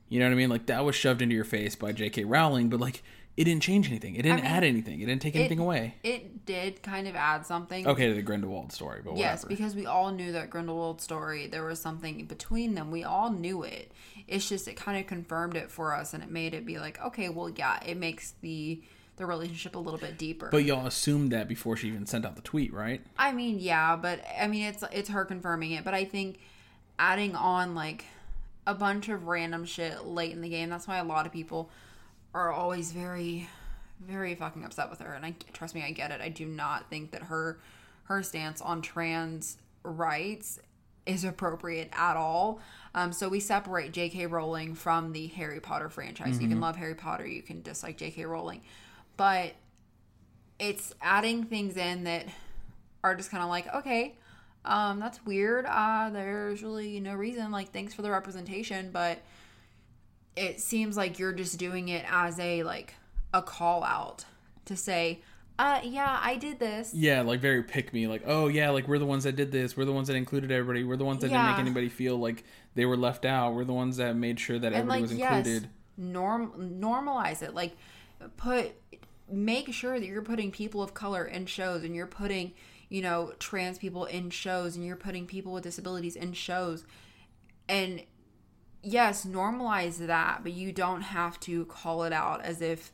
You 0.08 0.18
know 0.18 0.26
what 0.26 0.32
i 0.32 0.36
mean? 0.36 0.50
Like 0.50 0.66
that 0.66 0.84
was 0.84 0.94
shoved 0.94 1.22
into 1.22 1.34
your 1.34 1.44
face 1.44 1.74
by 1.74 1.94
jk 1.94 2.24
rowling 2.26 2.68
but 2.68 2.78
like 2.80 3.02
it 3.34 3.44
didn't 3.44 3.62
change 3.62 3.88
anything. 3.88 4.14
It 4.14 4.22
didn't 4.22 4.42
mean, 4.42 4.44
add 4.44 4.62
anything. 4.62 5.00
It 5.00 5.06
didn't 5.06 5.22
take 5.22 5.34
anything 5.34 5.58
away. 5.58 5.94
it 6.02 6.44
did 6.44 6.82
kind 6.82 7.08
of 7.08 7.16
add 7.16 7.46
something. 7.46 7.86
Okay 7.86 8.08
to 8.08 8.14
the 8.14 8.20
grindelwald 8.20 8.72
story 8.72 9.00
but 9.02 9.16
yes 9.16 9.42
whatever. 9.42 9.56
because 9.56 9.74
we 9.74 9.86
all 9.86 10.10
knew 10.10 10.32
that 10.32 10.50
grindelwald 10.50 11.00
story 11.00 11.46
there 11.46 11.64
was 11.64 11.80
something 11.80 12.26
between 12.26 12.74
them. 12.74 12.90
We 12.90 13.04
all 13.04 13.30
knew 13.30 13.62
it. 13.62 13.92
It's 14.28 14.48
just 14.48 14.68
it 14.68 14.76
kind 14.76 14.98
of 14.98 15.06
confirmed 15.06 15.56
it 15.56 15.70
for 15.70 15.94
us 15.94 16.12
and 16.12 16.22
it 16.22 16.30
made 16.30 16.52
it 16.52 16.66
be 16.66 16.78
like 16.78 17.00
okay 17.02 17.28
well 17.28 17.48
yeah 17.48 17.78
it 17.84 17.96
makes 17.96 18.34
the 18.42 18.82
the 19.22 19.26
relationship 19.26 19.76
a 19.76 19.78
little 19.78 20.00
bit 20.00 20.18
deeper 20.18 20.48
but 20.50 20.64
y'all 20.64 20.86
assumed 20.86 21.32
that 21.32 21.48
before 21.48 21.76
she 21.76 21.88
even 21.88 22.04
sent 22.06 22.26
out 22.26 22.36
the 22.36 22.42
tweet 22.42 22.72
right 22.72 23.00
I 23.22 23.32
mean, 23.32 23.60
yeah, 23.60 23.94
but 23.94 24.20
I 24.40 24.48
mean, 24.48 24.64
it's 24.64 24.82
it's 24.90 25.08
her 25.10 25.24
confirming 25.24 25.70
it. 25.72 25.84
But 25.84 25.94
I 25.94 26.04
think 26.04 26.40
adding 26.98 27.36
on 27.36 27.74
like 27.76 28.04
a 28.66 28.74
bunch 28.74 29.08
of 29.08 29.26
random 29.28 29.64
shit 29.64 30.04
late 30.04 30.32
in 30.32 30.40
the 30.40 30.48
game. 30.48 30.68
That's 30.68 30.88
why 30.88 30.98
a 30.98 31.04
lot 31.04 31.24
of 31.24 31.32
people 31.32 31.70
are 32.34 32.52
always 32.52 32.92
very, 32.92 33.48
very 34.00 34.34
fucking 34.34 34.64
upset 34.64 34.90
with 34.90 35.00
her. 35.00 35.14
And 35.14 35.24
I 35.24 35.34
trust 35.52 35.74
me, 35.74 35.84
I 35.84 35.92
get 35.92 36.10
it. 36.10 36.20
I 36.20 36.28
do 36.28 36.46
not 36.46 36.90
think 36.90 37.12
that 37.12 37.22
her 37.24 37.60
her 38.04 38.22
stance 38.22 38.60
on 38.60 38.82
trans 38.82 39.58
rights 39.84 40.58
is 41.06 41.24
appropriate 41.24 41.90
at 41.92 42.16
all. 42.16 42.60
Um, 42.94 43.12
so 43.12 43.28
we 43.28 43.40
separate 43.40 43.92
J.K. 43.92 44.26
Rowling 44.26 44.74
from 44.74 45.12
the 45.12 45.28
Harry 45.28 45.60
Potter 45.60 45.88
franchise. 45.88 46.40
You 46.40 46.48
can 46.48 46.60
love 46.60 46.76
Harry 46.76 46.94
Potter, 46.94 47.26
you 47.26 47.42
can 47.42 47.62
dislike 47.62 47.96
J.K. 47.96 48.24
Rowling, 48.26 48.62
but 49.16 49.52
it's 50.58 50.94
adding 51.00 51.44
things 51.44 51.76
in 51.76 52.04
that 52.04 52.26
are 53.02 53.14
just 53.14 53.30
kind 53.30 53.42
of 53.42 53.48
like, 53.48 53.72
okay, 53.74 54.14
um, 54.64 55.00
that's 55.00 55.24
weird. 55.24 55.66
Uh, 55.66 56.10
there's 56.10 56.62
really 56.62 57.00
no 57.00 57.14
reason. 57.14 57.50
Like, 57.50 57.72
thanks 57.72 57.94
for 57.94 58.02
the 58.02 58.10
representation, 58.10 58.90
but 58.92 59.18
it 60.36 60.60
seems 60.60 60.96
like 60.96 61.18
you're 61.18 61.32
just 61.32 61.58
doing 61.58 61.88
it 61.88 62.04
as 62.08 62.38
a 62.38 62.62
like 62.62 62.94
a 63.34 63.42
call 63.42 63.84
out 63.84 64.24
to 64.66 64.76
say, 64.76 65.20
uh, 65.58 65.80
yeah, 65.84 66.18
I 66.22 66.36
did 66.36 66.58
this. 66.58 66.94
Yeah, 66.94 67.22
like 67.22 67.40
very 67.40 67.62
pick 67.62 67.92
me, 67.92 68.06
like, 68.06 68.22
oh 68.26 68.48
yeah, 68.48 68.70
like 68.70 68.88
we're 68.88 68.98
the 68.98 69.06
ones 69.06 69.24
that 69.24 69.36
did 69.36 69.52
this, 69.52 69.76
we're 69.76 69.84
the 69.84 69.92
ones 69.92 70.08
that 70.08 70.16
included 70.16 70.50
everybody, 70.50 70.84
we're 70.84 70.96
the 70.96 71.04
ones 71.04 71.20
that 71.22 71.28
didn't 71.28 71.46
make 71.46 71.58
anybody 71.58 71.88
feel 71.88 72.16
like 72.16 72.44
they 72.74 72.86
were 72.86 72.96
left 72.96 73.24
out, 73.24 73.54
we're 73.54 73.64
the 73.64 73.72
ones 73.72 73.98
that 73.98 74.16
made 74.16 74.40
sure 74.40 74.58
that 74.58 74.68
and 74.68 74.76
everybody 74.76 75.00
like 75.02 75.10
was 75.10 75.18
yes, 75.18 75.46
included. 75.46 75.68
norm 75.96 76.78
normalize 76.80 77.42
it. 77.42 77.54
Like, 77.54 77.76
put 78.36 78.72
make 79.32 79.72
sure 79.72 79.98
that 79.98 80.06
you're 80.06 80.22
putting 80.22 80.50
people 80.50 80.82
of 80.82 80.94
color 80.94 81.24
in 81.24 81.46
shows, 81.46 81.84
and 81.84 81.94
you're 81.94 82.06
putting 82.06 82.52
you 82.88 83.02
know 83.02 83.32
trans 83.38 83.78
people 83.78 84.04
in 84.04 84.30
shows, 84.30 84.76
and 84.76 84.84
you're 84.84 84.96
putting 84.96 85.26
people 85.26 85.52
with 85.52 85.64
disabilities 85.64 86.16
in 86.16 86.32
shows, 86.32 86.84
and 87.68 88.02
yes, 88.82 89.24
normalize 89.24 89.98
that, 90.06 90.40
but 90.42 90.52
you 90.52 90.72
don't 90.72 91.02
have 91.02 91.38
to 91.40 91.64
call 91.66 92.04
it 92.04 92.12
out 92.12 92.44
as 92.44 92.60
if 92.60 92.92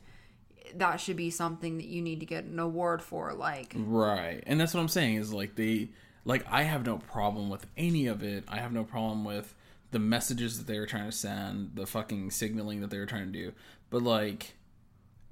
that 0.75 0.99
should 0.99 1.17
be 1.17 1.29
something 1.29 1.77
that 1.77 1.87
you 1.87 2.01
need 2.01 2.19
to 2.19 2.25
get 2.25 2.43
an 2.43 2.59
award 2.59 3.01
for. 3.01 3.33
Like, 3.33 3.73
Right. 3.75 4.43
And 4.45 4.59
that's 4.59 4.73
what 4.73 4.81
I'm 4.81 4.87
saying 4.87 5.15
is 5.15 5.33
like 5.33 5.55
they 5.55 5.89
like 6.25 6.45
I 6.49 6.63
have 6.63 6.85
no 6.85 6.97
problem 6.97 7.49
with 7.49 7.65
any 7.77 8.07
of 8.07 8.23
it. 8.23 8.43
I 8.47 8.57
have 8.57 8.71
no 8.71 8.83
problem 8.83 9.25
with 9.25 9.53
the 9.91 9.99
messages 9.99 10.57
that 10.57 10.67
they 10.67 10.79
were 10.79 10.85
trying 10.85 11.09
to 11.09 11.15
send, 11.15 11.71
the 11.75 11.87
fucking 11.87 12.31
signaling 12.31 12.81
that 12.81 12.91
they 12.91 12.99
were 12.99 13.07
trying 13.07 13.25
to 13.25 13.31
do. 13.31 13.53
But 13.89 14.03
like 14.03 14.55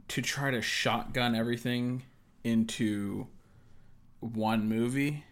to 0.10 0.22
try 0.22 0.51
to 0.51 0.62
shotgun 0.62 1.36
everything 1.36 2.03
into 2.43 3.28
one 4.20 4.68
movie 4.68 5.24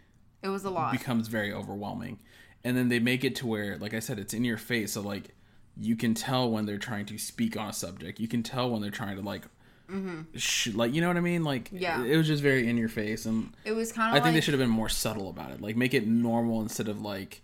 it 0.44 0.50
was 0.50 0.64
a 0.66 0.70
lot. 0.70 0.92
becomes 0.92 1.28
very 1.28 1.52
overwhelming. 1.52 2.20
And 2.64 2.76
then 2.76 2.90
they 2.90 3.00
make 3.00 3.24
it 3.24 3.36
to 3.38 3.48
where, 3.48 3.78
like 3.78 3.94
I 3.94 4.00
said, 4.00 4.20
it's 4.20 4.34
in 4.34 4.44
your 4.44 4.58
face. 4.58 4.94
So 4.94 5.02
like 5.02 5.30
you 5.78 5.96
can 5.96 6.14
tell 6.14 6.50
when 6.50 6.66
they're 6.66 6.78
trying 6.78 7.06
to 7.08 7.18
speak 7.18 7.58
on 7.58 7.70
a 7.70 7.74
subject. 7.74 8.20
You 8.20 8.28
can 8.28 8.44
tell 8.44 8.70
when 8.70 8.82
they're 8.82 8.92
trying 8.92 9.18
to 9.18 9.22
like, 9.22 9.44
sh- 10.36 10.74
like 10.74 10.94
you 10.94 11.02
know 11.02 11.08
what 11.08 11.18
I 11.18 11.22
mean? 11.22 11.44
Like 11.44 11.66
Mm-hmm. 11.66 11.78
Yeah. 11.78 12.02
it, 12.04 12.12
it 12.12 12.18
was 12.18 12.28
just 12.28 12.42
very 12.44 12.68
in 12.68 12.78
your 12.78 12.90
face, 12.90 13.26
and 13.26 13.52
it 13.66 13.74
was 13.74 13.92
kind 13.92 14.16
of 14.16 14.22
I 14.22 14.24
think 14.24 14.36
they 14.36 14.42
should 14.42 14.54
have 14.54 14.60
been 14.62 14.70
more 14.70 14.90
subtle 14.90 15.30
about 15.30 15.52
it. 15.52 15.62
Like 15.62 15.76
make 15.76 15.94
it 15.94 16.08
normal 16.08 16.62
instead 16.62 16.88
of 16.88 17.02
like 17.02 17.42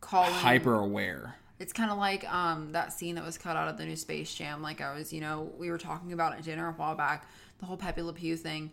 calling 0.00 0.30
hyper 0.32 0.74
aware. 0.74 1.36
It's 1.62 1.72
kind 1.72 1.92
of 1.92 1.96
like 1.96 2.28
um, 2.32 2.72
that 2.72 2.92
scene 2.92 3.14
that 3.14 3.24
was 3.24 3.38
cut 3.38 3.56
out 3.56 3.68
of 3.68 3.78
the 3.78 3.86
new 3.86 3.94
Space 3.94 4.34
Jam. 4.34 4.62
Like 4.62 4.80
I 4.80 4.94
was, 4.94 5.12
you 5.12 5.20
know, 5.20 5.52
we 5.56 5.70
were 5.70 5.78
talking 5.78 6.12
about 6.12 6.32
at 6.32 6.42
dinner 6.42 6.68
a 6.68 6.72
while 6.72 6.96
back. 6.96 7.28
The 7.60 7.66
whole 7.66 7.76
Pepe 7.76 8.02
Le 8.02 8.12
Pew 8.12 8.36
thing. 8.36 8.72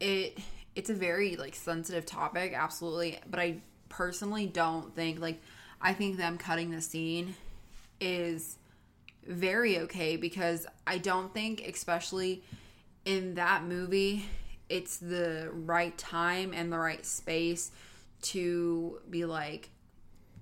It 0.00 0.36
it's 0.74 0.90
a 0.90 0.94
very 0.94 1.36
like 1.36 1.54
sensitive 1.54 2.04
topic, 2.04 2.52
absolutely. 2.52 3.20
But 3.30 3.38
I 3.38 3.58
personally 3.88 4.46
don't 4.46 4.92
think 4.92 5.20
like 5.20 5.40
I 5.80 5.92
think 5.92 6.16
them 6.16 6.36
cutting 6.36 6.72
the 6.72 6.80
scene 6.80 7.36
is 8.00 8.56
very 9.24 9.78
okay 9.78 10.16
because 10.16 10.66
I 10.84 10.98
don't 10.98 11.32
think, 11.32 11.64
especially 11.64 12.42
in 13.04 13.34
that 13.34 13.62
movie, 13.62 14.24
it's 14.68 14.96
the 14.96 15.50
right 15.52 15.96
time 15.96 16.52
and 16.52 16.72
the 16.72 16.78
right 16.78 17.06
space 17.06 17.70
to 18.22 18.98
be 19.08 19.24
like, 19.24 19.70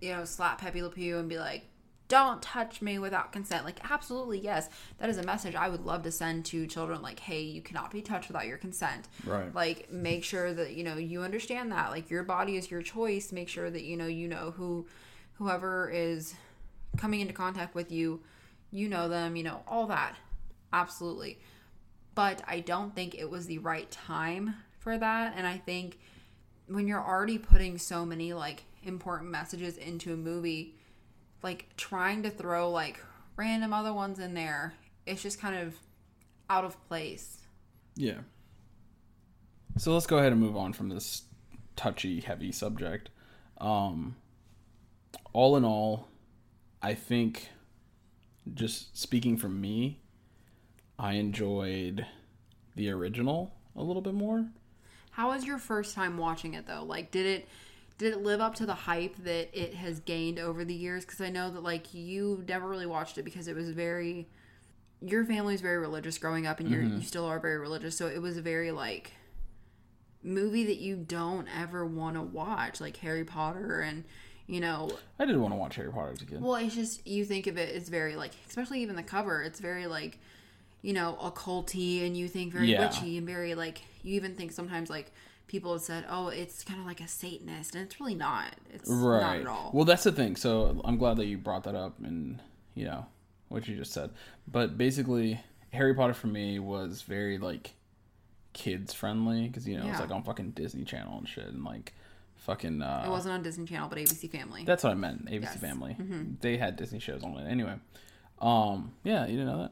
you 0.00 0.14
know, 0.14 0.24
slap 0.24 0.62
Pepe 0.62 0.82
Le 0.82 0.88
Pew 0.88 1.18
and 1.18 1.28
be 1.28 1.38
like, 1.38 1.64
don't 2.08 2.42
touch 2.42 2.82
me 2.82 2.98
without 2.98 3.32
consent. 3.32 3.64
Like, 3.64 3.90
absolutely, 3.90 4.38
yes. 4.38 4.68
That 4.98 5.08
is 5.08 5.16
a 5.16 5.22
message 5.22 5.54
I 5.54 5.68
would 5.68 5.86
love 5.86 6.02
to 6.02 6.12
send 6.12 6.44
to 6.46 6.66
children. 6.66 7.00
Like, 7.00 7.18
hey, 7.18 7.40
you 7.40 7.62
cannot 7.62 7.90
be 7.90 8.02
touched 8.02 8.28
without 8.28 8.46
your 8.46 8.58
consent. 8.58 9.08
Right. 9.24 9.54
Like, 9.54 9.90
make 9.90 10.22
sure 10.22 10.52
that, 10.52 10.74
you 10.74 10.84
know, 10.84 10.96
you 10.96 11.22
understand 11.22 11.72
that. 11.72 11.90
Like, 11.90 12.10
your 12.10 12.22
body 12.22 12.56
is 12.56 12.70
your 12.70 12.82
choice. 12.82 13.32
Make 13.32 13.48
sure 13.48 13.70
that, 13.70 13.84
you 13.84 13.96
know, 13.96 14.06
you 14.06 14.28
know 14.28 14.52
who, 14.56 14.86
whoever 15.34 15.90
is 15.90 16.34
coming 16.96 17.20
into 17.20 17.32
contact 17.32 17.74
with 17.74 17.90
you, 17.90 18.20
you 18.70 18.88
know 18.88 19.08
them, 19.08 19.36
you 19.36 19.42
know, 19.42 19.62
all 19.66 19.86
that. 19.86 20.16
Absolutely. 20.72 21.38
But 22.14 22.42
I 22.46 22.60
don't 22.60 22.94
think 22.94 23.14
it 23.14 23.30
was 23.30 23.46
the 23.46 23.58
right 23.58 23.90
time 23.90 24.56
for 24.78 24.98
that. 24.98 25.34
And 25.36 25.46
I 25.46 25.56
think 25.56 25.98
when 26.68 26.86
you're 26.86 27.02
already 27.02 27.38
putting 27.38 27.78
so 27.78 28.04
many 28.04 28.32
like 28.32 28.64
important 28.82 29.30
messages 29.30 29.76
into 29.76 30.12
a 30.12 30.16
movie, 30.16 30.74
like 31.44 31.68
trying 31.76 32.22
to 32.24 32.30
throw 32.30 32.70
like 32.70 32.98
random 33.36 33.72
other 33.72 33.92
ones 33.92 34.18
in 34.18 34.34
there, 34.34 34.74
it's 35.06 35.22
just 35.22 35.40
kind 35.40 35.54
of 35.54 35.74
out 36.50 36.64
of 36.64 36.82
place. 36.88 37.42
Yeah. 37.94 38.20
So 39.76 39.92
let's 39.92 40.06
go 40.06 40.18
ahead 40.18 40.32
and 40.32 40.40
move 40.40 40.56
on 40.56 40.72
from 40.72 40.88
this 40.88 41.22
touchy, 41.76 42.20
heavy 42.20 42.50
subject. 42.50 43.10
Um, 43.58 44.16
all 45.32 45.56
in 45.56 45.64
all, 45.64 46.08
I 46.82 46.94
think, 46.94 47.50
just 48.54 48.96
speaking 48.96 49.36
from 49.36 49.60
me, 49.60 50.00
I 50.98 51.14
enjoyed 51.14 52.06
the 52.74 52.90
original 52.90 53.54
a 53.76 53.82
little 53.82 54.02
bit 54.02 54.14
more. 54.14 54.46
How 55.10 55.28
was 55.28 55.44
your 55.44 55.58
first 55.58 55.94
time 55.94 56.16
watching 56.18 56.54
it 56.54 56.66
though? 56.66 56.84
Like 56.84 57.10
did 57.10 57.26
it 57.26 57.48
did 57.98 58.12
it 58.12 58.22
live 58.22 58.40
up 58.40 58.54
to 58.56 58.66
the 58.66 58.74
hype 58.74 59.16
that 59.18 59.48
it 59.52 59.74
has 59.74 60.00
gained 60.00 60.38
over 60.38 60.64
the 60.64 60.74
years 60.74 61.04
cuz 61.04 61.20
I 61.20 61.30
know 61.30 61.50
that 61.50 61.62
like 61.62 61.94
you 61.94 62.44
never 62.48 62.68
really 62.68 62.86
watched 62.86 63.18
it 63.18 63.22
because 63.24 63.46
it 63.48 63.54
was 63.54 63.70
very 63.70 64.28
your 65.00 65.24
family's 65.24 65.60
very 65.60 65.78
religious 65.78 66.16
growing 66.18 66.46
up 66.46 66.60
and 66.60 66.68
you're 66.70 66.82
mm-hmm. 66.82 66.96
you 66.96 67.02
still 67.02 67.24
are 67.26 67.38
very 67.38 67.58
religious 67.58 67.96
so 67.96 68.06
it 68.06 68.20
was 68.22 68.36
a 68.36 68.42
very 68.42 68.70
like 68.72 69.12
movie 70.22 70.64
that 70.64 70.78
you 70.78 70.96
don't 70.96 71.46
ever 71.58 71.84
want 71.84 72.16
to 72.16 72.22
watch 72.22 72.80
like 72.80 72.96
Harry 72.98 73.24
Potter 73.24 73.80
and 73.80 74.04
you 74.46 74.60
know 74.60 74.90
I 75.18 75.26
didn't 75.26 75.42
want 75.42 75.52
to 75.52 75.58
watch 75.58 75.76
Harry 75.76 75.90
Potter 75.92 76.12
as 76.12 76.22
a 76.22 76.26
kid. 76.26 76.40
well, 76.40 76.56
it's 76.56 76.74
just 76.74 77.06
you 77.06 77.24
think 77.24 77.46
of 77.46 77.56
it 77.58 77.74
as 77.74 77.88
very 77.88 78.16
like, 78.16 78.32
especially 78.48 78.80
even 78.82 78.96
the 78.96 79.02
cover. 79.02 79.42
It's 79.42 79.60
very 79.60 79.86
like, 79.86 80.18
you 80.82 80.92
know, 80.92 81.16
occulty, 81.20 82.06
and 82.06 82.16
you 82.16 82.28
think 82.28 82.52
very 82.52 82.70
Yeah. 82.70 82.86
witchy 82.86 83.16
and 83.18 83.26
very 83.26 83.54
like. 83.54 83.82
You 84.02 84.14
even 84.16 84.34
think 84.34 84.52
sometimes 84.52 84.90
like 84.90 85.12
people 85.46 85.72
have 85.72 85.82
said, 85.82 86.04
"Oh, 86.08 86.28
it's 86.28 86.64
kind 86.64 86.80
of 86.80 86.86
like 86.86 87.00
a 87.00 87.08
Satanist," 87.08 87.74
and 87.74 87.84
it's 87.84 88.00
really 88.00 88.14
not. 88.14 88.54
It's 88.72 88.88
not 88.88 89.06
right. 89.06 89.40
at 89.40 89.46
all. 89.46 89.70
Well, 89.74 89.84
that's 89.84 90.04
the 90.04 90.12
thing. 90.12 90.36
So 90.36 90.80
I'm 90.84 90.96
glad 90.98 91.16
that 91.18 91.26
you 91.26 91.38
brought 91.38 91.64
that 91.64 91.74
up 91.74 91.98
and, 92.02 92.40
you 92.74 92.84
know, 92.86 93.06
what 93.48 93.66
you 93.68 93.76
just 93.76 93.92
said. 93.92 94.10
But 94.48 94.76
basically, 94.78 95.40
Harry 95.72 95.94
Potter 95.94 96.14
for 96.14 96.26
me 96.28 96.58
was 96.58 97.02
very, 97.02 97.38
like, 97.38 97.74
kids 98.52 98.92
friendly 98.94 99.48
because, 99.48 99.66
you 99.66 99.76
know, 99.76 99.84
it's 99.86 99.94
Yeah. 99.98 100.00
like 100.00 100.10
on 100.10 100.22
fucking 100.22 100.52
Disney 100.52 100.84
Channel 100.84 101.18
and 101.18 101.28
shit. 101.28 101.46
And, 101.46 101.64
like, 101.64 101.92
fucking. 102.36 102.82
Uh, 102.82 103.04
it 103.06 103.10
wasn't 103.10 103.34
on 103.34 103.42
Disney 103.42 103.66
Channel, 103.66 103.88
but 103.88 103.98
ABC 103.98 104.28
Family. 104.28 104.64
That's 104.64 104.84
what 104.84 104.90
I 104.90 104.94
meant. 104.94 105.26
ABC 105.26 105.42
Yes. 105.42 105.56
Mm-hmm. 105.56 105.66
Family. 105.66 105.96
They 106.40 106.56
had 106.56 106.76
Disney 106.76 106.98
shows 107.00 107.22
on 107.22 107.36
it. 107.38 107.48
Anyway. 107.50 107.74
Um, 108.40 108.92
yeah, 109.04 109.22
you 109.26 109.36
didn't 109.38 109.46
know 109.46 109.62
that? 109.62 109.70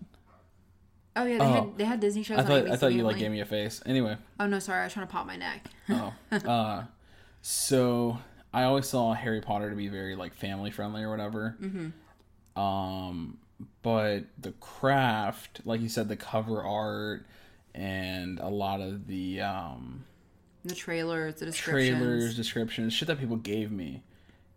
Oh 1.17 1.25
yeah, 1.25 1.39
they 1.39 1.45
oh. 1.45 1.53
had 1.53 1.79
they 1.79 1.85
had 1.85 2.01
Disney 2.01 2.23
shows 2.23 2.39
I 2.39 2.41
on 2.43 2.47
thought 2.47 2.71
I 2.71 2.77
thought 2.77 2.93
you 2.93 3.03
like 3.03 3.19
gave 3.19 3.31
me 3.31 3.41
a 3.41 3.45
face. 3.47 3.83
Anyway, 3.87 4.17
Oh 4.41 4.47
no, 4.47 4.59
sorry, 4.59 4.81
I 4.81 4.85
was 4.85 4.93
trying 4.93 5.07
to 5.07 5.13
pop 5.13 5.27
my 5.27 5.37
neck. 5.37 5.67
oh, 5.91 6.13
uh, 6.33 6.85
so 7.43 8.19
I 8.53 8.65
always 8.65 8.87
saw 8.87 9.13
Harry 9.15 9.41
Potter 9.41 9.71
to 9.71 9.77
be 9.77 9.89
very 9.89 10.15
like 10.15 10.35
family 10.35 10.71
friendly 10.71 11.03
or 11.03 11.11
whatever. 11.11 11.57
Mm-hmm. 11.61 12.61
Um, 12.61 13.39
but 13.83 14.25
the 14.39 14.53
craft, 14.61 15.61
like 15.65 15.81
you 15.81 15.89
said, 15.89 16.09
the 16.09 16.17
cover 16.17 16.63
art 16.63 17.27
and 17.75 18.39
a 18.39 18.49
lot 18.49 18.81
of 18.81 19.07
the 19.07 19.41
um 19.41 20.05
the 20.65 20.75
trailers, 20.75 21.37
the 21.37 21.47
descriptions. 21.47 21.99
trailers, 21.99 22.37
descriptions, 22.37 22.93
shit 22.93 23.09
that 23.09 23.19
people 23.19 23.37
gave 23.37 23.73
me, 23.73 24.03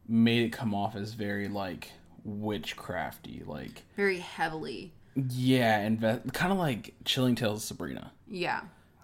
made 0.08 0.44
it 0.44 0.50
come 0.50 0.76
off 0.76 0.96
as 0.96 1.14
very 1.14 1.48
like 1.48 1.92
witchcrafty, 2.28 3.46
like 3.48 3.84
very 3.96 4.20
heavily. 4.20 4.94
Yeah, 5.16 5.80
and 5.80 6.02
kind 6.34 6.52
of 6.52 6.58
like 6.58 6.94
Chilling 7.06 7.36
Tales 7.36 7.60
of 7.60 7.68
Sabrina. 7.68 8.12
Yeah. 8.28 8.62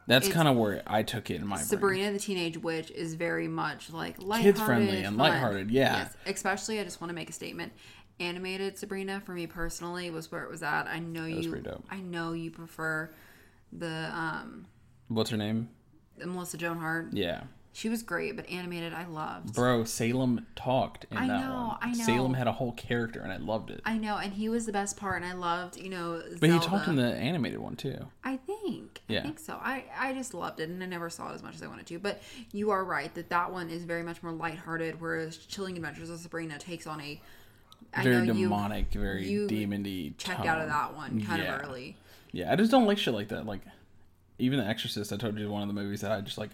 That's 0.07 0.27
kind 0.27 0.47
of 0.47 0.57
where 0.57 0.81
I 0.87 1.03
took 1.03 1.29
it 1.29 1.35
in 1.35 1.47
my 1.47 1.55
brain. 1.55 1.65
Sabrina 1.65 2.11
the 2.11 2.19
Teenage 2.19 2.57
Witch 2.57 2.91
is 2.91 3.13
very 3.13 3.47
much 3.47 3.91
like 3.91 4.21
lighthearted, 4.21 4.55
Kids-friendly 4.55 4.97
and 5.03 5.17
fun. 5.17 5.31
lighthearted, 5.31 5.71
yeah. 5.71 5.97
Yes, 5.99 6.17
especially 6.25 6.79
I 6.79 6.83
just 6.83 6.99
want 6.99 7.09
to 7.09 7.15
make 7.15 7.29
a 7.29 7.33
statement. 7.33 7.71
Animated 8.19 8.77
Sabrina 8.77 9.21
for 9.21 9.31
me 9.31 9.47
personally 9.47 10.11
was 10.11 10.31
where 10.31 10.43
it 10.43 10.51
was 10.51 10.63
at. 10.63 10.87
I 10.87 10.99
know 10.99 11.25
you. 11.25 11.63
I 11.89 12.01
know 12.01 12.33
you 12.33 12.51
prefer 12.51 13.09
the 13.71 14.11
um 14.13 14.65
What's 15.07 15.29
her 15.29 15.37
name? 15.37 15.69
Melissa 16.17 16.57
Joan 16.57 16.77
Hart. 16.77 17.07
Yeah. 17.13 17.43
She 17.73 17.87
was 17.87 18.03
great, 18.03 18.35
but 18.35 18.49
animated 18.49 18.93
I 18.93 19.05
loved. 19.05 19.53
Bro, 19.53 19.85
Salem 19.85 20.45
talked 20.55 21.05
in 21.09 21.17
I 21.17 21.27
that 21.27 21.39
know, 21.47 21.53
one. 21.69 21.77
I 21.81 21.91
know. 21.93 22.03
Salem 22.03 22.33
had 22.33 22.47
a 22.47 22.51
whole 22.51 22.73
character, 22.73 23.21
and 23.21 23.31
I 23.31 23.37
loved 23.37 23.69
it. 23.71 23.81
I 23.85 23.97
know, 23.97 24.17
and 24.17 24.33
he 24.33 24.49
was 24.49 24.65
the 24.65 24.73
best 24.73 24.97
part, 24.97 25.21
and 25.21 25.31
I 25.31 25.33
loved, 25.35 25.77
you 25.77 25.89
know, 25.89 26.21
but 26.41 26.49
he 26.49 26.59
talked 26.59 26.89
in 26.89 26.97
the 26.97 27.13
animated 27.13 27.59
one 27.59 27.77
too. 27.77 28.07
I 28.25 28.37
think. 28.37 29.01
I 29.09 29.13
Yeah. 29.13 29.21
think 29.23 29.39
so. 29.39 29.53
I, 29.53 29.85
I 29.97 30.13
just 30.13 30.33
loved 30.33 30.59
it, 30.59 30.67
and 30.69 30.83
I 30.83 30.85
never 30.85 31.09
saw 31.09 31.31
it 31.31 31.35
as 31.35 31.43
much 31.43 31.55
as 31.55 31.63
I 31.63 31.67
wanted 31.67 31.85
to. 31.87 31.99
But 31.99 32.21
you 32.51 32.71
are 32.71 32.83
right 32.83 33.13
that 33.15 33.29
that 33.29 33.53
one 33.53 33.69
is 33.69 33.83
very 33.83 34.03
much 34.03 34.21
more 34.21 34.33
lighthearted, 34.33 34.99
whereas 34.99 35.37
Chilling 35.37 35.77
Adventures 35.77 36.09
of 36.09 36.19
Sabrina 36.19 36.57
takes 36.59 36.85
on 36.85 36.99
a 36.99 37.21
I 37.93 38.03
Very 38.03 38.27
know 38.27 38.33
you 38.33 38.43
demonic, 38.43 38.91
very 38.93 39.27
you 39.29 39.47
demony. 39.47 40.17
checked 40.17 40.45
out 40.45 40.61
of 40.61 40.67
that 40.67 40.95
one 40.95 41.21
kind 41.25 41.41
Yeah. 41.41 41.55
of 41.55 41.67
early. 41.69 41.95
Yeah, 42.33 42.51
I 42.51 42.55
just 42.57 42.71
don't 42.71 42.85
like 42.85 42.97
shit 42.97 43.13
like 43.13 43.29
that. 43.29 43.45
Like, 43.45 43.61
even 44.39 44.59
The 44.59 44.65
Exorcist, 44.65 45.11
I 45.11 45.17
told 45.17 45.37
you 45.37 45.49
one 45.49 45.61
of 45.61 45.67
the 45.67 45.73
movies 45.73 46.01
that 46.01 46.11
I 46.11 46.21
just 46.21 46.37
like 46.37 46.51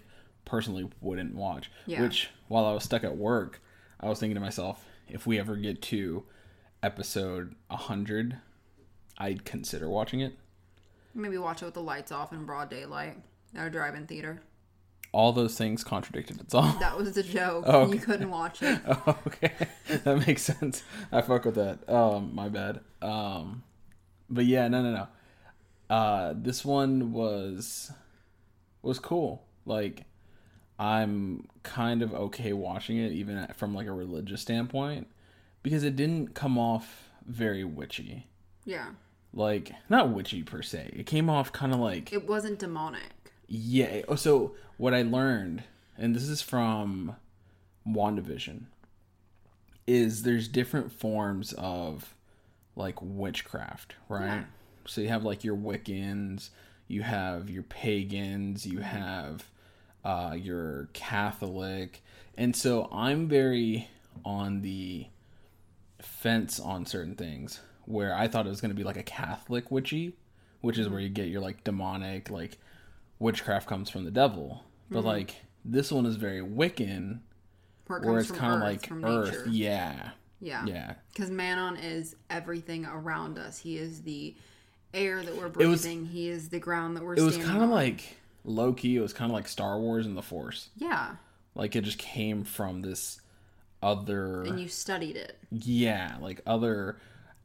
personally 0.48 0.88
wouldn't 1.00 1.34
watch. 1.34 1.70
Yeah. 1.86 2.00
Which, 2.02 2.30
while 2.48 2.64
I 2.64 2.72
was 2.72 2.82
stuck 2.82 3.04
at 3.04 3.16
work, 3.16 3.60
I 4.00 4.08
was 4.08 4.18
thinking 4.18 4.34
to 4.34 4.40
myself, 4.40 4.84
if 5.06 5.26
we 5.26 5.38
ever 5.38 5.56
get 5.56 5.80
to 5.82 6.24
episode 6.82 7.54
100, 7.68 8.38
I'd 9.18 9.44
consider 9.44 9.88
watching 9.88 10.20
it. 10.20 10.36
Maybe 11.14 11.38
watch 11.38 11.62
it 11.62 11.66
with 11.66 11.74
the 11.74 11.82
lights 11.82 12.10
off 12.12 12.32
in 12.32 12.44
broad 12.44 12.70
daylight 12.70 13.16
at 13.54 13.66
a 13.66 13.70
drive-in 13.70 14.06
theater. 14.06 14.42
All 15.10 15.32
those 15.32 15.56
things 15.56 15.82
contradicted 15.84 16.40
itself. 16.40 16.78
That 16.80 16.96
was 16.96 17.12
the 17.12 17.22
joke. 17.22 17.64
Oh, 17.66 17.90
You 17.92 17.98
couldn't 17.98 18.30
watch 18.30 18.62
it. 18.62 18.80
Oh, 18.86 19.18
okay, 19.26 19.52
that 20.04 20.26
makes 20.26 20.42
sense. 20.42 20.82
I 21.10 21.22
fuck 21.22 21.44
with 21.44 21.54
that. 21.56 21.88
Um, 21.88 22.34
my 22.34 22.48
bad. 22.48 22.80
Um, 23.02 23.62
but 24.30 24.44
yeah, 24.44 24.68
no, 24.68 24.82
no, 24.82 24.92
no. 24.92 25.94
Uh, 25.94 26.34
this 26.36 26.64
one 26.64 27.12
was 27.12 27.90
was 28.82 28.98
cool. 28.98 29.44
Like, 29.64 30.04
I'm 30.78 31.48
kind 31.62 32.02
of 32.02 32.14
okay 32.14 32.52
watching 32.52 32.98
it, 32.98 33.12
even 33.12 33.36
at- 33.36 33.56
from 33.56 33.74
like 33.74 33.86
a 33.86 33.92
religious 33.92 34.40
standpoint, 34.40 35.06
because 35.62 35.82
it 35.82 35.96
didn't 35.96 36.34
come 36.34 36.56
off 36.58 37.10
very 37.26 37.64
witchy. 37.64 38.26
Yeah. 38.64 38.90
Like, 39.34 39.72
not 39.90 40.10
witchy 40.10 40.42
per 40.42 40.62
se. 40.62 40.90
It 40.94 41.06
came 41.06 41.28
off 41.28 41.52
kind 41.52 41.72
of 41.74 41.80
like 41.80 42.12
It 42.12 42.26
wasn't 42.28 42.58
demonic. 42.58 43.30
yeah. 43.46 44.02
oh, 44.08 44.14
So 44.14 44.54
what 44.76 44.94
I 44.94 45.02
learned, 45.02 45.64
and 45.98 46.14
this 46.14 46.28
is 46.28 46.40
from 46.42 47.16
WandaVision, 47.86 48.62
is 49.86 50.22
there's 50.22 50.48
different 50.48 50.92
forms 50.92 51.52
of 51.54 52.14
like 52.76 52.96
witchcraft, 53.00 53.94
right? 54.08 54.26
Yeah. 54.26 54.44
So 54.86 55.00
you 55.00 55.08
have 55.08 55.24
like 55.24 55.44
your 55.44 55.56
Wiccans, 55.56 56.50
you 56.86 57.02
have 57.02 57.50
your 57.50 57.62
pagans, 57.64 58.66
you 58.66 58.78
have 58.78 59.44
uh, 60.04 60.34
your 60.38 60.88
Catholic, 60.92 62.02
and 62.36 62.54
so 62.54 62.88
I'm 62.92 63.28
very 63.28 63.88
on 64.24 64.62
the 64.62 65.06
fence 66.00 66.58
on 66.60 66.86
certain 66.86 67.14
things 67.14 67.60
where 67.84 68.14
I 68.14 68.28
thought 68.28 68.46
it 68.46 68.50
was 68.50 68.60
going 68.60 68.70
to 68.70 68.76
be 68.76 68.84
like 68.84 68.96
a 68.96 69.02
Catholic 69.02 69.70
witchy, 69.70 70.14
which 70.60 70.78
is 70.78 70.88
where 70.88 71.00
you 71.00 71.08
get 71.08 71.28
your 71.28 71.40
like 71.40 71.64
demonic, 71.64 72.30
like 72.30 72.58
witchcraft 73.18 73.66
comes 73.66 73.90
from 73.90 74.04
the 74.04 74.10
devil. 74.10 74.64
But 74.90 75.04
like 75.04 75.34
this 75.64 75.90
one 75.92 76.06
is 76.06 76.16
very 76.16 76.40
Wiccan, 76.40 77.20
Where, 77.86 77.98
it 77.98 78.06
where 78.06 78.18
it's 78.20 78.30
kind 78.30 78.54
of 78.54 78.60
like 78.60 78.90
Earth. 78.90 79.30
nature. 79.32 79.46
Yeah, 79.50 80.10
Yeah. 80.40 80.64
yeah. 80.66 80.94
Because 81.12 81.30
Manon 81.30 81.76
is 81.76 82.14
everything 82.30 82.86
around 82.86 83.38
us. 83.38 83.58
He 83.58 83.76
is 83.78 84.02
the 84.02 84.34
air 84.94 85.22
that 85.22 85.36
we're 85.36 85.48
was- 85.68 85.82
breathing. 85.82 86.06
he 86.06 86.28
is 86.28 86.48
the 86.50 86.58
ground 86.58 86.96
that 86.96 87.04
we're 87.04 87.14
It 87.16 87.20
was 87.22 87.36
kind 87.36 87.62
of 87.62 87.68
like 87.70 88.16
low 88.48 88.72
key. 88.72 88.96
It 88.96 89.00
was 89.00 89.12
kind 89.12 89.30
of 89.30 89.34
like 89.34 89.46
Star 89.48 89.78
Wars 89.78 90.06
and 90.06 90.16
the 90.16 90.22
Force. 90.22 90.70
Yeah. 90.76 91.16
Like 91.54 91.76
it 91.76 91.82
just 91.84 91.98
came 91.98 92.44
from 92.44 92.82
this 92.82 93.20
other, 93.82 94.42
And 94.42 94.58
you 94.60 94.68
studied 94.68 95.16
it. 95.16 95.38
yeah, 95.50 96.16
like 96.20 96.40
other 96.46 96.96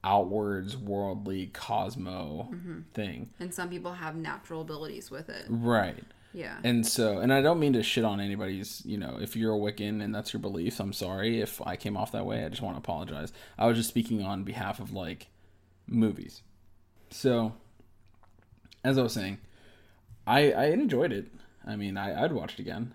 outwards 0.03 0.75
worldly 0.75 1.47
cosmo 1.53 2.49
Mm-hmm. 2.51 2.79
thing. 2.93 3.29
And 3.39 3.53
some 3.53 3.69
people 3.69 3.93
have 3.93 4.15
natural 4.15 4.61
abilities 4.61 5.09
with 5.11 5.29
it. 5.29 5.45
Right. 5.47 6.03
Yeah. 6.33 6.57
And 6.63 6.85
so, 6.85 7.19
and 7.19 7.31
I 7.31 7.41
don't 7.41 7.59
mean 7.59 7.73
to 7.73 7.83
shit 7.83 8.03
on 8.03 8.19
anybody's, 8.19 8.81
you 8.85 8.97
know, 8.97 9.17
if 9.21 9.35
you're 9.35 9.53
a 9.53 9.57
Wiccan 9.59 10.01
and 10.03 10.13
that's 10.13 10.33
your 10.33 10.39
beliefs, 10.41 10.79
I'm 10.79 10.91
sorry 10.93 11.39
if 11.41 11.61
I 11.61 11.75
came 11.75 11.95
off 11.95 12.11
that 12.13 12.25
way. 12.25 12.43
I 12.43 12.49
just 12.49 12.61
want 12.63 12.75
to 12.75 12.79
apologize. 12.79 13.31
I 13.57 13.67
was 13.67 13.77
just 13.77 13.89
speaking 13.89 14.23
on 14.23 14.43
behalf 14.43 14.79
of 14.79 14.91
like 14.93 15.27
movies. 15.87 16.41
So, 17.11 17.53
as 18.83 18.97
I 18.97 19.03
was 19.03 19.13
saying, 19.13 19.37
I 20.25 20.51
I 20.51 20.65
enjoyed 20.65 21.11
it. 21.11 21.27
I 21.65 21.75
mean, 21.75 21.97
I, 21.97 22.23
I'd 22.23 22.33
watch 22.33 22.53
it 22.53 22.59
again. 22.59 22.93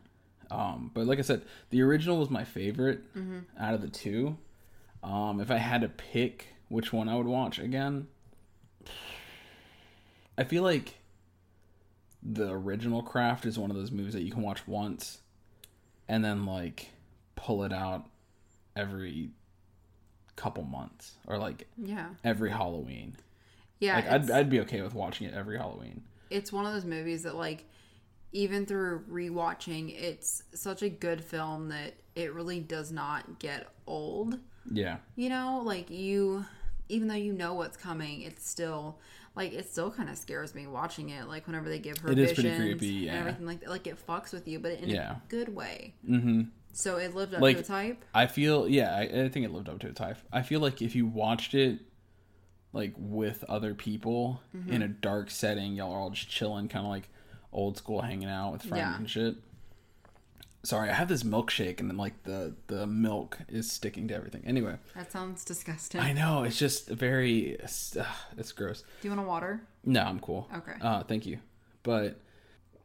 Um, 0.50 0.90
but 0.94 1.06
like 1.06 1.18
I 1.18 1.22
said, 1.22 1.42
the 1.70 1.82
original 1.82 2.18
was 2.18 2.30
my 2.30 2.44
favorite 2.44 3.00
out 3.58 3.74
of 3.74 3.82
the 3.82 3.88
two. 3.88 4.36
Um, 5.02 5.40
if 5.40 5.50
I 5.50 5.56
had 5.58 5.82
to 5.82 5.88
pick 5.88 6.48
which 6.68 6.92
one 6.92 7.08
I 7.08 7.16
would 7.16 7.26
watch 7.26 7.58
again, 7.58 8.06
I 10.36 10.44
feel 10.44 10.62
like 10.62 10.94
the 12.22 12.50
original 12.50 13.02
Craft 13.02 13.46
is 13.46 13.58
one 13.58 13.70
of 13.70 13.76
those 13.76 13.90
movies 13.90 14.14
that 14.14 14.22
you 14.22 14.32
can 14.32 14.42
watch 14.42 14.66
once 14.66 15.18
and 16.08 16.24
then 16.24 16.46
like 16.46 16.90
pull 17.36 17.62
it 17.64 17.72
out 17.72 18.06
every 18.74 19.30
couple 20.36 20.62
months 20.62 21.14
or 21.26 21.38
like 21.38 21.66
yeah. 21.76 22.08
every 22.24 22.50
Halloween. 22.50 23.16
Yeah. 23.80 23.96
Like 23.96 24.10
I'd 24.10 24.30
I'd 24.30 24.50
be 24.50 24.60
okay 24.60 24.82
with 24.82 24.94
watching 24.94 25.26
it 25.26 25.34
every 25.34 25.58
Halloween. 25.58 26.02
It's 26.30 26.52
one 26.52 26.66
of 26.66 26.72
those 26.72 26.84
movies 26.84 27.22
that, 27.24 27.34
like, 27.36 27.64
even 28.32 28.66
through 28.66 29.04
rewatching, 29.10 29.94
it's 29.98 30.42
such 30.54 30.82
a 30.82 30.88
good 30.88 31.24
film 31.24 31.68
that 31.70 31.94
it 32.14 32.34
really 32.34 32.60
does 32.60 32.92
not 32.92 33.38
get 33.38 33.66
old. 33.86 34.38
Yeah. 34.70 34.98
You 35.16 35.30
know, 35.30 35.62
like 35.64 35.88
you, 35.88 36.44
even 36.90 37.08
though 37.08 37.14
you 37.14 37.32
know 37.32 37.54
what's 37.54 37.76
coming, 37.78 38.22
it's 38.22 38.46
still 38.48 38.98
like 39.34 39.52
it 39.54 39.70
still 39.70 39.90
kind 39.90 40.10
of 40.10 40.18
scares 40.18 40.54
me 40.54 40.66
watching 40.66 41.08
it. 41.10 41.26
Like 41.26 41.46
whenever 41.46 41.68
they 41.70 41.78
give 41.78 41.96
her 41.98 42.10
It 42.10 42.18
is 42.18 42.32
visions 42.32 42.56
pretty 42.56 42.70
creepy, 42.74 42.86
yeah. 42.94 43.10
and 43.12 43.18
everything 43.20 43.46
like 43.46 43.60
that, 43.60 43.70
like 43.70 43.86
it 43.86 44.04
fucks 44.06 44.32
with 44.32 44.46
you, 44.46 44.58
but 44.58 44.72
in 44.72 44.90
Yeah. 44.90 45.12
a 45.12 45.16
good 45.28 45.54
way. 45.54 45.94
Mm-hmm. 46.06 46.42
So 46.74 46.96
it 46.98 47.14
lived 47.14 47.32
up 47.34 47.40
Like- 47.40 47.56
to 47.56 47.60
its 47.60 47.68
hype. 47.70 48.04
I 48.12 48.26
feel 48.26 48.68
yeah, 48.68 48.94
I, 48.94 49.02
I 49.24 49.28
think 49.30 49.46
it 49.46 49.52
lived 49.52 49.70
up 49.70 49.78
to 49.80 49.86
its 49.88 49.98
hype. 50.00 50.18
I 50.32 50.42
feel 50.42 50.60
like 50.60 50.82
if 50.82 50.94
you 50.94 51.06
watched 51.06 51.54
it 51.54 51.78
like 52.72 52.94
with 52.96 53.44
other 53.48 53.74
people 53.74 54.40
Mm-hmm. 54.56 54.72
in 54.72 54.82
a 54.82 54.88
dark 54.88 55.30
setting, 55.30 55.74
y'all 55.74 55.92
are 55.92 55.98
all 55.98 56.10
just 56.10 56.28
chilling, 56.28 56.68
kind 56.68 56.84
of 56.84 56.90
like 56.90 57.08
old 57.52 57.76
school, 57.76 58.02
hanging 58.02 58.28
out 58.28 58.52
with 58.52 58.62
friends 58.62 58.76
Yeah. 58.78 58.96
and 58.96 59.08
shit. 59.10 59.36
Sorry, 60.64 60.90
I 60.90 60.92
have 60.92 61.08
this 61.08 61.22
milkshake 61.22 61.78
and 61.80 61.88
then 61.88 61.96
like 61.96 62.24
the 62.24 62.54
the 62.66 62.86
milk 62.86 63.38
is 63.48 63.70
sticking 63.70 64.08
to 64.08 64.14
everything. 64.14 64.42
Anyway, 64.44 64.76
That 64.94 65.10
sounds 65.12 65.44
disgusting. 65.44 66.00
I 66.00 66.12
know 66.12 66.42
it's 66.42 66.58
just 66.58 66.88
very 66.88 67.50
it's, 67.52 67.96
uh, 67.96 68.04
it's 68.36 68.52
gross. 68.52 68.82
Do 69.00 69.08
you 69.08 69.10
want 69.14 69.24
a 69.26 69.28
water? 69.28 69.62
No, 69.84 70.02
I'm 70.02 70.18
cool. 70.18 70.48
Okay. 70.54 70.72
Uh, 70.80 71.04
thank 71.04 71.26
you. 71.26 71.38
But 71.84 72.20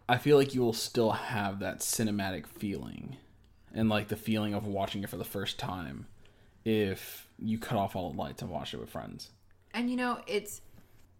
I 0.07 0.17
feel 0.17 0.37
like 0.37 0.53
you 0.53 0.61
will 0.61 0.71
still 0.73 1.11
have 1.11 1.59
that 1.59 1.79
cinematic 1.79 2.45
feeling 2.47 3.17
and 3.73 3.89
like 3.89 4.07
the 4.07 4.15
feeling 4.15 4.53
of 4.53 4.67
watching 4.67 5.03
it 5.03 5.09
for 5.09 5.17
the 5.17 5.25
first 5.25 5.57
time 5.57 6.05
if 6.63 7.27
you 7.39 7.57
cut 7.57 7.77
off 7.77 7.95
all 7.95 8.11
the 8.11 8.17
lights 8.17 8.41
and 8.43 8.51
watch 8.51 8.73
it 8.73 8.79
with 8.79 8.91
friends. 8.91 9.29
And 9.73 9.89
you 9.89 9.95
know, 9.97 10.19
it's 10.27 10.61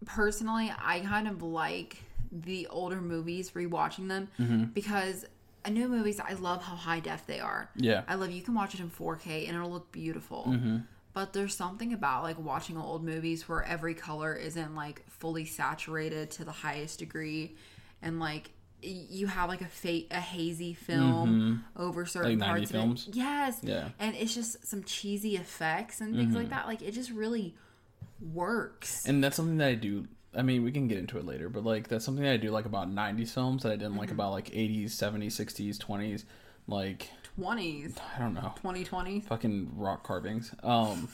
personally, 0.06 0.72
I 0.78 1.00
kind 1.00 1.28
of 1.28 1.42
like 1.42 1.98
the 2.32 2.68
older 2.68 3.02
movies, 3.02 3.52
rewatching 3.52 4.08
them 4.08 4.28
Mm-hmm. 4.40 4.66
because 4.66 5.26
a 5.66 5.70
new 5.70 5.88
movies, 5.88 6.20
I 6.20 6.34
love 6.34 6.62
how 6.62 6.76
high 6.76 7.00
def 7.00 7.26
they 7.26 7.40
are. 7.40 7.70
Yeah. 7.76 8.04
I 8.08 8.16
love 8.16 8.32
you 8.32 8.42
can 8.42 8.54
watch 8.54 8.74
it 8.74 8.80
in 8.82 8.90
4K 8.90 9.48
and 9.48 9.56
it'll 9.56 9.72
look 9.72 9.92
beautiful. 9.92 10.46
Mm-hmm. 10.50 10.78
But 11.14 11.32
there's 11.34 11.56
something 11.56 11.94
about 11.94 12.24
like 12.24 12.38
watching 12.40 12.76
old 12.78 13.04
movies 13.04 13.48
where 13.48 13.64
every 13.64 13.94
color 13.94 14.34
isn't 14.36 14.76
like 14.76 15.04
fully 15.10 15.46
saturated 15.46 16.32
to 16.32 16.44
the 16.44 16.52
highest 16.52 17.00
degree, 17.00 17.56
and 18.02 18.20
like 18.20 18.50
you 18.82 19.28
have 19.28 19.48
like 19.48 19.62
a 19.62 19.68
fa- 19.68 20.08
a 20.12 20.20
hazy 20.20 20.74
film 20.74 21.64
over 21.78 22.06
certain 22.08 22.32
Mm-hmm. 22.32 22.42
Like 22.42 22.50
parts 22.50 22.72
films? 22.72 23.04
of 23.08 23.14
it. 23.14 23.18
Yes. 23.18 23.60
Yeah. 23.62 23.76
Mm-hmm. 23.76 23.88
And 24.00 24.16
it's 24.16 24.34
just 24.34 24.66
some 24.68 24.84
cheesy 24.84 25.36
effects 25.38 26.02
and 26.02 26.16
things 26.16 26.36
like 26.36 26.50
that. 26.50 26.66
Like 26.68 26.82
it 26.82 26.92
just 26.96 27.12
really 27.12 27.56
works. 28.24 29.06
And 29.06 29.24
that's 29.24 29.36
something 29.36 29.58
that 29.58 29.68
I 29.68 29.76
do. 29.76 30.08
I 30.36 30.42
mean, 30.42 30.64
we 30.64 30.72
can 30.72 30.88
get 30.88 30.98
into 30.98 31.18
it 31.18 31.26
later, 31.26 31.50
but 31.50 31.64
like 31.64 31.88
that's 31.88 32.04
something 32.06 32.24
that 32.24 32.34
I 32.34 32.38
do 32.38 32.50
like 32.52 32.66
about 32.66 32.90
90s 32.90 33.32
films 33.32 33.64
that 33.64 33.72
I 33.72 33.76
didn't 33.76 33.98
like 33.98 34.08
Mm-hmm. 34.10 34.16
about 34.20 34.32
like 34.32 34.50
80s, 34.50 34.86
70s, 34.92 35.34
60s, 35.34 35.78
20s, 35.78 36.24
like 36.68 37.10
20s, 37.40 37.98
I 38.16 38.20
don't 38.20 38.34
know. 38.34 38.54
2020. 38.58 39.20
fucking 39.22 39.72
rock 39.76 40.04
carvings 40.04 40.54
um 40.64 41.08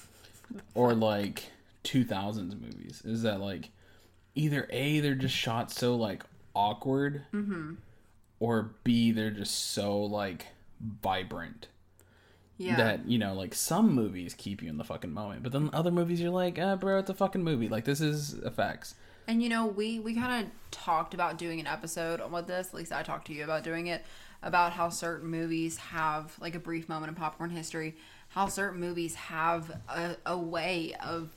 or 0.76 0.94
like 0.94 1.44
2000s 1.84 2.60
movies 2.60 3.02
is 3.06 3.22
that 3.24 3.40
like 3.40 3.70
either 4.36 4.68
a 4.70 5.00
they're 5.00 5.16
just 5.16 5.36
shot 5.36 5.72
so 5.72 5.96
like 5.96 6.24
awkward 6.54 7.24
Mhm. 7.34 7.78
or 8.40 8.72
b 8.84 9.12
they're 9.12 9.32
just 9.32 9.72
so 9.72 10.00
like 10.02 10.48
vibrant 10.82 11.68
Yeah. 12.60 12.76
that 12.76 13.08
you 13.08 13.18
know 13.18 13.34
like 13.34 13.56
some 13.56 13.96
movies 13.96 14.36
keep 14.38 14.62
you 14.62 14.70
in 14.70 14.78
the 14.78 14.84
fucking 14.84 15.14
moment 15.14 15.44
but 15.44 15.52
then 15.54 15.70
other 15.72 15.92
movies 15.92 16.20
you're 16.20 16.30
like 16.30 16.60
ah 16.60 16.76
bro 16.76 17.00
it's 17.00 17.10
a 17.10 17.14
fucking 17.14 17.44
movie 17.44 17.70
like 17.70 17.86
this 17.86 18.02
is 18.02 18.34
effects 18.44 18.96
And 19.28 19.42
you 19.44 19.48
know, 19.50 19.68
we 19.68 20.00
we 20.00 20.14
kind 20.16 20.44
of 20.46 20.52
talked 20.72 21.14
about 21.14 21.38
doing 21.38 21.60
an 21.60 21.68
episode 21.68 22.20
on 22.20 22.32
with 22.32 22.48
this. 22.48 22.68
At 22.70 22.74
least 22.74 22.92
I 22.92 23.04
talked 23.04 23.28
to 23.28 23.34
you 23.34 23.44
about 23.44 23.64
doing 23.64 23.88
it 23.88 24.04
about 24.42 24.74
how 24.74 24.90
certain 24.90 25.30
movies 25.30 25.78
have 25.78 26.36
like 26.42 26.56
a 26.56 26.60
brief 26.60 26.90
moment 26.90 27.10
in 27.10 27.16
popcorn 27.16 27.52
history, 27.52 27.96
how 28.30 28.48
certain 28.48 28.80
movies 28.80 29.14
have 29.16 29.70
a, 29.88 30.16
a 30.26 30.38
way 30.38 30.96
of 31.06 31.30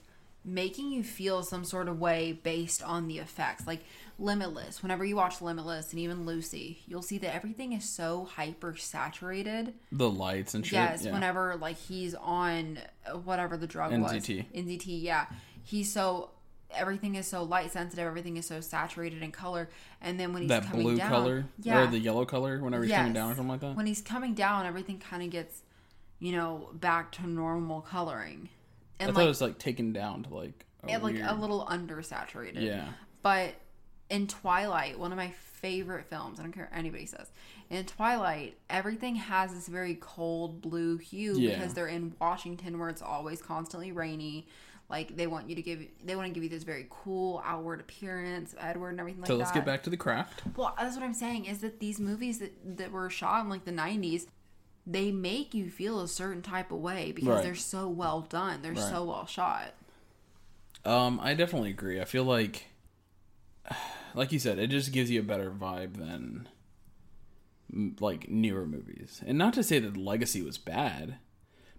making 0.45 0.91
you 0.91 1.05
feel 1.05 1.43
some 1.43 1.65
sort 1.65 1.89
of 1.89 2.01
way 2.01 2.33
based 2.33 2.83
on 2.83 3.09
the 3.09 3.19
effects. 3.19 3.67
Like 3.67 3.85
Limitless, 4.19 4.83
whenever 4.83 5.05
you 5.05 5.17
watch 5.17 5.41
Limitless 5.41 5.91
and 5.91 6.01
even 6.01 6.27
Lucy, 6.27 6.83
you'll 6.87 7.03
see 7.03 7.19
that 7.19 7.35
everything 7.35 7.73
is 7.73 7.89
so 7.89 8.25
hyper 8.25 8.77
saturated. 8.77 9.75
The 9.91 10.11
lights 10.11 10.55
and 10.55 10.65
shit. 10.65 10.75
Yes, 10.75 11.05
yeah. 11.05 11.13
whenever 11.13 11.57
like 11.57 11.77
he's 11.77 12.15
on 12.15 12.79
uh, 13.07 13.17
whatever 13.19 13.57
the 13.57 13.67
drug 13.67 13.93
was. 13.93 14.13
NZT. 14.13 14.47
NZT, 14.55 15.03
yeah. 15.03 15.27
He's 15.65 15.93
so 15.93 16.31
everything 16.75 17.15
is 17.15 17.27
so 17.27 17.43
light 17.43 17.71
sensitive, 17.71 18.07
everything 18.07 18.37
is 18.37 18.47
so 18.47 18.61
saturated 18.61 19.23
in 19.23 19.31
color. 19.33 19.69
And 20.01 20.19
then 20.19 20.33
when 20.33 20.43
he's 20.43 20.49
that 20.49 20.65
coming 20.65 20.83
blue 20.83 20.97
down, 20.97 21.11
color 21.11 21.45
yeah, 21.61 21.83
or 21.83 21.87
the 21.87 21.99
yellow 21.99 22.25
color 22.25 22.59
whenever 22.59 22.85
he's 22.85 22.93
coming 22.93 23.13
down 23.13 23.33
or 23.33 23.35
something 23.35 23.51
like 23.51 23.61
that. 23.61 23.77
when 23.77 23.87
he's 23.87 24.01
coming 24.01 24.35
down, 24.35 24.67
everything 24.67 24.99
kind 24.99 25.23
of 25.23 25.31
gets, 25.31 25.63
you 26.19 26.33
know, 26.33 26.71
back 26.75 27.13
to 27.13 27.27
normal 27.27 27.81
coloring. 27.81 28.49
I 29.03 29.07
And 29.09 29.15
thought 29.15 29.25
it 29.25 29.29
was 29.29 29.41
like 29.41 29.59
taken 29.59 29.93
down 29.93 30.23
to 30.25 30.35
like 30.35 30.65
a 30.85 30.91
and 30.91 31.03
like 31.03 31.15
weird, 31.15 31.27
a 31.27 31.35
little 31.35 31.67
undersaturated. 31.67 32.63
yeah. 32.63 32.89
But 33.23 33.55
in 34.11 34.27
Twilight, 34.27 34.99
one 34.99 35.13
of 35.13 35.17
my 35.17 35.31
favorite 35.31 36.07
films, 36.07 36.41
I 36.41 36.43
don't 36.43 36.53
care 36.53 36.69
what 36.71 36.79
anybody 36.79 37.07
says. 37.07 37.31
In 37.71 37.85
Twilight, 37.87 38.59
everything 38.69 39.15
has 39.17 39.55
this 39.55 39.69
very 39.69 39.97
cold 40.01 40.61
blue 40.61 40.99
hue 40.99 41.39
Yeah. 41.39 41.55
because 41.59 41.73
they're 41.75 41.87
in 41.87 42.15
Washington 42.21 42.79
where 42.79 42.89
it's 42.89 43.01
always 43.03 43.41
constantly 43.41 43.93
rainy. 43.93 44.47
Like 44.91 45.17
they 45.17 45.27
want 45.27 45.49
you 45.49 45.55
to 45.55 45.63
give 45.63 45.87
they 46.05 46.17
want 46.17 46.29
to 46.29 46.35
give 46.35 46.43
you 46.43 46.51
this 46.51 46.65
very 46.65 46.87
cool 46.91 47.41
outward 47.47 47.81
appearance, 47.81 48.55
Edward 48.59 48.91
and 48.91 49.01
everything 49.01 49.23
like 49.23 49.29
So 49.29 49.35
that. 49.35 49.39
let's 49.39 49.53
get 49.53 49.65
back 49.65 49.83
to 49.85 49.91
the 49.91 49.97
craft. 49.97 50.43
Well, 50.57 50.75
that's 50.79 50.97
what 50.97 51.05
I'm 51.05 51.15
saying 51.15 51.47
is 51.47 51.61
that 51.61 51.81
these 51.81 51.99
movies 51.99 52.41
that, 52.41 52.77
that 52.77 52.93
were 52.93 53.09
shot 53.09 53.43
in 53.45 53.49
like 53.49 53.65
the 53.65 53.73
90s, 53.73 54.27
they 54.87 55.13
make 55.13 55.55
you 55.55 55.71
feel 55.71 56.01
a 56.01 56.09
certain 56.09 56.43
type 56.43 56.73
of 56.73 56.79
way 56.79 57.13
because 57.13 57.29
Right. 57.37 57.43
they're 57.45 57.55
so 57.55 57.89
well 57.89 58.23
done. 58.23 58.63
They're 58.63 58.73
Right. 58.73 58.91
so 58.91 59.05
well 59.05 59.27
shot. 59.27 59.75
Um, 60.85 61.21
I 61.23 61.35
definitely 61.35 61.71
agree. 61.71 62.01
I 62.01 62.05
feel 62.05 62.25
like, 62.25 62.67
like 64.15 64.33
you 64.33 64.39
said, 64.39 64.59
it 64.59 64.69
just 64.69 64.93
gives 64.93 65.11
you 65.11 65.21
a 65.21 65.23
better 65.25 65.51
vibe 65.51 65.95
than 65.97 66.49
like 68.01 68.29
newer 68.29 68.67
movies. 68.67 69.23
And 69.27 69.39
not 69.39 69.55
to 69.55 69.63
say 69.63 69.79
that 69.79 69.97
Legacy 69.97 70.43
was 70.43 70.59
bad, 70.59 71.17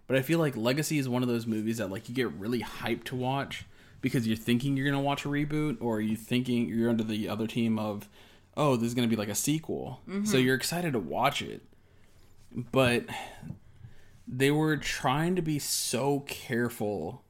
but 0.06 0.16
I 0.16 0.22
feel 0.22 0.38
like 0.38 0.56
Legacy 0.56 0.98
is 0.98 1.08
one 1.08 1.22
of 1.22 1.28
those 1.28 1.46
movies 1.46 1.78
that 1.78 1.90
like 1.90 2.08
you 2.08 2.14
get 2.14 2.32
really 2.32 2.60
hyped 2.62 3.04
to 3.04 3.16
watch 3.16 3.64
because 4.00 4.26
you're 4.26 4.36
thinking 4.36 4.76
you're 4.76 4.86
gonna 4.90 5.00
watch 5.02 5.24
a 5.24 5.28
reboot, 5.28 5.78
or 5.80 6.00
you 6.00 6.14
thinking 6.16 6.68
you're 6.68 6.90
under 6.90 7.04
the 7.04 7.28
other 7.28 7.46
team 7.46 7.78
of, 7.78 8.08
oh, 8.56 8.76
this 8.76 8.88
is 8.88 8.94
gonna 8.94 9.06
be 9.08 9.16
like 9.16 9.28
a 9.30 9.34
sequel, 9.34 10.00
so 10.24 10.36
you're 10.36 10.54
excited 10.56 10.92
to 10.92 10.98
watch 10.98 11.40
it. 11.40 11.62
But 12.54 13.06
they 14.26 14.50
were 14.50 14.76
trying 14.76 15.36
to 15.36 15.42
be 15.42 15.58
so 15.58 16.20
careful 16.20 17.24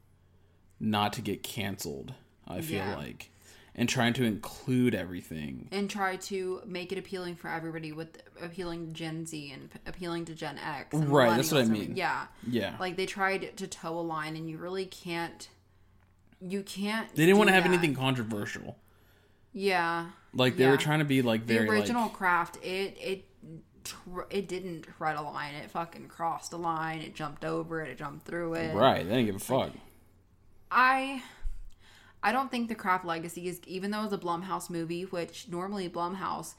not 0.78 1.12
to 1.14 1.22
get 1.22 1.42
canceled. 1.42 2.14
I 2.46 2.60
feel 2.60 2.78
Yeah. 2.78 2.96
like, 2.96 3.30
and 3.74 3.88
trying 3.88 4.12
to 4.14 4.24
include 4.24 4.94
everything. 4.94 5.68
And 5.72 5.88
try 5.88 6.16
to 6.16 6.60
make 6.66 6.92
it 6.92 6.98
appealing 6.98 7.36
for 7.36 7.48
everybody 7.48 7.90
with 7.90 8.22
appealing 8.40 8.88
to 8.88 8.92
Gen 8.92 9.24
Z 9.26 9.50
and 9.50 9.70
appealing 9.86 10.26
to 10.26 10.34
Gen 10.34 10.58
X. 10.58 10.92
And 10.94 11.08
Right, 11.08 11.34
that's 11.36 11.50
what 11.50 11.62
I 11.62 11.64
mean. 11.68 11.96
Yeah. 11.96 12.26
Yeah, 12.46 12.76
Like 12.78 12.96
they 12.96 13.06
tried 13.06 13.56
to 13.56 13.66
toe 13.66 13.98
a 13.98 14.02
line 14.02 14.36
and 14.36 14.48
you 14.48 14.58
really 14.58 14.86
can't. 14.86 15.48
You 16.40 16.62
can't. 16.62 17.08
they 17.14 17.24
didn't 17.24 17.38
want 17.38 17.48
to 17.48 17.54
have 17.54 17.64
that. 17.64 17.70
anything 17.70 17.94
controversial. 17.94 18.76
Yeah. 19.54 20.10
Like 20.34 20.56
they 20.56 20.64
Yeah. 20.64 20.70
were 20.72 20.76
trying 20.76 20.98
to 20.98 21.04
be 21.06 21.22
like 21.22 21.46
the 21.46 21.54
very 21.54 21.68
original 21.70 22.02
like 22.04 22.12
craft 22.12 22.56
it 22.62 22.96
it 23.00 23.24
tr- 23.84 24.22
it 24.30 24.48
didn't 24.48 24.82
tread 24.96 25.16
a 25.16 25.22
line 25.22 25.54
it 25.54 25.70
fucking 25.70 26.08
crossed 26.08 26.52
a 26.52 26.56
line 26.56 27.00
it 27.00 27.14
jumped 27.14 27.44
over 27.44 27.82
it 27.82 27.90
it 27.90 27.98
jumped 27.98 28.26
through 28.26 28.54
it 28.54 28.74
right. 28.74 29.04
They 29.06 29.14
didn't 29.16 29.26
give 29.26 29.36
a 29.36 29.38
fuck. 29.38 29.70
i 30.70 31.22
i 32.22 32.32
don't 32.32 32.50
think 32.50 32.68
the 32.68 32.74
craft 32.74 33.04
legacy 33.04 33.48
is 33.48 33.60
even 33.66 33.90
though 33.90 34.04
it's 34.04 34.12
a 34.12 34.18
blumhouse 34.18 34.68
movie 34.70 35.02
which 35.04 35.46
normally 35.48 35.88
blumhouse 35.88 36.54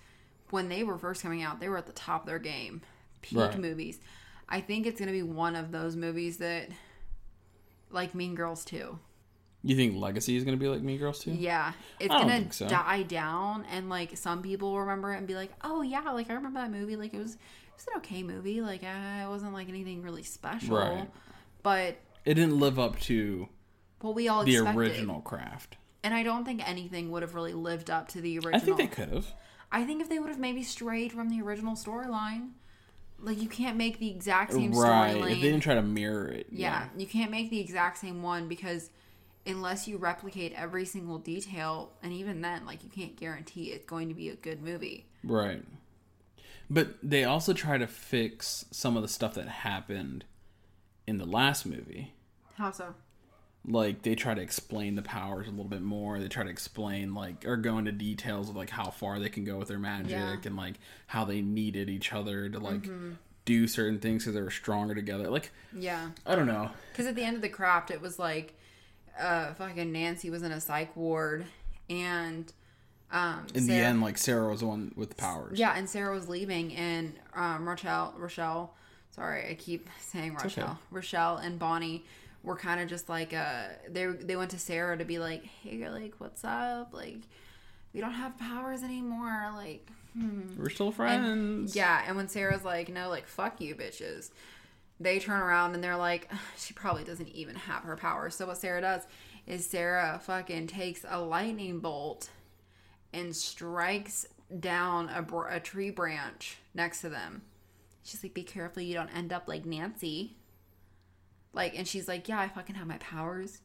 when 0.52 0.70
they 0.70 0.84
were 0.84 0.98
first 0.98 1.22
coming 1.24 1.42
out 1.42 1.60
they 1.60 1.68
were 1.70 1.78
at 1.78 1.88
the 1.88 1.92
top 1.94 2.22
of 2.22 2.28
their 2.28 2.40
game 2.40 2.82
peak 3.22 3.38
Right. 3.40 3.58
movies 3.60 4.00
i 4.48 4.62
think 4.62 4.86
it's 4.86 5.00
going 5.00 5.08
to 5.08 5.14
be 5.14 5.24
one 5.24 5.56
of 5.56 5.72
those 5.72 5.96
movies 5.96 6.38
that 6.38 6.70
like 7.92 8.14
mean 8.14 8.36
girls 8.36 8.64
too 8.64 9.00
You 9.68 9.76
think 9.76 9.96
Legacy 9.98 10.36
is 10.36 10.44
gonna 10.44 10.58
be 10.58 10.68
like 10.68 10.82
Mean 10.82 11.00
Girls 11.00 11.20
too? 11.20 11.32
Yeah, 11.32 11.74
it's 12.00 12.14
gonna 12.14 12.32
think 12.38 12.54
so. 12.54 12.68
die 12.68 13.02
down, 13.02 13.66
and 13.72 13.90
like 13.90 14.16
some 14.16 14.44
people 14.44 14.72
will 14.74 14.82
remember 14.82 15.12
it 15.14 15.18
and 15.18 15.26
be 15.28 15.34
like, 15.34 15.52
"Oh 15.64 15.82
yeah, 15.82 16.12
like 16.12 16.30
I 16.30 16.34
remember 16.36 16.60
that 16.60 16.70
movie. 16.72 16.96
Like 16.96 17.16
it 17.16 17.18
was, 17.20 17.34
it 17.34 17.40
was 17.76 17.88
an 17.88 17.98
okay 17.98 18.22
movie. 18.22 18.62
Like 18.62 18.84
uh, 18.84 19.24
it 19.26 19.28
wasn't 19.28 19.54
like 19.54 19.68
anything 19.68 20.04
really 20.04 20.22
special, 20.22 20.78
Right. 20.78 21.10
but 21.64 21.98
It 22.26 22.36
didn't 22.36 22.60
live 22.60 22.78
up 22.78 23.00
to 23.02 23.50
what 24.02 24.14
we 24.14 24.28
all 24.28 24.44
the 24.44 24.54
expected. 24.56 24.78
original 24.80 25.22
craft. 25.22 25.78
And 26.04 26.14
I 26.14 26.22
don't 26.22 26.46
think 26.46 26.68
anything 26.70 27.10
would 27.10 27.24
have 27.24 27.34
really 27.34 27.54
lived 27.54 27.90
up 27.90 28.08
to 28.10 28.22
the 28.22 28.38
original. 28.38 28.56
I 28.56 28.60
think 28.60 28.78
they 28.78 28.86
could 28.86 29.10
have. 29.10 29.34
I 29.72 29.84
think 29.84 30.00
if 30.00 30.10
they 30.10 30.20
would 30.20 30.30
have 30.30 30.38
maybe 30.40 30.62
strayed 30.62 31.12
from 31.12 31.30
the 31.30 31.42
original 31.42 31.74
storyline, 31.76 32.52
like 33.20 33.42
you 33.42 33.50
can't 33.50 33.78
make 33.78 33.98
the 33.98 34.12
exact 34.12 34.54
same 34.54 34.72
Right. 34.74 35.16
storyline. 35.16 35.32
If 35.32 35.38
they 35.42 35.42
didn't 35.50 35.62
try 35.62 35.74
to 35.74 35.82
mirror 35.82 36.28
it. 36.28 36.48
Yeah, 36.52 36.90
you 36.96 37.08
can't 37.08 37.32
make 37.32 37.50
the 37.50 37.60
exact 37.60 37.98
same 37.98 38.22
one 38.22 38.48
because 38.48 38.92
unless 39.46 39.88
you 39.88 39.98
replicate 39.98 40.54
every 40.56 40.86
single 40.86 41.18
detail, 41.20 41.92
and 42.04 42.12
even 42.14 42.42
then, 42.42 42.66
like 42.66 42.84
you 42.84 42.90
can't 42.90 43.16
guarantee 43.16 43.66
it's 43.72 43.86
going 43.86 44.08
to 44.10 44.16
be 44.16 44.30
a 44.30 44.36
good 44.36 44.62
movie. 44.62 45.06
Right. 45.24 45.64
But 46.70 46.96
they 47.04 47.24
also 47.26 47.54
try 47.54 47.78
to 47.78 47.88
fix 47.88 48.66
some 48.72 48.96
of 48.98 49.04
the 49.04 49.08
stuff 49.08 49.36
that 49.36 49.48
happened 49.48 50.26
in 51.06 51.18
the 51.20 51.26
last 51.26 51.66
movie. 51.66 52.14
How 52.56 52.72
so? 52.72 52.96
Like 53.68 54.02
they 54.04 54.16
try 54.16 54.34
to 54.36 54.42
explain 54.42 54.96
the 54.96 55.02
powers 55.02 55.48
a 55.48 55.52
little 55.52 55.66
bit 55.66 55.82
more. 55.82 56.20
They 56.20 56.28
try 56.28 56.44
to 56.44 56.50
explain 56.50 57.14
like 57.14 57.46
or 57.46 57.58
go 57.58 57.78
into 57.78 57.92
details 57.92 58.50
of 58.50 58.56
like 58.56 58.70
how 58.70 58.90
far 58.92 59.20
they 59.20 59.30
can 59.30 59.44
go 59.44 59.58
with 59.58 59.68
their 59.68 59.80
magic 59.80 60.12
Yeah. 60.12 60.36
Mm-hmm. 60.36 60.48
and 60.48 60.56
like 60.56 60.76
how 61.08 61.26
they 61.26 61.42
needed 61.42 61.90
each 61.90 62.14
other 62.14 62.48
to 62.50 62.60
like 62.60 62.88
do 63.46 63.68
certain 63.68 64.00
things 64.00 64.24
because 64.24 64.36
they 64.36 64.42
were 64.42 64.52
stronger 64.52 64.94
together. 64.96 65.30
Like 65.30 65.52
Yeah, 65.74 66.10
I 66.26 66.36
don't 66.36 66.48
know. 66.48 66.70
because 66.92 67.06
at 67.08 67.16
the 67.16 67.24
end 67.24 67.36
of 67.36 67.42
the 67.44 67.50
craft, 67.50 67.90
it 67.92 68.02
was 68.02 68.18
like, 68.20 68.56
uh, 69.20 69.54
fucking 69.54 69.92
Nancy 69.92 70.30
was 70.30 70.44
in 70.44 70.52
a 70.52 70.60
psych 70.62 70.96
ward, 70.96 71.46
and 71.90 72.52
um, 73.12 73.46
In 73.54 73.68
the 73.68 73.74
end, 73.74 74.02
like 74.02 74.18
Sarah 74.18 74.50
was 74.50 74.60
the 74.62 74.66
one 74.68 74.92
with 74.96 75.10
the 75.10 75.16
powers. 75.16 75.58
yeah, 75.60 75.76
and 75.78 75.90
Sarah 75.90 76.14
was 76.14 76.28
leaving, 76.28 76.74
and 76.76 77.14
um, 77.36 77.68
Rochelle, 77.68 78.14
Rochelle, 78.18 78.74
sorry, 79.12 79.50
I 79.50 79.54
keep 79.56 79.90
saying 80.00 80.34
okay. 80.36 80.44
Rochelle, 80.44 80.80
Rochelle 80.92 81.38
and 81.38 81.58
Bonnie 81.60 82.04
were 82.44 82.56
kind 82.56 82.80
of 82.82 82.88
just 82.90 83.10
like, 83.10 83.34
uh, 83.34 83.66
they 83.90 84.06
they 84.08 84.36
went 84.36 84.52
to 84.52 84.60
Sarah 84.60 84.98
to 84.98 85.06
be 85.06 85.18
like, 85.20 85.44
hey, 85.46 85.88
like, 85.90 86.16
what's 86.20 86.44
up? 86.44 86.94
Like, 86.94 87.18
we 87.94 88.02
don't 88.02 88.12
have 88.14 88.38
powers 88.38 88.84
anymore. 88.84 89.52
Like, 89.56 89.88
We're 90.58 90.70
still 90.70 90.88
and- 90.88 90.96
friends. 90.96 91.76
yeah, 91.76 92.04
and 92.08 92.16
when 92.18 92.28
Sarah's 92.28 92.64
like, 92.64 92.90
no, 92.90 93.10
like, 93.10 93.28
fuck 93.28 93.62
you, 93.62 93.76
bitches. 93.76 94.30
They 95.00 95.20
turn 95.20 95.42
around 95.42 95.76
and 95.76 95.84
they're 95.84 95.98
like, 95.98 96.30
she 96.58 96.74
probably 96.74 97.04
doesn't 97.04 97.30
even 97.30 97.56
have 97.56 97.84
her 97.84 97.98
powers. 97.98 98.36
So 98.36 98.48
what 98.48 98.58
Sarah 98.58 98.82
does 98.82 99.04
is 99.46 99.66
Sarah 99.66 100.20
fucking 100.24 100.68
takes 100.68 101.06
a 101.08 101.20
lightning 101.22 101.80
bolt 101.80 102.30
and 103.14 103.36
strikes 103.36 104.26
down 104.60 105.10
a, 105.10 105.22
br- 105.22 105.48
a 105.48 105.60
tree 105.60 105.90
branch 105.90 106.58
next 106.74 107.02
to 107.02 107.10
them. 107.10 107.42
She's 108.04 108.24
like, 108.24 108.34
be 108.34 108.44
careful 108.44 108.84
you 108.84 108.94
don't 108.94 109.10
end 109.16 109.34
up 109.34 109.48
like 109.48 109.66
Nancy. 109.66 110.38
Like, 111.54 111.78
and 111.78 111.88
she's 111.88 112.08
like, 112.08 112.28
yeah, 112.28 112.40
I 112.40 112.48
fucking 112.48 112.76
have 112.76 112.88
my 112.88 112.98
powers. 112.98 113.60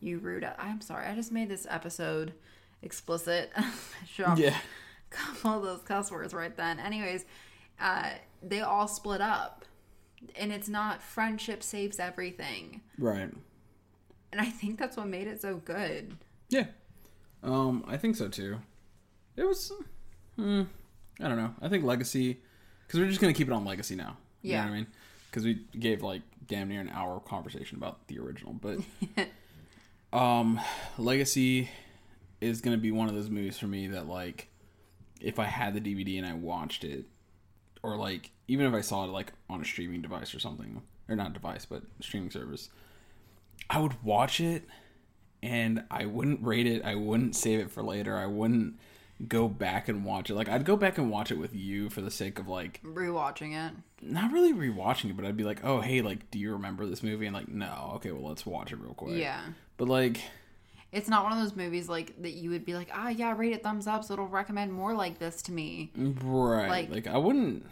You 0.00 0.18
rude. 0.18 0.48
I'm 0.58 0.80
sorry. 0.80 1.06
I 1.06 1.14
just 1.14 1.32
made 1.32 1.48
this 1.48 1.66
episode 1.68 2.32
explicit. 2.82 3.52
Sure 4.06 4.34
Yeah. 4.36 4.56
couple 5.10 5.54
of 5.54 5.62
those 5.62 5.82
cuss 5.82 6.10
words 6.10 6.32
right 6.32 6.56
then. 6.56 6.78
Anyways, 6.78 7.24
uh, 7.80 8.10
they 8.42 8.60
all 8.60 8.86
split 8.88 9.20
up, 9.20 9.64
and 10.36 10.52
it's 10.52 10.68
not 10.68 11.02
friendship 11.02 11.62
saves 11.62 11.98
everything, 11.98 12.80
Right. 12.98 13.30
and 14.32 14.40
I 14.40 14.46
think 14.46 14.78
that's 14.78 14.96
what 14.96 15.06
made 15.08 15.26
it 15.26 15.40
so 15.42 15.56
good. 15.56 16.16
Yeah. 16.48 16.66
Um, 17.42 17.84
I 17.88 17.96
think 17.96 18.16
so 18.16 18.28
too. 18.28 18.58
It 19.36 19.44
was, 19.44 19.72
hmm, 20.36 20.62
I 21.20 21.28
don't 21.28 21.36
know. 21.36 21.54
I 21.62 21.68
think 21.68 21.84
Legacy, 21.84 22.40
because 22.86 23.00
we're 23.00 23.08
just 23.08 23.20
gonna 23.20 23.32
keep 23.32 23.48
it 23.48 23.52
on 23.52 23.64
Legacy 23.64 23.94
now. 23.96 24.16
You 24.42 24.52
Yeah. 24.52 24.60
know 24.64 24.70
what 24.70 24.72
I 24.72 24.76
mean? 24.78 24.86
Because 25.30 25.44
we 25.44 25.54
gave 25.78 26.02
like 26.02 26.22
damn 26.46 26.68
near 26.68 26.80
an 26.80 26.90
hour 26.90 27.16
of 27.16 27.24
conversation 27.24 27.76
about 27.78 28.06
the 28.08 28.18
original, 28.18 28.52
but 28.52 28.78
um, 30.12 30.60
Legacy 30.98 31.68
is 32.40 32.60
gonna 32.60 32.76
be 32.78 32.90
one 32.90 33.08
of 33.08 33.14
those 33.14 33.30
movies 33.30 33.58
for 33.58 33.66
me 33.66 33.86
that 33.88 34.06
like, 34.06 34.48
if 35.20 35.38
I 35.38 35.44
had 35.44 35.74
the 35.74 35.80
DVD 35.80 36.18
and 36.18 36.26
I 36.26 36.34
watched 36.34 36.84
it, 36.84 37.04
or 37.82 37.96
like 37.96 38.30
even 38.48 38.66
if 38.66 38.74
I 38.74 38.80
saw 38.80 39.04
it 39.04 39.08
like 39.08 39.32
on 39.48 39.60
a 39.60 39.64
streaming 39.64 40.02
device 40.02 40.34
or 40.34 40.40
something, 40.40 40.82
or 41.08 41.16
not 41.16 41.32
device 41.32 41.64
but 41.64 41.82
streaming 42.00 42.30
service, 42.30 42.68
I 43.68 43.80
would 43.80 44.02
watch 44.02 44.40
it 44.40 44.64
and 45.42 45.84
I 45.90 46.06
wouldn't 46.06 46.44
rate 46.44 46.66
it. 46.66 46.84
I 46.84 46.94
wouldn't 46.94 47.34
save 47.36 47.60
it 47.60 47.70
for 47.70 47.82
later. 47.82 48.16
I 48.16 48.26
wouldn't 48.26 48.78
go 49.28 49.48
back 49.48 49.88
and 49.88 50.04
watch 50.04 50.30
it. 50.30 50.34
Like 50.34 50.48
I'd 50.48 50.64
go 50.64 50.76
back 50.76 50.98
and 50.98 51.10
watch 51.10 51.30
it 51.30 51.38
with 51.38 51.54
you 51.54 51.90
for 51.90 52.00
the 52.00 52.10
sake 52.10 52.38
of 52.38 52.48
like 52.48 52.80
Rewatching 52.82 53.54
it. 53.54 53.74
not 54.02 54.32
really 54.32 54.52
rewatching 54.52 55.10
it, 55.10 55.16
but 55.16 55.24
I'd 55.24 55.36
be 55.36 55.44
like, 55.44 55.64
"Oh, 55.64 55.80
hey, 55.80 56.00
like 56.02 56.30
do 56.30 56.38
you 56.38 56.52
remember 56.52 56.86
this 56.86 57.02
movie?" 57.02 57.26
And 57.26 57.34
like, 57.34 57.48
"No." 57.48 57.92
Okay, 57.96 58.12
well, 58.12 58.28
let's 58.28 58.46
watch 58.46 58.72
it 58.72 58.76
real 58.80 58.94
quick. 58.94 59.16
Yeah. 59.18 59.42
But 59.76 59.88
like 59.88 60.20
It's 60.92 61.08
not 61.08 61.22
one 61.22 61.32
of 61.32 61.38
those 61.38 61.54
movies 61.54 61.88
like 61.88 62.20
that 62.22 62.32
you 62.32 62.50
would 62.50 62.64
be 62.64 62.74
like, 62.74 62.90
ah, 62.92 63.08
yeah, 63.08 63.34
rate 63.36 63.52
it 63.52 63.62
thumbs 63.62 63.86
up, 63.86 64.02
so 64.04 64.14
it'll 64.14 64.26
recommend 64.26 64.72
more 64.72 64.92
like 64.92 65.18
this 65.18 65.40
to 65.42 65.52
me, 65.52 65.92
right, 65.96 66.68
like, 66.68 66.90
Like- 66.90 67.06
I 67.06 67.16
wouldn't 67.16 67.64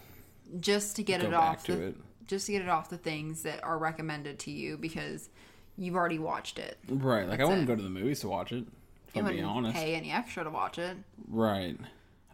just 0.61 0.97
to 0.97 1.03
get 1.03 1.23
it 1.23 1.35
off 1.35 1.65
to 1.65 1.75
the, 1.75 1.83
it. 1.89 1.97
just 2.27 2.47
to 2.47 2.53
get 2.53 2.63
it 2.63 2.69
off 2.69 2.89
the 2.91 2.97
things 2.99 3.43
that 3.43 3.63
are 3.65 3.77
recommended 3.77 4.39
to 4.41 4.51
you 4.53 4.77
because 4.79 5.29
you've 5.77 5.97
already 5.97 6.19
watched 6.21 6.59
it. 6.59 6.79
Right, 6.89 7.25
like 7.29 7.35
I 7.35 7.37
That's 7.39 7.49
wouldn't 7.51 7.69
it. 7.69 7.73
go 7.73 7.77
to 7.77 7.83
the 7.83 7.91
movies 7.91 8.21
to 8.21 8.29
watch 8.29 8.53
it. 8.53 8.65
If 9.09 9.17
You 9.17 9.23
I'm 9.23 9.29
being 9.29 9.39
wouldn't 9.45 9.57
honest. 9.67 9.77
pay 9.77 9.95
any 9.95 10.11
extra 10.13 10.45
to 10.45 10.51
watch 10.51 10.79
it. 10.79 10.97
Right. 11.27 11.77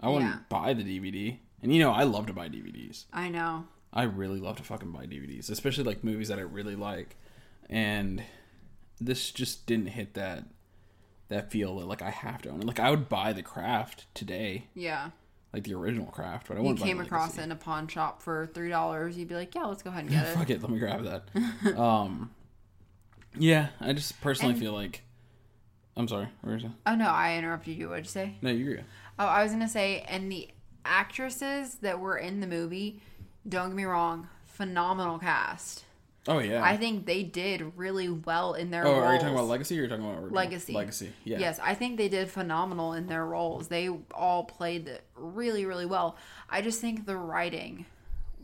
I 0.00 0.08
wouldn't 0.08 0.30
Yeah. 0.32 0.38
buy 0.48 0.74
the 0.74 0.82
DVD. 0.82 1.38
And 1.62 1.72
you 1.72 1.78
know, 1.80 1.92
I 1.92 2.02
love 2.02 2.26
to 2.26 2.32
buy 2.32 2.48
DVDs. 2.48 3.06
I 3.12 3.28
know. 3.30 3.66
I 3.92 4.02
really 4.02 4.40
love 4.40 4.56
to 4.58 4.62
fucking 4.64 4.90
buy 4.92 5.06
DVDs, 5.06 5.48
especially 5.50 5.84
like 5.84 6.02
movies 6.04 6.28
that 6.28 6.38
I 6.38 6.42
really 6.42 6.74
like. 6.76 7.16
And 7.70 8.22
this 9.00 9.30
just 9.30 9.66
didn't 9.66 9.86
hit 9.88 10.14
that 10.14 10.44
that 11.28 11.50
feel 11.50 11.78
that 11.78 11.86
like 11.86 12.02
I 12.02 12.10
have 12.10 12.42
to 12.42 12.50
own 12.50 12.60
it. 12.60 12.66
Like 12.66 12.80
I 12.80 12.90
would 12.90 13.08
buy 13.08 13.32
the 13.32 13.42
craft 13.42 14.06
today, 14.14 14.66
Yeah. 14.74 15.10
like 15.52 15.64
the 15.64 15.74
original 15.74 16.06
craft, 16.06 16.48
but 16.48 16.56
I 16.56 16.60
wouldn't 16.60 16.80
came 16.80 16.98
buy 16.98 17.04
across 17.04 17.38
it 17.38 17.42
in 17.42 17.52
a 17.52 17.56
pawn 17.56 17.88
shop 17.88 18.20
for 18.22 18.46
three 18.46 18.68
dollars, 18.68 19.16
you'd 19.16 19.28
be 19.28 19.34
like, 19.34 19.54
Yeah, 19.54 19.64
let's 19.64 19.82
go 19.82 19.90
ahead 19.90 20.02
and 20.04 20.10
get 20.10 20.26
it. 20.28 20.34
Fuck 20.36 20.50
it, 20.50 20.60
let 20.62 20.70
me 20.70 20.78
grab 20.78 21.02
that. 21.04 21.76
um 21.78 22.30
Yeah, 23.38 23.68
I 23.80 23.92
just 23.92 24.20
personally 24.20 24.52
And- 24.52 24.60
feel 24.62 24.72
like 24.72 25.02
I'm 25.96 26.08
sorry, 26.08 26.28
where 26.42 26.56
is 26.56 26.64
it? 26.64 26.70
oh 26.86 26.94
no, 26.96 27.08
I 27.08 27.36
interrupted 27.36 27.76
you. 27.76 27.88
What'd 27.88 28.04
you 28.06 28.10
say? 28.10 28.34
No, 28.42 28.50
you're 28.50 28.76
good. 28.76 28.84
Oh, 29.18 29.26
I 29.26 29.42
was 29.44 29.52
gonna 29.52 29.68
say, 29.68 30.04
and 30.08 30.30
the 30.30 30.48
actresses 30.84 31.76
that 31.76 32.00
were 32.00 32.18
in 32.18 32.40
the 32.40 32.46
movie, 32.46 33.00
don't 33.48 33.68
get 33.68 33.76
me 33.76 33.84
wrong, 33.84 34.28
phenomenal 34.44 35.18
cast. 35.18 35.83
Oh 36.26 36.38
yeah. 36.38 36.62
I 36.64 36.76
think 36.76 37.06
they 37.06 37.22
did 37.22 37.72
really 37.76 38.08
well 38.08 38.54
in 38.54 38.70
their 38.70 38.86
oh, 38.86 38.92
roles. 38.92 39.04
are 39.04 39.12
you 39.14 39.18
talking 39.20 39.34
about 39.34 39.46
legacy 39.48 39.76
or 39.76 39.80
are 39.80 39.84
you 39.84 39.88
talking 39.90 40.04
about 40.04 40.16
original? 40.16 40.34
Legacy. 40.36 40.72
Legacy. 40.72 41.12
Yeah. 41.24 41.38
Yes, 41.38 41.60
I 41.62 41.74
think 41.74 41.98
they 41.98 42.08
did 42.08 42.30
phenomenal 42.30 42.94
in 42.94 43.06
their 43.08 43.26
roles. 43.26 43.68
They 43.68 43.88
all 44.12 44.44
played 44.44 45.00
really, 45.16 45.66
really 45.66 45.86
well. 45.86 46.16
I 46.48 46.62
just 46.62 46.80
think 46.80 47.04
the 47.04 47.16
writing 47.16 47.84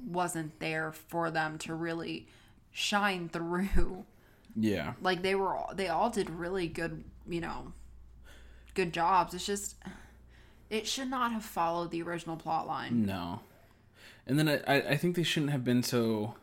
wasn't 0.07 0.59
there 0.61 0.93
for 0.93 1.31
them 1.31 1.59
to 1.59 1.75
really 1.75 2.27
shine 2.71 3.29
through. 3.29 4.05
Yeah. 4.57 4.95
Like 5.01 5.23
they 5.23 5.35
were, 5.35 5.57
all, 5.57 5.73
they 5.75 5.89
all 5.89 6.11
did 6.11 6.29
really 6.29 6.67
good, 6.67 7.05
you 7.29 7.41
know, 7.41 7.73
good 8.75 8.93
jobs. 8.93 9.33
It's 9.33 9.47
just, 9.47 9.77
it 10.69 10.87
should 10.87 11.09
not 11.09 11.33
have 11.33 11.45
followed 11.45 11.93
the 11.93 12.03
original 12.03 12.37
plot 12.37 12.67
line. 12.67 13.07
No. 13.07 13.41
And 14.27 14.39
then 14.39 14.49
I, 14.49 14.57
I- 14.67 14.89
I 14.91 14.97
think 14.97 15.17
they 15.17 15.23
shouldn't 15.23 15.53
have 15.53 15.65
been 15.65 15.83
so 15.83 16.35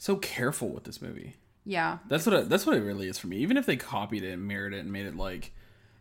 so 0.00 0.16
careful 0.16 0.70
with 0.70 0.84
this 0.84 1.02
movie. 1.02 1.34
Yeah, 1.66 1.98
That's 2.08 2.24
what 2.24 2.34
I, 2.34 2.40
that's 2.40 2.64
what 2.64 2.74
it 2.74 2.80
really 2.80 3.06
is 3.06 3.18
for 3.18 3.26
me. 3.26 3.36
Even 3.36 3.58
if 3.58 3.66
they 3.66 3.76
copied 3.76 4.24
it 4.24 4.32
and 4.32 4.48
mirrored 4.48 4.72
it 4.72 4.78
and 4.78 4.90
made 4.90 5.04
it 5.04 5.14
like 5.14 5.52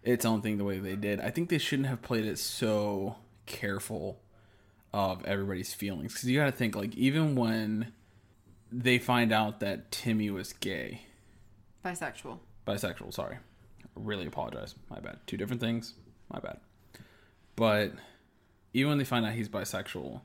its 0.04 0.24
own 0.24 0.42
thing 0.42 0.58
the 0.58 0.64
way 0.64 0.80
they 0.80 0.96
did, 0.96 1.20
I 1.20 1.30
think 1.32 1.50
they 1.50 1.58
shouldn't 1.58 1.90
have 1.90 2.02
played 2.02 2.26
it 2.26 2.40
so 2.40 3.18
careful 3.46 4.22
of 4.94 5.24
everybody's 5.26 5.74
feelings 5.74 6.14
because 6.14 6.30
you 6.30 6.40
got 6.40 6.46
to 6.46 6.52
think 6.54 6.78
like 6.78 6.96
even 6.96 7.36
when 7.36 7.92
they 8.72 8.98
find 9.00 9.34
out 9.34 9.60
that 9.60 9.92
Timmy 9.92 10.30
was 10.32 10.54
gay, 10.54 11.02
bisexual. 11.84 12.40
bisexual. 12.66 13.14
Sorry, 13.14 13.38
really 13.96 14.28
apologize. 14.28 14.76
My 14.90 15.02
bad. 15.02 15.20
Two 15.28 15.36
different 15.36 15.62
things. 15.62 15.94
My 16.32 16.40
bad. 16.40 16.58
But 17.58 17.92
even 18.74 18.90
when 18.92 18.98
they 18.98 19.04
find 19.04 19.26
out 19.26 19.34
he's 19.34 19.50
bisexual, 19.50 20.22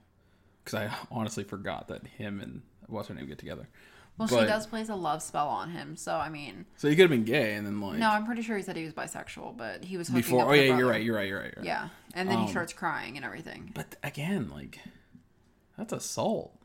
because 0.64 0.78
I 0.80 0.94
honestly 1.10 1.42
forgot 1.42 1.88
that 1.88 2.06
him 2.06 2.40
and 2.40 2.62
what's 2.88 3.08
her 3.08 3.14
name 3.14 3.26
get 3.26 3.38
together. 3.38 3.68
Well, 4.16 4.28
But- 4.28 4.40
she 4.42 4.46
does 4.46 4.66
place 4.68 4.88
a 4.88 4.94
love 4.94 5.22
spell 5.22 5.48
on 5.48 5.70
him, 5.70 5.96
so 5.96 6.14
I 6.14 6.28
mean, 6.28 6.66
So 6.76 6.88
he 6.88 6.94
could 6.94 7.02
have 7.02 7.10
been 7.10 7.24
gay, 7.24 7.54
and 7.54 7.66
then 7.66 7.80
like 7.80 7.98
no, 7.98 8.08
I'm 8.10 8.24
pretty 8.26 8.42
sure 8.42 8.56
he 8.56 8.62
said 8.62 8.76
he 8.76 8.84
was 8.84 8.92
bisexual, 8.94 9.56
but 9.56 9.84
he 9.84 9.96
was 9.96 10.08
before. 10.08 10.42
up 10.42 10.48
Oh 10.48 10.52
yeah, 10.52 10.76
you're 10.76 10.88
right. 10.88 11.02
You're 11.02 11.16
right. 11.16 11.26
You're 11.28 11.40
right. 11.40 11.52
You're 11.54 11.62
right. 11.62 11.64
Yeah, 11.64 11.88
and 12.14 12.28
then 12.28 12.36
Um, 12.38 12.44
he 12.44 12.50
starts 12.50 12.72
crying 12.72 13.16
and 13.16 13.24
everything. 13.24 13.72
But 13.74 13.96
again, 14.04 14.50
like 14.50 14.78
that's 15.76 15.92
assault 15.92 16.56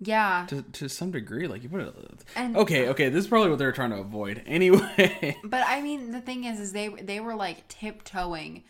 Yeah, 0.00 0.46
to 0.48 0.62
to 0.62 0.88
some 0.88 1.10
degree. 1.10 1.48
Like 1.48 1.62
you 1.64 1.68
put 1.68 1.80
it. 1.80 1.94
And- 2.36 2.56
okay, 2.56 2.88
okay. 2.90 3.08
This 3.08 3.24
is 3.24 3.28
probably 3.28 3.50
what 3.50 3.58
they're 3.58 3.72
trying 3.72 3.90
to 3.90 3.96
avoid. 3.98 4.42
Anyway. 4.46 5.36
but 5.44 5.64
I 5.66 5.80
mean, 5.82 6.12
the 6.12 6.20
thing 6.20 6.44
is, 6.44 6.60
is 6.60 6.72
they 6.72 6.88
they 6.88 7.18
were 7.18 7.34
like 7.34 7.66
tiptoeing 7.68 8.62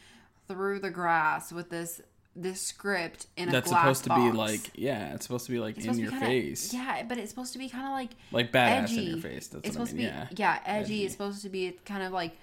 through 0.48 0.78
the 0.80 0.90
grass 0.90 1.52
with 1.52 1.68
this 1.70 2.00
this 2.37 2.61
script 2.61 3.26
in 3.37 3.49
a 3.49 3.53
That's 3.53 3.68
glass 3.70 3.82
supposed 3.82 4.03
to 4.05 4.09
box. 4.11 4.22
be 4.32 4.37
like 4.37 4.70
yeah, 4.74 5.14
it's 5.14 5.24
supposed 5.24 5.47
to 5.47 5.53
be 5.53 5.59
like 5.61 5.76
It's 5.76 5.87
in 5.87 5.99
your 5.99 6.11
kinda- 6.11 6.26
face. 6.26 6.72
Yeah, 6.74 7.03
but 7.09 7.18
it's 7.18 7.30
supposed 7.30 7.53
to 7.53 7.59
be 7.59 7.68
kind 7.68 7.85
of 7.87 7.93
like 7.93 8.11
Like 8.32 8.51
badass 8.53 8.82
edgy. 8.85 8.99
in 9.05 9.09
your 9.12 9.18
face. 9.20 9.47
That's 9.49 9.68
it's 9.68 9.76
what 9.76 9.82
I 9.82 9.87
supposed 9.87 9.93
mean. 9.95 10.07
to 10.12 10.35
be 10.35 10.41
yeah. 10.43 10.61
edgy. 10.64 10.85
Edgy. 10.85 11.05
It's 11.05 11.12
supposed 11.14 11.43
to 11.43 11.49
be 11.49 11.78
kind 11.85 12.03
of 12.03 12.12
like 12.12 12.37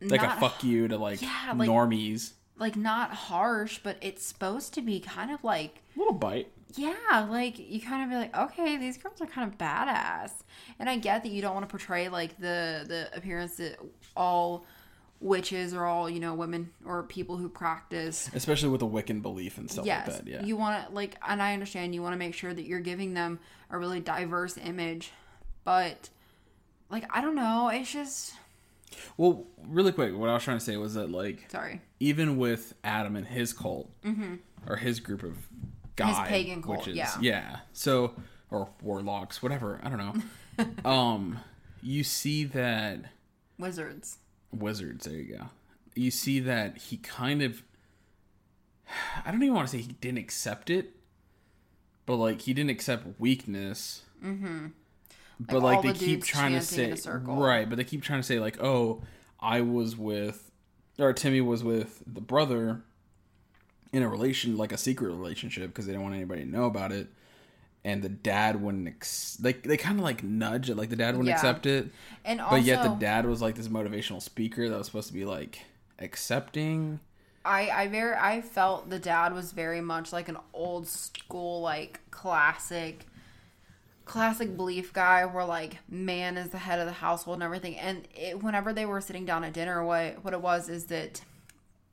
Like 0.00 0.22
not 0.22 0.38
a 0.38 0.40
fuck 0.40 0.64
you 0.64 0.88
to 0.88 0.96
like, 0.98 1.22
Yeah, 1.22 1.52
like- 1.56 1.68
normies. 1.68 2.32
like 2.58 2.76
not 2.76 3.10
harsh, 3.12 3.78
but 3.82 3.96
it's 4.00 4.24
supposed 4.26 4.74
to 4.74 4.82
be 4.82 4.98
kind 5.00 5.30
of 5.30 5.44
like 5.44 5.82
little 5.96 6.12
bite. 6.14 6.48
yeah, 6.74 7.26
like 7.30 7.58
you 7.58 7.80
kind 7.80 8.02
of 8.04 8.10
be 8.10 8.16
like, 8.16 8.36
okay, 8.36 8.76
these 8.78 8.98
girls 8.98 9.20
are 9.20 9.26
kind 9.26 9.50
of 9.50 9.58
badass, 9.58 10.30
and 10.78 10.88
I 10.90 10.96
get 10.98 11.22
that 11.22 11.30
you 11.30 11.40
don't 11.42 11.54
want 11.54 11.68
to 11.68 11.70
portray 11.70 12.08
like 12.08 12.36
the 12.38 12.84
the 12.86 13.10
appearance 13.16 13.56
that 13.58 13.78
all 14.16 14.64
witches 15.20 15.74
are 15.74 15.84
all 15.86 16.08
you 16.08 16.18
know 16.20 16.34
women 16.34 16.70
or 16.84 17.02
people 17.02 17.36
who 17.36 17.48
practice. 17.48 18.30
Especially 18.34 18.68
with 18.70 18.82
a 18.82 18.86
Wiccan 18.86 19.20
belief 19.22 19.58
and 19.58 19.70
stuff 19.70 19.84
Yes, 19.86 20.06
like 20.08 20.16
that. 20.18 20.26
Yeah. 20.26 20.42
you 20.42 20.56
want 20.56 20.86
to 20.88 20.92
like, 20.94 21.16
and 21.26 21.42
I 21.42 21.52
understand 21.52 21.94
you 21.94 22.02
want 22.02 22.14
to 22.14 22.18
make 22.18 22.34
sure 22.34 22.52
that 22.54 22.64
you're 22.64 22.80
giving 22.80 23.14
them 23.14 23.38
a 23.70 23.78
really 23.78 24.00
diverse 24.00 24.56
image, 24.58 25.12
but 25.64 26.08
like 26.90 27.04
I 27.10 27.20
don't 27.20 27.34
know, 27.36 27.68
it's 27.68 27.92
just 27.92 28.34
well, 29.16 29.46
really 29.68 29.92
quick, 29.92 30.16
what 30.16 30.28
I 30.28 30.34
was 30.34 30.42
trying 30.42 30.58
to 30.58 30.64
say 30.64 30.76
was 30.76 30.94
that 30.94 31.10
like 31.10 31.50
sorry. 31.50 31.80
even 32.00 32.36
with 32.38 32.74
Adam 32.82 33.14
and 33.14 33.26
his 33.26 33.52
cult 33.52 33.90
or 34.66 34.76
his 34.76 35.00
group 35.00 35.22
of 35.22 35.36
guys, 35.96 36.14
Mm-hmm. 36.16 36.26
pagan 36.28 36.62
cult, 36.62 36.78
witches, 36.78 36.96
yeah. 36.96 37.12
yeah. 37.20 37.56
So 37.72 38.14
or 38.50 38.68
warlocks, 38.82 39.42
whatever. 39.42 39.80
I 39.82 39.88
don't 39.90 39.98
know. 40.84 40.84
um, 40.90 41.38
you 41.82 42.02
see 42.04 42.44
that 42.44 43.00
Wizards. 43.58 44.18
Wizards. 44.52 45.06
There 45.06 45.14
you 45.14 45.36
go. 45.36 45.44
You 45.94 46.10
see 46.10 46.40
that 46.40 46.78
he 46.78 46.96
kind 46.96 47.42
of. 47.42 47.62
I 49.24 49.30
don't 49.30 49.42
even 49.42 49.54
want 49.54 49.68
to 49.68 49.76
say 49.76 49.82
he 49.82 49.92
didn't 50.00 50.18
accept 50.18 50.70
it, 50.70 50.96
but 52.06 52.16
like 52.16 52.42
he 52.42 52.54
didn't 52.54 52.70
accept 52.70 53.20
weakness. 53.20 54.02
Mm-hmm. 54.24 54.66
But 55.38 55.62
Like, 55.62 55.76
like 55.76 55.82
they 55.82 55.98
the 55.98 56.04
keep 56.04 56.24
trying 56.24 56.52
to 56.52 56.60
say 56.60 56.94
right, 57.06 57.68
but 57.68 57.76
they 57.76 57.84
keep 57.84 58.02
trying 58.02 58.20
to 58.20 58.26
say 58.26 58.38
like, 58.38 58.62
oh, 58.62 59.02
I 59.40 59.62
was 59.62 59.96
with, 59.96 60.50
or 60.98 61.14
Timmy 61.14 61.40
was 61.40 61.64
with 61.64 62.02
the 62.06 62.20
brother 62.20 62.82
in 63.92 64.02
a 64.02 64.08
relation 64.08 64.56
like 64.56 64.70
a 64.70 64.76
secret 64.76 65.08
relationship 65.08 65.70
because 65.70 65.86
they 65.86 65.92
didn't 65.92 66.02
want 66.02 66.14
anybody 66.14 66.44
to 66.44 66.48
know 66.48 66.64
about 66.64 66.92
it 66.92 67.08
and 67.84 68.02
the 68.02 68.08
dad 68.08 68.60
wouldn't 68.60 68.86
ex- 68.88 69.38
like 69.42 69.62
they 69.62 69.76
kind 69.76 69.98
of 69.98 70.04
like 70.04 70.22
nudge 70.22 70.68
it 70.68 70.76
like 70.76 70.90
the 70.90 70.96
dad 70.96 71.16
wouldn't 71.16 71.28
Yeah. 71.28 71.34
accept 71.36 71.66
it. 71.66 71.90
And 72.24 72.40
also, 72.40 72.56
but 72.56 72.64
yet 72.64 72.82
the 72.82 72.90
dad 72.96 73.26
was 73.26 73.40
like 73.40 73.54
this 73.54 73.68
motivational 73.68 74.20
speaker 74.20 74.68
that 74.68 74.76
was 74.76 74.86
supposed 74.86 75.08
to 75.08 75.14
be 75.14 75.24
like 75.24 75.62
accepting. 75.98 77.00
I 77.44 77.70
I 77.70 77.88
very 77.88 78.14
I 78.16 78.42
felt 78.42 78.90
the 78.90 78.98
dad 78.98 79.32
was 79.32 79.52
very 79.52 79.80
much 79.80 80.12
like 80.12 80.28
an 80.28 80.36
old 80.52 80.86
school 80.86 81.62
like 81.62 82.00
classic 82.10 83.06
classic 84.04 84.56
belief 84.56 84.92
guy 84.92 85.24
where 85.24 85.44
like 85.44 85.78
man 85.88 86.36
is 86.36 86.50
the 86.50 86.58
head 86.58 86.80
of 86.80 86.86
the 86.86 86.92
household 86.92 87.36
and 87.36 87.42
everything. 87.42 87.78
And 87.78 88.06
it, 88.14 88.42
whenever 88.42 88.72
they 88.72 88.84
were 88.84 89.00
sitting 89.00 89.24
down 89.24 89.44
at 89.44 89.52
dinner 89.52 89.84
what 89.84 90.22
what 90.24 90.34
it 90.34 90.40
was 90.42 90.68
is 90.68 90.86
that 90.86 91.22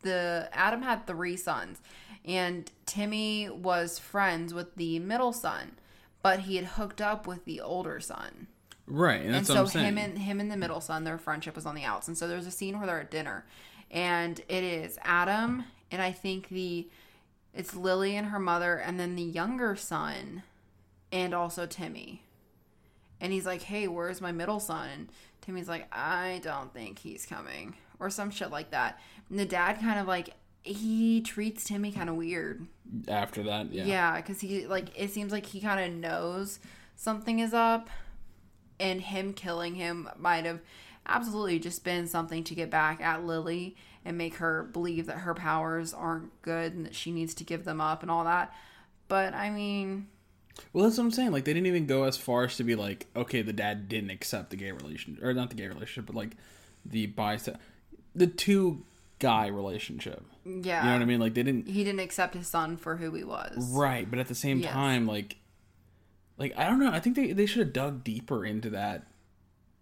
the 0.02 0.50
Adam 0.52 0.82
had 0.82 1.06
three 1.08 1.38
sons 1.38 1.80
and 2.28 2.72
Timmy 2.86 3.50
was 3.50 3.98
friends 3.98 4.54
with 4.54 4.76
the 4.76 5.00
middle 5.00 5.34
son 5.34 5.78
but 6.22 6.42
he 6.42 6.58
had 6.58 6.66
hooked 6.66 7.02
up 7.02 7.26
with 7.26 7.46
the 7.46 7.62
older 7.62 8.00
son 8.00 8.48
right 8.86 9.22
and 9.22 9.36
and 9.36 9.48
so 9.48 9.66
him 9.66 9.98
and 9.98 10.18
him 10.18 10.40
and 10.40 10.52
the 10.52 10.58
middle 10.58 10.82
son, 10.82 11.04
their 11.04 11.18
friendship 11.18 11.56
was 11.56 11.66
on 11.66 11.76
the 11.76 11.84
outs. 11.84 12.08
And 12.08 12.18
so 12.18 12.28
there's 12.28 12.48
a 12.48 12.52
scene 12.52 12.78
where 12.78 12.88
they're 12.88 13.02
at 13.02 13.12
dinner, 13.12 13.46
and 13.92 14.40
it 14.48 14.64
is 14.64 14.98
Adam 15.04 15.66
and 15.92 16.02
I 16.02 16.12
think 16.12 16.50
the 16.50 16.88
it's 17.54 17.76
Lily 17.76 18.16
and 18.16 18.28
her 18.28 18.40
mother, 18.40 18.76
and 18.76 19.00
then 19.00 19.16
the 19.16 19.24
younger 19.24 19.76
son, 19.76 20.44
and 21.12 21.34
also 21.34 21.66
Timmy. 21.66 22.22
And 23.20 23.34
he's 23.34 23.46
like, 23.48 23.64
"Hey, 23.64 23.88
where's 23.88 24.22
my 24.22 24.32
middle 24.32 24.60
son?" 24.60 24.90
And 24.90 25.10
Timmy's 25.42 25.68
like, 25.68 25.88
"I 25.92 26.40
don't 26.44 26.72
think 26.74 27.00
he's 27.00 27.26
coming," 27.26 27.76
or 28.00 28.10
some 28.10 28.30
shit 28.30 28.52
like 28.52 28.70
that. 28.72 29.00
And 29.30 29.40
the 29.40 29.46
dad 29.46 29.80
kind 29.80 30.00
of 30.00 30.08
like 30.08 30.36
he 30.68 31.22
treats 31.22 31.64
Timmy 31.64 31.92
kind 31.92 32.10
of 32.10 32.16
weird. 32.16 32.66
after 33.08 33.44
that 33.44 33.74
yeah 33.74 33.86
Yeah, 33.86 34.18
because 34.18 34.42
he 34.42 34.68
like 34.68 34.90
it 35.00 35.12
seems 35.12 35.32
like 35.32 35.46
he 35.46 35.60
kind 35.62 35.80
of 35.80 36.00
knows 36.00 36.60
something 36.96 37.40
is 37.40 37.54
up, 37.54 37.90
and 38.80 39.02
him 39.02 39.34
killing 39.34 39.76
him 39.76 40.10
might 40.18 40.46
have. 40.46 40.60
absolutely 41.06 41.58
just 41.60 41.84
been 41.84 42.06
something 42.08 42.44
to 42.44 42.54
get 42.56 42.70
back 42.70 43.00
at 43.02 43.24
Lily 43.26 43.76
and 44.04 44.18
make 44.18 44.36
her 44.36 44.64
believe 44.64 45.06
that 45.08 45.20
her 45.20 45.34
powers 45.34 45.94
aren't 45.94 46.42
good 46.42 46.74
and 46.74 46.86
that 46.86 46.96
she 46.96 47.12
needs 47.12 47.34
to 47.36 47.44
give 47.44 47.64
them 47.66 47.80
up 47.82 48.02
and 48.02 48.12
all 48.12 48.24
that. 48.26 48.54
But 49.08 49.34
I 49.34 49.50
mean, 49.50 50.08
Well, 50.74 50.84
that's 50.86 50.98
what 50.98 51.06
I'm 51.06 51.12
saying. 51.12 51.32
Like, 51.32 51.46
they 51.46 51.54
didn't 51.54 51.68
even 51.68 51.86
go 51.88 52.04
as 52.04 52.18
far 52.18 52.44
as 52.46 52.58
to 52.58 52.64
be 52.64 52.76
like, 52.76 53.06
okay, 53.16 53.42
the 53.42 53.54
dad 53.54 53.88
didn't 53.90 54.10
accept 54.10 54.50
the 54.50 54.56
gay 54.58 54.72
relationship, 54.72 55.24
or 55.24 55.34
not 55.34 55.50
the 55.50 55.56
gay 55.56 55.68
relationship, 55.68 56.06
but 56.08 56.16
like 56.16 56.32
the 56.86 57.08
bisex, 57.08 57.58
the 58.16 58.28
two 58.28 58.84
guy 59.20 59.48
relationship. 59.48 60.24
yeah. 60.46 60.82
You 60.84 60.88
know 60.90 60.94
what 60.96 61.02
I 61.02 61.06
mean? 61.06 61.20
Like, 61.20 61.34
they 61.34 61.44
didn't. 61.44 61.68
He 61.68 61.84
didn't 61.84 62.00
accept 62.02 62.34
his 62.36 62.48
son 62.48 62.78
for 62.78 62.98
who 62.98 63.12
he 63.14 63.24
was. 63.24 63.72
Right, 63.76 64.10
but 64.10 64.20
at 64.20 64.28
the 64.28 64.36
same 64.36 64.60
Yes. 64.60 64.72
time, 64.72 65.08
like, 65.08 65.38
like 66.38 66.54
I 66.58 66.66
don't 66.68 66.80
know. 66.80 66.92
I 66.92 67.00
think 67.00 67.16
they 67.16 67.32
they 67.34 67.46
should 67.46 67.60
have 67.60 67.74
dug 67.74 68.04
deeper 68.04 68.46
into 68.46 68.70
that 68.72 69.08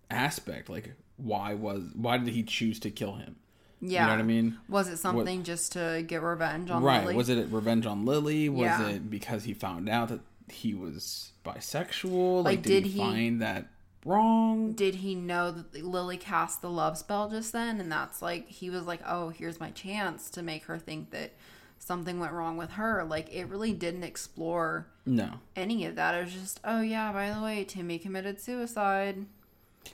aspect. 0.10 0.70
Like, 0.70 0.94
why 1.18 1.54
was 1.54 1.84
why 1.96 2.18
did 2.18 2.30
he 2.30 2.44
choose 2.44 2.80
to 2.82 2.92
kill 2.92 3.16
him? 3.16 3.36
Yeah. 3.82 4.02
You 4.04 4.08
know 4.08 4.14
what 4.14 4.20
I 4.20 4.24
mean? 4.24 4.58
Was 4.70 4.88
it 4.88 4.98
something 4.98 5.44
just 5.44 5.74
to 5.74 6.04
get 6.08 6.22
revenge 6.24 6.70
on 6.72 6.82
Right. 6.82 7.02
Lily? 7.04 7.16
Was 7.16 7.30
it 7.30 7.48
revenge 7.52 7.86
on 7.86 8.06
Lily? 8.06 8.50
Was 8.50 8.62
Yeah. 8.66 8.88
it 8.88 9.10
because 9.10 9.44
he 9.44 9.54
found 9.54 9.90
out 9.90 10.08
that 10.10 10.22
he 10.50 10.74
was 10.74 11.32
bisexual? 11.46 12.38
Like, 12.38 12.46
Like, 12.46 12.62
did, 12.64 12.84
did 12.84 12.92
he- 12.94 13.00
find 13.00 13.42
that 13.42 13.68
wrong? 14.06 14.72
Did 14.74 14.95
he 14.95 15.16
know 15.16 15.51
that 15.51 15.84
Lily 15.84 16.18
cast 16.18 16.62
the 16.62 16.70
love 16.70 16.97
spell 16.97 17.30
just 17.30 17.51
then? 17.51 17.82
And 17.82 17.91
that's 17.91 18.22
like, 18.22 18.47
he 18.47 18.70
was 18.70 18.86
like, 18.86 19.01
oh, 19.06 19.30
here's 19.30 19.60
my 19.60 19.72
chance 19.72 20.30
to 20.32 20.41
make 20.43 20.64
her 20.66 20.78
think 20.78 21.12
that 21.12 21.34
something 21.80 22.20
went 22.20 22.32
wrong 22.34 22.56
with 22.58 22.72
her. 22.72 23.03
Like, 23.03 23.34
it 23.34 23.45
really 23.49 23.74
didn't 23.74 24.03
explore 24.03 24.88
No. 25.06 25.39
any 25.56 25.86
of 25.86 25.95
that. 25.95 26.16
It 26.16 26.24
was 26.26 26.34
just, 26.34 26.60
oh, 26.64 26.82
yeah, 26.82 27.12
by 27.12 27.32
the 27.32 27.41
way, 27.41 27.64
Timmy 27.66 27.99
committed 27.99 28.39
suicide. 28.39 29.26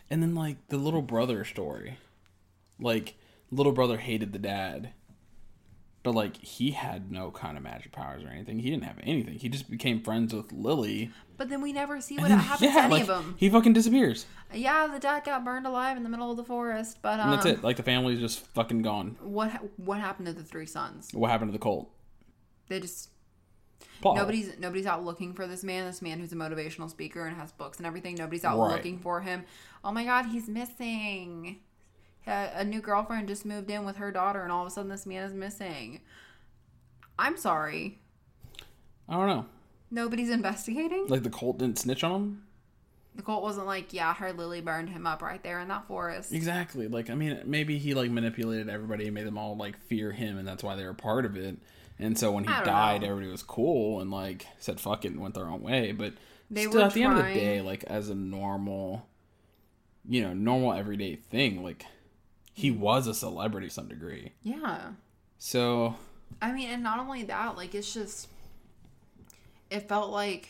And 0.10 0.22
then 0.22 0.36
like 0.36 0.58
the 0.70 0.78
little 0.78 1.02
brother 1.02 1.44
story. 1.44 1.98
Like 2.80 3.16
little 3.50 3.72
brother 3.74 3.98
hated 3.98 4.32
the 4.34 4.40
dad. 4.40 4.92
But 6.04 6.16
like 6.16 6.38
he 6.38 6.72
had 6.72 7.12
no 7.12 7.30
kind 7.30 7.58
of 7.58 7.64
magic 7.64 7.92
powers 7.92 8.24
or 8.24 8.30
anything. 8.30 8.60
He 8.60 8.70
didn't 8.72 8.86
have 8.86 8.98
anything. 9.04 9.36
He 9.36 9.50
just 9.50 9.70
became 9.70 10.02
friends 10.02 10.34
with 10.34 10.52
Lily. 10.52 11.12
But 11.38 11.50
then 11.50 11.62
we 11.62 11.74
never 11.74 12.02
see 12.02 12.18
what 12.18 12.30
then, 12.30 12.40
happens 12.40 12.72
to 12.72 12.80
any 12.82 12.92
like, 12.92 13.02
of 13.02 13.08
them. 13.08 13.36
He 13.38 13.50
fucking 13.50 13.74
disappears. 13.74 14.26
Yeah, 14.54 14.88
the 14.88 15.00
dad 15.00 15.24
got 15.24 15.46
burned 15.46 15.68
alive 15.68 15.98
in 15.98 16.04
the 16.04 16.10
middle 16.10 16.32
of 16.32 16.38
the 16.38 16.44
forest. 16.44 17.00
But 17.02 17.20
um, 17.20 17.30
And 17.30 17.34
that's 17.34 17.46
it. 17.46 17.64
Like 17.64 17.78
the 17.78 17.84
family's 17.84 18.20
just 18.20 18.40
fucking 18.48 18.82
gone. 18.82 19.16
what 19.22 19.52
what 19.78 20.00
happened 20.00 20.28
to 20.28 20.34
the 20.34 20.44
three 20.44 20.66
sons? 20.66 21.10
What 21.14 21.30
happened 21.30 21.50
to 21.50 21.58
the 21.58 21.62
cult? 21.64 21.92
They 22.68 22.80
just 22.80 23.10
Plot. 24.02 24.16
Nobody's 24.18 24.58
nobody's 24.60 24.86
out 24.88 25.06
looking 25.06 25.34
for 25.34 25.46
this 25.46 25.64
man. 25.64 25.86
This 25.86 26.02
man 26.02 26.20
who's 26.20 26.32
a 26.32 26.36
motivational 26.36 26.90
speaker 26.90 27.26
and 27.26 27.36
has 27.38 27.52
books 27.52 27.78
and 27.78 27.86
everything. 27.86 28.16
Nobody's 28.16 28.44
out 28.44 28.58
Right. 28.58 28.72
looking 28.72 28.98
for 29.00 29.22
him. 29.22 29.44
Oh 29.84 29.92
my 29.92 30.04
god, 30.04 30.26
he's 30.26 30.48
missing. 30.48 31.60
A, 32.28 32.50
a 32.56 32.64
new 32.64 32.82
girlfriend 32.82 33.28
just 33.28 33.46
moved 33.46 33.70
in 33.70 33.86
with 33.86 33.98
her 33.98 34.12
daughter, 34.12 34.44
and 34.44 34.52
all 34.52 34.62
of 34.62 34.68
a 34.68 34.72
sudden 34.72 34.90
this 34.90 35.06
man 35.06 35.24
is 35.24 35.34
missing. 35.34 36.02
I'm 37.18 37.38
sorry. 37.38 38.00
I 39.08 39.16
don't 39.16 39.28
know. 39.28 39.46
Nobody's 39.90 40.30
investigating. 40.30 41.08
Like 41.08 41.24
the 41.24 41.30
cult 41.30 41.60
didn't 41.60 41.80
snitch 41.80 42.04
on 42.04 42.12
him? 42.12 42.44
The 43.16 43.22
cult 43.22 43.44
wasn't 43.44 43.68
like, 43.68 43.92
yeah, 43.92 44.14
her 44.14 44.32
Lily 44.32 44.62
burned 44.62 44.90
him 44.90 45.06
up 45.06 45.22
right 45.22 45.44
there 45.44 45.60
in 45.60 45.68
that 45.68 45.86
forest. 45.88 46.32
Exactly. 46.32 46.88
Like 46.88 47.10
I 47.10 47.16
mean, 47.16 47.42
maybe 47.46 47.78
he 47.78 47.94
like 47.94 48.10
manipulated 48.10 48.70
everybody 48.70 49.06
and 49.06 49.14
made 49.14 49.28
them 49.28 49.38
all 49.38 49.58
like 49.58 49.78
fear 49.78 50.12
him, 50.12 50.38
and 50.38 50.48
that's 50.48 50.64
why 50.64 50.76
they 50.76 50.86
were 50.86 50.94
part 50.94 51.26
of 51.26 51.36
it. 51.36 51.58
And 52.00 52.18
so 52.18 52.32
when 52.32 52.46
he 52.46 52.50
died, 52.50 53.02
know. 53.02 53.10
everybody 53.10 53.32
was 53.32 53.44
cool 53.44 54.00
and 54.00 54.10
like 54.10 54.48
said 54.60 54.80
fuck 54.80 55.06
it 55.06 55.10
and 55.10 55.20
went 55.20 55.36
their 55.36 55.48
own 55.48 55.62
way. 55.62 55.92
But 55.92 56.14
They 56.50 56.66
still, 56.66 56.82
were 56.82 56.88
at 56.88 56.94
the 56.94 57.04
end 57.04 57.20
of 57.20 57.26
the 57.26 57.34
day, 57.34 57.62
like 57.62 57.84
as 57.84 58.10
a 58.10 58.16
normal, 58.16 59.06
you 60.08 60.22
know, 60.22 60.34
normal 60.34 60.74
everyday 60.74 61.16
thing, 61.16 61.64
like 61.64 61.86
he 62.54 62.72
was 62.72 63.08
a 63.08 63.14
celebrity 63.14 63.70
some 63.70 63.88
degree. 63.88 64.32
Yeah. 64.44 64.92
So 65.38 65.96
I 66.42 66.52
mean, 66.52 66.70
and 66.70 66.84
not 66.84 67.00
only 67.00 67.24
that, 67.24 67.58
like 67.58 67.76
it's 67.76 67.94
just 67.94 68.28
it 69.70 69.88
felt 69.88 70.12
like 70.12 70.50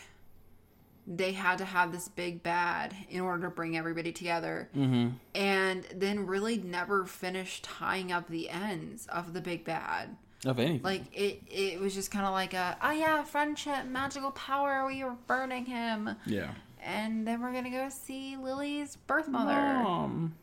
they 1.07 1.31
had 1.31 1.57
to 1.57 1.65
have 1.65 1.91
this 1.91 2.07
big 2.07 2.43
bad 2.43 2.95
in 3.09 3.21
order 3.21 3.43
to 3.43 3.49
bring 3.49 3.75
everybody 3.77 4.11
together. 4.11 4.69
Mm-hmm. 4.75 5.09
And 5.35 5.83
then 5.95 6.25
really 6.27 6.57
never 6.57 7.05
finished 7.05 7.63
tying 7.63 8.11
up 8.11 8.27
the 8.29 8.49
ends 8.49 9.07
of 9.07 9.33
the 9.33 9.41
big 9.41 9.65
bad. 9.65 10.15
of 10.45 10.59
anything, 10.59 10.83
Like 10.83 11.03
it 11.13 11.41
it 11.49 11.79
was 11.79 11.93
just 11.93 12.11
kind 12.11 12.25
of 12.25 12.31
like 12.33 12.53
a 12.53 12.77
oh 12.81 12.91
yeah, 12.91 13.23
friendship, 13.23 13.85
magical 13.85 14.31
power, 14.31 14.85
we 14.87 15.03
were 15.03 15.15
burning 15.27 15.65
him. 15.65 16.15
yeah. 16.25 16.51
And 16.83 17.27
then 17.27 17.41
we're 17.41 17.51
going 17.51 17.65
to 17.65 17.69
go 17.69 17.89
see 17.89 18.37
Lily's 18.37 18.95
birth 18.95 19.27
mother. 19.27 19.51
Um, 19.53 20.33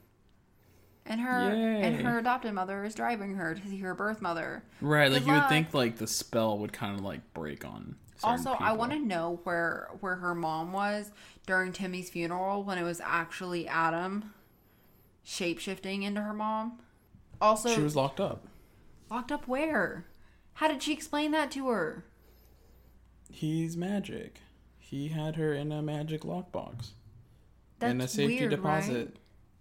And 1.10 1.20
her 1.22 1.50
and 1.50 1.96
her 2.02 2.18
adopted 2.18 2.52
mother 2.52 2.84
is 2.84 2.94
driving 2.94 3.34
her 3.36 3.54
to 3.54 3.66
see 3.66 3.78
her 3.78 3.94
birth 3.94 4.20
mother. 4.20 4.62
right, 4.82 5.10
like 5.10 5.26
you 5.26 5.32
would 5.32 5.48
think 5.48 5.72
like 5.72 5.96
the 5.96 6.06
spell 6.06 6.58
would 6.58 6.72
kind 6.72 6.98
of 6.98 7.04
like 7.04 7.32
break 7.34 7.64
on. 7.64 7.96
Also, 8.22 8.50
I 8.52 8.72
want 8.72 8.92
to 8.92 8.98
know 8.98 9.40
where 9.44 9.88
where 10.00 10.16
her 10.16 10.34
mom 10.34 10.72
was 10.72 11.10
during 11.46 11.72
Timmy's 11.72 12.10
funeral 12.10 12.62
when 12.62 12.76
it 12.76 12.82
was 12.82 13.00
actually 13.02 13.66
Adam 13.68 14.34
shapeshifting 15.24 16.02
into 16.02 16.20
her 16.20 16.34
mom. 16.34 16.78
Also, 17.40 17.68
She 17.70 17.80
was 17.80 17.94
locked 17.96 18.20
up. 18.20 18.46
locked 19.10 19.32
up 19.32 19.46
where? 19.48 20.04
How 20.54 20.68
did 20.68 20.82
she 20.82 20.92
explain 20.92 21.30
that 21.30 21.50
to 21.52 21.68
her? 21.68 22.04
He's 23.30 23.76
magic. 23.76 24.40
He 24.78 25.08
had 25.08 25.36
her 25.36 25.54
in 25.54 25.70
a 25.70 25.80
magic 25.82 26.22
lockbox. 26.22 26.90
That's 27.78 27.92
in 27.92 28.00
a 28.00 28.08
safety 28.08 28.38
weird, 28.38 28.50
deposit 28.50 28.94
right? 28.96 29.16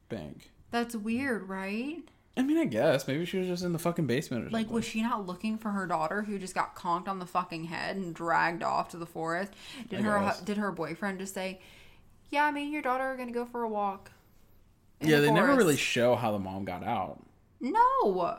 bank. 0.09 0.51
That's 0.71 0.95
weird, 0.95 1.47
right? 1.47 2.03
I 2.35 2.43
mean, 2.43 2.57
I 2.57 2.65
guess 2.65 3.07
maybe 3.07 3.25
she 3.25 3.39
was 3.39 3.47
just 3.47 3.63
in 3.63 3.73
the 3.73 3.79
fucking 3.79 4.05
basement 4.05 4.43
or 4.43 4.45
Like, 4.45 4.51
something. 4.51 4.67
Like, 4.67 4.75
was 4.75 4.85
she 4.85 5.01
not 5.01 5.25
looking 5.25 5.57
for 5.57 5.69
her 5.71 5.87
daughter 5.87 6.21
who 6.21 6.37
just 6.37 6.53
got 6.53 6.75
conked 6.75 7.07
on 7.07 7.17
the 7.19 7.25
fucking 7.25 7.65
head 7.65 7.95
and 7.95 8.13
dragged 8.13 8.61
off 8.61 8.89
to 8.89 8.97
the 8.97 9.05
forest? 9.07 9.53
Did 9.89 9.99
I 10.01 10.03
her 10.03 10.19
guess. 10.19 10.41
did 10.41 10.57
her 10.57 10.71
boyfriend 10.71 11.17
just 11.19 11.33
say, 11.33 11.59
"Yeah, 12.29 12.51
me 12.51 12.63
and 12.63 12.71
your 12.71 12.83
daughter 12.83 13.03
are 13.05 13.17
gonna 13.17 13.31
go 13.31 13.45
for 13.45 13.63
a 13.63 13.69
walk"? 13.69 14.11
yeah, 15.01 15.15
the 15.19 15.27
they 15.27 15.31
never 15.31 15.55
really 15.55 15.77
show 15.77 16.15
how 16.15 16.31
the 16.31 16.39
mom 16.39 16.63
got 16.65 16.83
out. 16.83 17.23
No. 17.59 18.37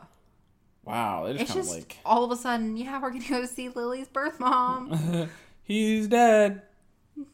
Wow, 0.85 1.25
they 1.25 1.33
just 1.33 1.41
It's 1.43 1.51
kind 1.51 1.59
of 1.59 1.65
just 1.65 1.77
like 1.77 1.97
all 2.05 2.23
of 2.23 2.31
a 2.31 2.35
sudden, 2.37 2.77
yeah, 2.77 3.01
we're 3.01 3.11
gonna 3.11 3.27
go 3.27 3.45
see 3.45 3.67
Lily's 3.69 4.07
birth 4.07 4.39
mom. 4.39 5.29
he's 5.63 6.07
dead. 6.07 6.61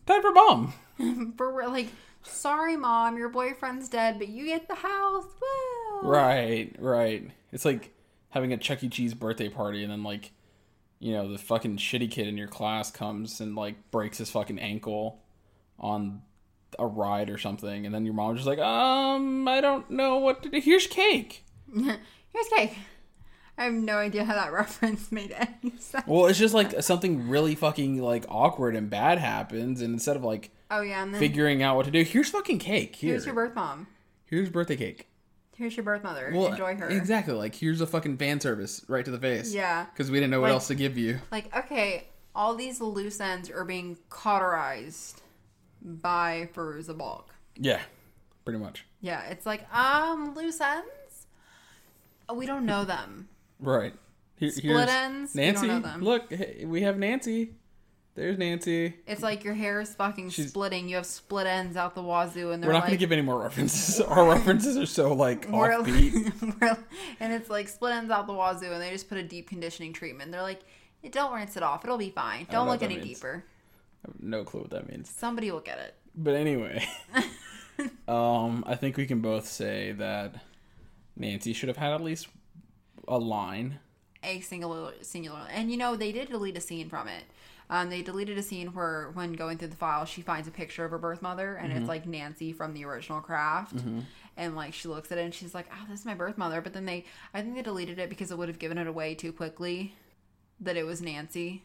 Time 0.08 0.22
for 0.22 0.32
mom. 0.32 0.74
For 1.38 1.68
like, 1.68 1.90
sorry, 2.26 2.78
mom, 2.78 3.18
your 3.18 3.30
boyfriend's 3.30 3.90
dead, 3.90 4.18
but 4.20 4.28
you 4.28 4.46
get 4.46 4.68
the 4.68 4.76
house. 4.76 5.26
Woo! 5.42 6.10
Right, 6.10 6.76
right. 6.80 7.30
It's 7.52 7.66
like 7.66 7.94
having 8.30 8.54
a 8.54 8.58
Chuck 8.58 8.84
E. 8.84 8.90
Cheese 8.90 9.14
birthday 9.14 9.50
party 9.50 9.84
and 9.84 9.92
then 9.92 10.04
like, 10.04 10.32
you 11.00 11.14
know, 11.14 11.32
the 11.32 11.38
fucking 11.38 11.78
shitty 11.78 12.10
kid 12.12 12.28
in 12.28 12.38
your 12.38 12.48
class 12.48 12.92
comes 12.92 13.40
and 13.40 13.56
like 13.56 13.92
breaks 13.92 14.18
his 14.18 14.30
fucking 14.30 14.60
ankle 14.60 15.22
on 15.80 16.22
a 16.80 16.86
ride 16.86 17.30
or 17.30 17.38
something, 17.38 17.86
and 17.86 17.94
then 17.94 18.06
your 18.06 18.14
mom's 18.14 18.40
just 18.40 18.48
like, 18.48 18.60
um, 18.60 19.48
I 19.48 19.62
don't 19.62 19.90
know 19.90 20.18
what 20.18 20.44
to 20.44 20.50
do. 20.50 20.60
Here's 20.60 20.88
cake. 20.88 21.46
Here's 21.74 22.48
cake. 22.54 22.76
I 23.58 23.66
have 23.66 23.74
no 23.74 23.98
idea 23.98 24.26
how 24.26 24.34
that 24.36 24.52
reference 24.54 25.12
made 25.12 25.32
any 25.32 25.74
sense. 25.78 26.06
Well, 26.08 26.26
it's 26.28 26.40
just 26.40 26.54
like 26.54 26.82
something 26.82 27.30
really 27.30 27.56
fucking 27.56 28.02
like 28.02 28.26
awkward 28.28 28.76
and 28.76 28.90
bad 28.90 29.20
happens, 29.20 29.82
and 29.82 29.94
instead 29.94 30.16
of 30.16 30.24
like 30.24 30.52
Oh 30.72 30.82
yeah, 30.82 31.04
and 31.04 31.14
then 31.14 31.20
figuring 31.20 31.62
out 31.64 31.76
what 31.76 31.86
to 31.86 31.92
do, 31.92 32.04
here's 32.04 32.30
fucking 32.30 32.60
cake. 32.60 32.96
Here. 32.96 33.12
here's 33.12 33.26
your 33.26 33.36
birth 33.36 33.56
mom. 33.56 33.88
Here's 34.26 34.50
birthday 34.50 34.76
cake. 34.76 35.08
Here's 35.56 35.78
your 35.78 35.84
birth 35.84 36.04
mother. 36.04 36.32
Well, 36.34 36.48
Enjoy 36.48 36.76
her. 36.76 36.90
Exactly. 36.90 37.34
Like 37.34 37.56
here's 37.56 37.80
a 37.82 37.88
fucking 37.88 38.18
fan 38.18 38.40
service 38.40 38.84
right 38.88 39.06
to 39.06 39.12
the 39.12 39.20
face. 39.20 39.54
Yeah. 39.54 39.86
Because 39.86 40.12
we 40.12 40.18
didn't 40.18 40.32
know 40.32 40.42
what 40.42 40.48
Like- 40.48 40.54
else 40.56 40.68
to 40.68 40.76
give 40.76 40.98
you. 40.98 41.20
Like, 41.32 41.56
okay, 41.56 42.08
all 42.34 42.56
these 42.56 42.82
loose 42.82 43.20
ends 43.22 43.50
are 43.50 43.64
being 43.64 43.98
cauterized 44.10 45.22
by 45.82 46.50
Fairuza 46.54 46.98
Balk. 46.98 47.34
Yeah. 47.58 47.80
Pretty 48.44 48.60
much. 48.60 48.86
Yeah, 49.02 49.22
it's 49.30 49.46
like, 49.46 49.72
um, 49.74 50.34
loose 50.36 50.60
ends? 50.60 51.28
We 52.34 52.46
don't 52.46 52.66
know 52.66 52.84
them. 52.86 53.30
Right. 53.62 53.94
Here, 54.38 54.52
Split 54.52 54.90
ends? 54.90 55.34
We 55.34 55.42
don't 55.46 55.54
Nancy. 55.54 55.68
know 55.68 55.80
them. 55.80 56.02
Look, 56.02 56.30
hey, 56.34 56.66
we 56.66 56.82
have 56.82 56.98
Nancy. 56.98 57.54
There's 58.16 58.38
Nancy. 58.38 58.94
It's 59.08 59.22
like 59.22 59.44
your 59.44 59.54
hair 59.54 59.82
is 59.82 59.94
fucking 59.94 60.32
splitting. 60.32 60.88
You 60.88 60.96
have 60.96 61.06
split 61.06 61.48
ends 61.48 61.76
out 61.76 61.96
the 61.96 62.02
wazoo, 62.02 62.52
and 62.52 62.64
they're 62.64 62.70
We're 62.70 62.74
not 62.74 62.80
like, 62.80 62.88
going 62.88 62.98
to 62.98 62.98
give 62.98 63.12
any 63.12 63.22
more 63.22 63.42
references. 63.42 64.00
Our 64.08 64.26
references 64.30 64.78
are 64.78 64.86
so 64.86 65.14
like 65.14 65.48
we're- 65.50 65.76
offbeat. 65.76 66.60
we're- 66.62 66.78
and 67.20 67.34
it's 67.34 67.50
like 67.50 67.68
split 67.68 67.94
ends 67.94 68.10
out 68.12 68.26
the 68.26 68.34
wazoo, 68.34 68.72
and 68.72 68.82
they 68.82 68.90
just 68.90 69.10
put 69.10 69.18
a 69.18 69.24
deep 69.24 69.50
conditioning 69.50 69.92
treatment. 69.92 70.32
They're 70.32 70.42
like, 70.42 70.62
don't 71.12 71.34
rinse 71.34 71.58
it 71.58 71.64
off. 71.64 71.84
It'll 71.84 71.98
be 71.98 72.10
fine. 72.10 72.48
Don't 72.50 72.66
know 72.66 72.72
look 72.72 72.82
what 72.82 72.90
any 72.90 72.96
that 73.00 73.06
means. 73.06 73.18
deeper. 73.20 73.44
I 74.06 74.08
have 74.12 74.24
no 74.24 74.44
clue 74.46 74.62
what 74.62 74.70
that 74.70 74.90
means. 74.90 75.10
Somebody 75.10 75.52
will 75.52 75.60
get 75.60 75.78
it. 75.80 75.96
But 76.16 76.36
anyway, 76.36 76.88
um, 78.08 78.64
I 78.66 78.76
think 78.76 78.96
we 78.98 79.06
can 79.06 79.20
both 79.20 79.46
say 79.48 79.92
that 79.94 80.36
Nancy 81.18 81.52
should 81.54 81.68
have 81.68 81.78
had 81.78 81.92
at 81.94 82.02
least 82.02 82.28
a 83.08 83.18
line. 83.18 83.80
A 84.24 84.40
singular, 84.40 84.94
singular, 85.02 85.42
and 85.52 85.70
you 85.70 85.78
know 85.78 85.96
they 85.96 86.12
did 86.12 86.30
delete 86.30 86.58
a 86.58 86.62
scene 86.62 86.90
from 86.90 87.08
it. 87.08 87.24
Um, 87.70 87.90
they 87.90 88.02
deleted 88.04 88.38
a 88.38 88.44
scene 88.44 88.68
where, 88.74 89.10
when 89.14 89.34
going 89.34 89.58
through 89.58 89.70
the 89.70 89.76
file, 89.76 90.06
she 90.06 90.22
finds 90.22 90.48
a 90.48 90.52
picture 90.52 90.86
of 90.86 90.92
her 90.92 90.98
birth 91.00 91.22
mother, 91.22 91.56
and 91.56 91.70
Mm-hmm. 91.72 91.80
it's 91.80 91.88
like 91.90 92.06
Nancy 92.06 92.54
from 92.54 92.74
the 92.74 92.86
original 92.86 93.22
Craft. 93.22 93.84
And 94.38 94.56
like 94.56 94.74
she 94.74 94.88
looks 94.88 95.12
at 95.12 95.18
it, 95.18 95.22
and 95.26 95.34
she's 95.34 95.54
like, 95.56 95.66
"Oh, 95.72 95.86
this 95.90 96.02
is 96.02 96.06
my 96.06 96.14
birth 96.14 96.38
mother." 96.38 96.60
But 96.62 96.74
then 96.74 96.86
they, 96.86 97.06
I 97.34 97.42
think 97.42 97.56
they 97.56 97.62
deleted 97.62 98.00
it 98.00 98.10
because 98.10 98.32
it 98.32 98.38
would 98.38 98.50
have 98.50 98.60
given 98.60 98.78
it 98.78 98.86
away 98.88 99.16
too 99.16 99.32
quickly 99.32 99.96
that 100.60 100.76
it 100.78 100.86
was 100.86 101.02
Nancy. 101.02 101.64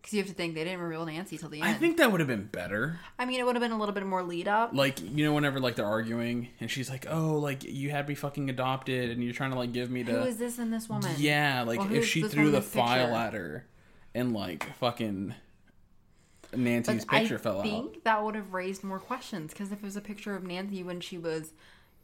Because 0.00 0.12
you 0.12 0.20
have 0.20 0.28
to 0.28 0.34
think 0.34 0.54
they 0.54 0.62
didn't 0.62 0.78
reveal 0.80 1.04
Nancy 1.04 1.36
till 1.36 1.48
the 1.48 1.60
end. 1.62 1.68
I 1.68 1.72
think 1.72 1.96
that 1.96 2.12
would 2.12 2.20
have 2.20 2.28
been 2.28 2.44
better. 2.44 3.00
I 3.18 3.24
mean, 3.24 3.40
it 3.40 3.44
would 3.46 3.56
have 3.56 3.62
been 3.62 3.72
a 3.72 3.78
little 3.78 3.94
bit 3.94 4.06
more 4.06 4.22
lead 4.22 4.46
up. 4.46 4.70
Like 4.72 5.00
you 5.02 5.24
know, 5.24 5.32
whenever 5.32 5.58
like 5.58 5.74
they're 5.74 5.84
arguing, 5.86 6.48
and 6.60 6.70
she's 6.70 6.88
like, 6.88 7.06
"Oh, 7.10 7.38
like 7.38 7.64
you 7.64 7.90
had 7.90 8.06
me 8.08 8.14
fucking 8.14 8.48
adopted, 8.50 9.10
and 9.10 9.24
you're 9.24 9.32
trying 9.32 9.50
to 9.50 9.58
like 9.58 9.72
give 9.72 9.90
me 9.90 10.04
to." 10.04 10.12
Who 10.12 10.26
is 10.28 10.36
this 10.36 10.58
and 10.58 10.72
this 10.72 10.88
woman? 10.88 11.10
Yeah, 11.18 11.64
like 11.66 11.80
Well, 11.80 11.92
if 11.92 12.06
she 12.06 12.22
threw 12.22 12.50
the 12.52 12.62
file 12.62 13.06
picture? 13.06 13.16
at 13.18 13.32
her, 13.34 13.66
and 14.16 14.32
like 14.32 14.64
fucking 14.78 15.34
Nancy's 16.54 17.04
But 17.04 17.18
picture 17.18 17.34
I 17.36 17.38
fell 17.38 17.58
out. 17.60 17.66
I 17.66 17.68
think 17.68 18.04
that 18.04 18.24
would 18.24 18.34
have 18.34 18.52
raised 18.54 18.82
more 18.82 18.98
questions 18.98 19.52
because 19.52 19.70
if 19.70 19.78
it 19.78 19.84
was 19.84 19.96
a 19.96 20.00
picture 20.00 20.34
of 20.34 20.42
Nancy 20.42 20.82
when 20.82 21.00
she 21.00 21.18
was 21.18 21.52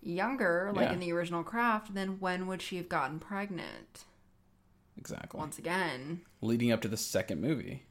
younger, 0.02 0.70
like 0.74 0.88
Yeah. 0.88 0.92
in 0.92 1.00
the 1.00 1.12
original 1.12 1.42
craft, 1.42 1.94
then 1.94 2.20
when 2.20 2.46
would 2.46 2.60
she 2.60 2.76
have 2.76 2.88
gotten 2.88 3.18
pregnant? 3.18 4.04
Exactly. 4.98 5.38
Once 5.38 5.58
again. 5.58 6.20
Leading 6.42 6.70
up 6.70 6.82
to 6.82 6.88
the 6.88 6.96
second 6.98 7.40
movie, 7.40 7.84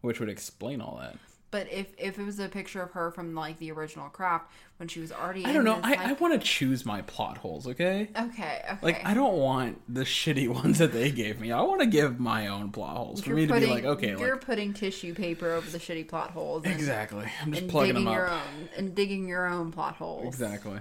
which 0.00 0.18
would 0.18 0.28
explain 0.28 0.80
all 0.80 0.96
that. 1.00 1.16
But 1.54 1.70
if 1.70 1.92
if 1.98 2.18
it 2.18 2.24
was 2.24 2.40
a 2.40 2.48
picture 2.48 2.82
of 2.82 2.90
her 2.90 3.12
from 3.12 3.32
like 3.32 3.60
the 3.60 3.70
original 3.70 4.08
craft 4.08 4.50
when 4.78 4.88
she 4.88 4.98
was 4.98 5.12
already 5.12 5.44
I 5.44 5.52
don't 5.52 5.62
know. 5.62 5.76
this, 5.76 5.84
I, 5.84 6.10
I 6.10 6.12
want 6.14 6.34
to 6.34 6.44
choose 6.44 6.84
my 6.84 7.02
plot 7.02 7.38
holes. 7.38 7.68
Okay. 7.68 8.08
okay 8.18 8.60
okay 8.72 8.78
Like 8.82 9.06
I 9.06 9.14
don't 9.14 9.36
want 9.38 9.80
the 9.88 10.00
shitty 10.04 10.48
ones 10.48 10.78
that 10.78 10.92
they 10.92 11.12
gave 11.12 11.38
me. 11.38 11.52
I 11.52 11.60
want 11.60 11.80
to 11.80 11.86
give 11.86 12.18
my 12.18 12.48
own 12.48 12.72
plot 12.72 12.96
holes 12.96 13.20
for 13.20 13.28
You're 13.28 13.36
me 13.36 13.46
to 13.46 13.52
putting, 13.52 13.68
be 13.68 13.72
like, 13.72 13.84
okay, 13.84 14.16
you're 14.18 14.32
like 14.32 14.44
putting 14.44 14.72
tissue 14.72 15.14
paper 15.14 15.52
over 15.52 15.70
the 15.70 15.78
shitty 15.78 16.08
plot 16.08 16.32
holes 16.32 16.64
and, 16.64 16.74
exactly. 16.74 17.28
I'm 17.40 17.52
just 17.52 17.62
and 17.62 17.70
plugging 17.70 17.94
digging 17.94 18.04
them 18.06 18.14
your 18.14 18.30
own 18.30 18.68
and 18.76 18.94
digging 18.96 19.28
your 19.28 19.46
own 19.46 19.70
plot 19.70 19.94
holes. 19.94 20.26
Exactly. 20.26 20.80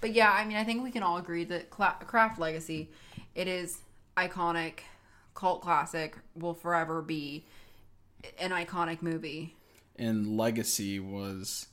But 0.00 0.14
yeah, 0.14 0.32
I 0.32 0.44
mean, 0.44 0.56
I 0.56 0.64
think 0.64 0.82
we 0.82 0.90
can 0.90 1.04
all 1.04 1.18
agree 1.18 1.44
that 1.44 1.70
Craft 1.70 2.40
Legacy, 2.40 2.90
it 3.36 3.46
is 3.46 3.82
iconic, 4.16 4.80
cult 5.36 5.62
classic, 5.62 6.18
will 6.34 6.54
forever 6.54 7.02
be 7.02 7.44
an 8.40 8.50
iconic 8.50 9.00
movie. 9.00 9.54
And 9.98 10.36
Legacy 10.36 11.00
was 11.00 11.66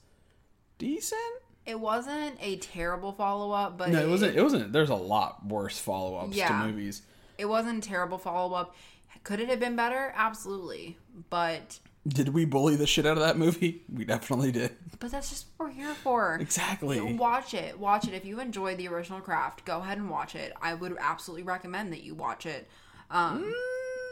decent. 0.77 1.19
It 1.65 1.79
wasn't 1.79 2.37
a 2.41 2.57
terrible 2.57 3.11
follow 3.11 3.51
up, 3.51 3.77
but 3.77 3.89
No, 3.89 4.01
it 4.01 4.09
wasn't. 4.09 4.35
It 4.35 4.41
wasn't. 4.43 4.71
There's 4.73 4.89
a 4.89 4.95
lot 4.95 5.45
worse 5.45 5.77
follow 5.79 6.15
ups 6.17 6.35
Yeah. 6.35 6.47
to 6.61 6.67
movies. 6.67 7.01
It 7.37 7.45
wasn't 7.45 7.83
a 7.85 7.87
terrible 7.87 8.17
follow 8.17 8.55
up. 8.55 8.75
Could 9.23 9.39
it 9.39 9.49
have 9.49 9.59
been 9.59 9.75
better? 9.75 10.13
Absolutely. 10.15 10.97
But 11.29 11.79
Did 12.07 12.29
we 12.29 12.45
bully 12.45 12.75
the 12.75 12.85
shit 12.85 13.05
out 13.07 13.17
of 13.17 13.23
that 13.23 13.37
movie? 13.37 13.81
We 13.91 14.05
definitely 14.05 14.51
did. 14.51 14.75
but 14.99 15.09
that's 15.11 15.29
just 15.29 15.47
what 15.57 15.67
we're 15.69 15.73
here 15.73 15.93
for. 15.95 16.35
Exactly. 16.39 17.01
Watch 17.13 17.53
it. 17.55 17.79
Watch 17.79 18.07
it. 18.07 18.13
If 18.13 18.25
you 18.25 18.39
enjoyed 18.39 18.77
the 18.77 18.87
original 18.87 19.19
craft, 19.21 19.65
go 19.65 19.79
ahead 19.79 19.97
and 19.97 20.09
watch 20.09 20.35
it. 20.35 20.53
I 20.61 20.73
would 20.75 20.95
absolutely 20.99 21.43
recommend 21.43 21.91
that 21.93 22.03
you 22.03 22.13
watch 22.13 22.45
it. 22.45 22.67
Um, 23.09 23.51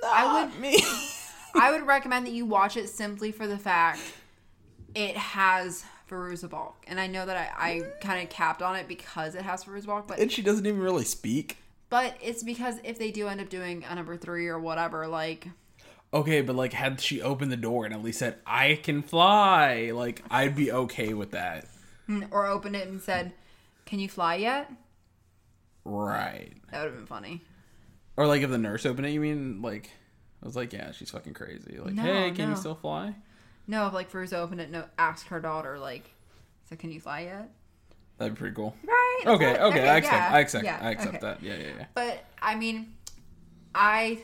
I 0.05 0.43
would 0.45 0.59
me. 0.59 0.79
I 1.55 1.71
would 1.71 1.85
recommend 1.87 2.25
that 2.25 2.33
you 2.33 2.45
watch 2.45 2.77
it 2.77 2.89
simply 2.89 3.31
for 3.31 3.47
the 3.47 3.57
fact 3.57 3.99
it 4.95 5.15
has 5.17 5.83
Fairuza 6.09 6.49
Balk. 6.49 6.83
And 6.87 6.99
I 6.99 7.07
know 7.07 7.25
that 7.25 7.37
I, 7.57 7.67
I 7.69 7.81
kind 8.01 8.21
of 8.23 8.29
capped 8.29 8.61
on 8.61 8.75
it 8.75 8.87
because 8.87 9.35
it 9.35 9.41
has 9.43 9.63
Fairuza 9.63 9.85
Balk, 9.85 10.07
but 10.07 10.19
and 10.19 10.31
she 10.31 10.41
doesn't 10.41 10.65
even 10.65 10.81
really 10.81 11.05
speak. 11.05 11.57
but 11.89 12.15
it's 12.21 12.43
because 12.43 12.75
if 12.83 12.97
they 12.99 13.11
do 13.11 13.27
end 13.27 13.41
up 13.41 13.49
doing 13.49 13.83
a 13.89 13.95
number 13.95 14.17
three 14.17 14.47
or 14.47 14.59
whatever, 14.59 15.07
like 15.07 15.47
Okay, 16.13 16.41
but 16.41 16.55
like, 16.55 16.73
had 16.73 17.01
she 17.01 17.23
opened 17.23 17.51
the 17.51 17.57
door 17.57 17.85
and 17.85 17.93
at 17.93 18.03
least 18.03 18.19
said, 18.19 18.37
"I 18.45 18.79
can 18.83 19.01
fly," 19.01 19.89
like 19.95 20.21
I'd 20.29 20.55
be 20.55 20.71
okay 20.71 21.15
with 21.15 21.31
that. 21.31 21.65
Hmm, 22.05 22.25
or 22.29 22.45
opened 22.45 22.75
it 22.75 22.87
and 22.87 23.01
said, 23.01 23.33
"Can 23.87 23.97
you 23.97 24.07
fly 24.07 24.35
yet?" 24.35 24.71
Right. 25.85 26.53
That 26.71 26.83
would 26.83 26.91
have 26.91 26.95
been 26.97 27.07
funny. 27.07 27.41
Or 28.15 28.27
like 28.27 28.43
if 28.43 28.51
the 28.51 28.59
nurse 28.59 28.85
opened 28.85 29.07
it, 29.07 29.09
you 29.11 29.19
mean 29.21 29.63
like 29.63 29.89
I 30.43 30.45
was 30.45 30.55
like, 30.57 30.73
yeah, 30.73 30.91
she's 30.91 31.09
fucking 31.09 31.33
crazy. 31.33 31.79
Like, 31.79 31.93
No, 31.93 32.03
hey, 32.03 32.31
can 32.31 32.45
no. 32.45 32.49
you 32.51 32.55
still 32.57 32.75
fly? 32.75 33.15
No, 33.65 33.87
if 33.87 33.93
like 33.93 34.11
Fairuza 34.11 34.33
opened 34.33 34.59
it, 34.59 34.69
no, 34.69 34.83
asked 34.99 35.27
her 35.29 35.39
daughter 35.39 35.79
like, 35.79 36.03
"So 36.69 36.75
can 36.75 36.91
you 36.91 36.99
fly 36.99 37.21
yet?" 37.21 37.49
That'd 38.17 38.35
be 38.35 38.39
pretty 38.39 38.55
cool. 38.55 38.75
Right. 38.85 39.21
Okay, 39.25 39.45
that's 39.53 39.59
okay, 39.63 39.79
what- 39.79 39.87
I 39.89 39.97
accept, 39.97 40.13
yeah, 40.13 40.29
I 40.33 40.39
accept, 40.41 40.65
yeah, 40.65 40.79
I 40.81 40.91
accept 40.91 41.15
okay. 41.15 41.19
that. 41.25 41.41
Yeah, 41.41 41.55
yeah, 41.55 41.67
yeah. 41.79 41.85
But 41.93 42.25
I 42.41 42.55
mean, 42.55 42.93
I 43.73 44.19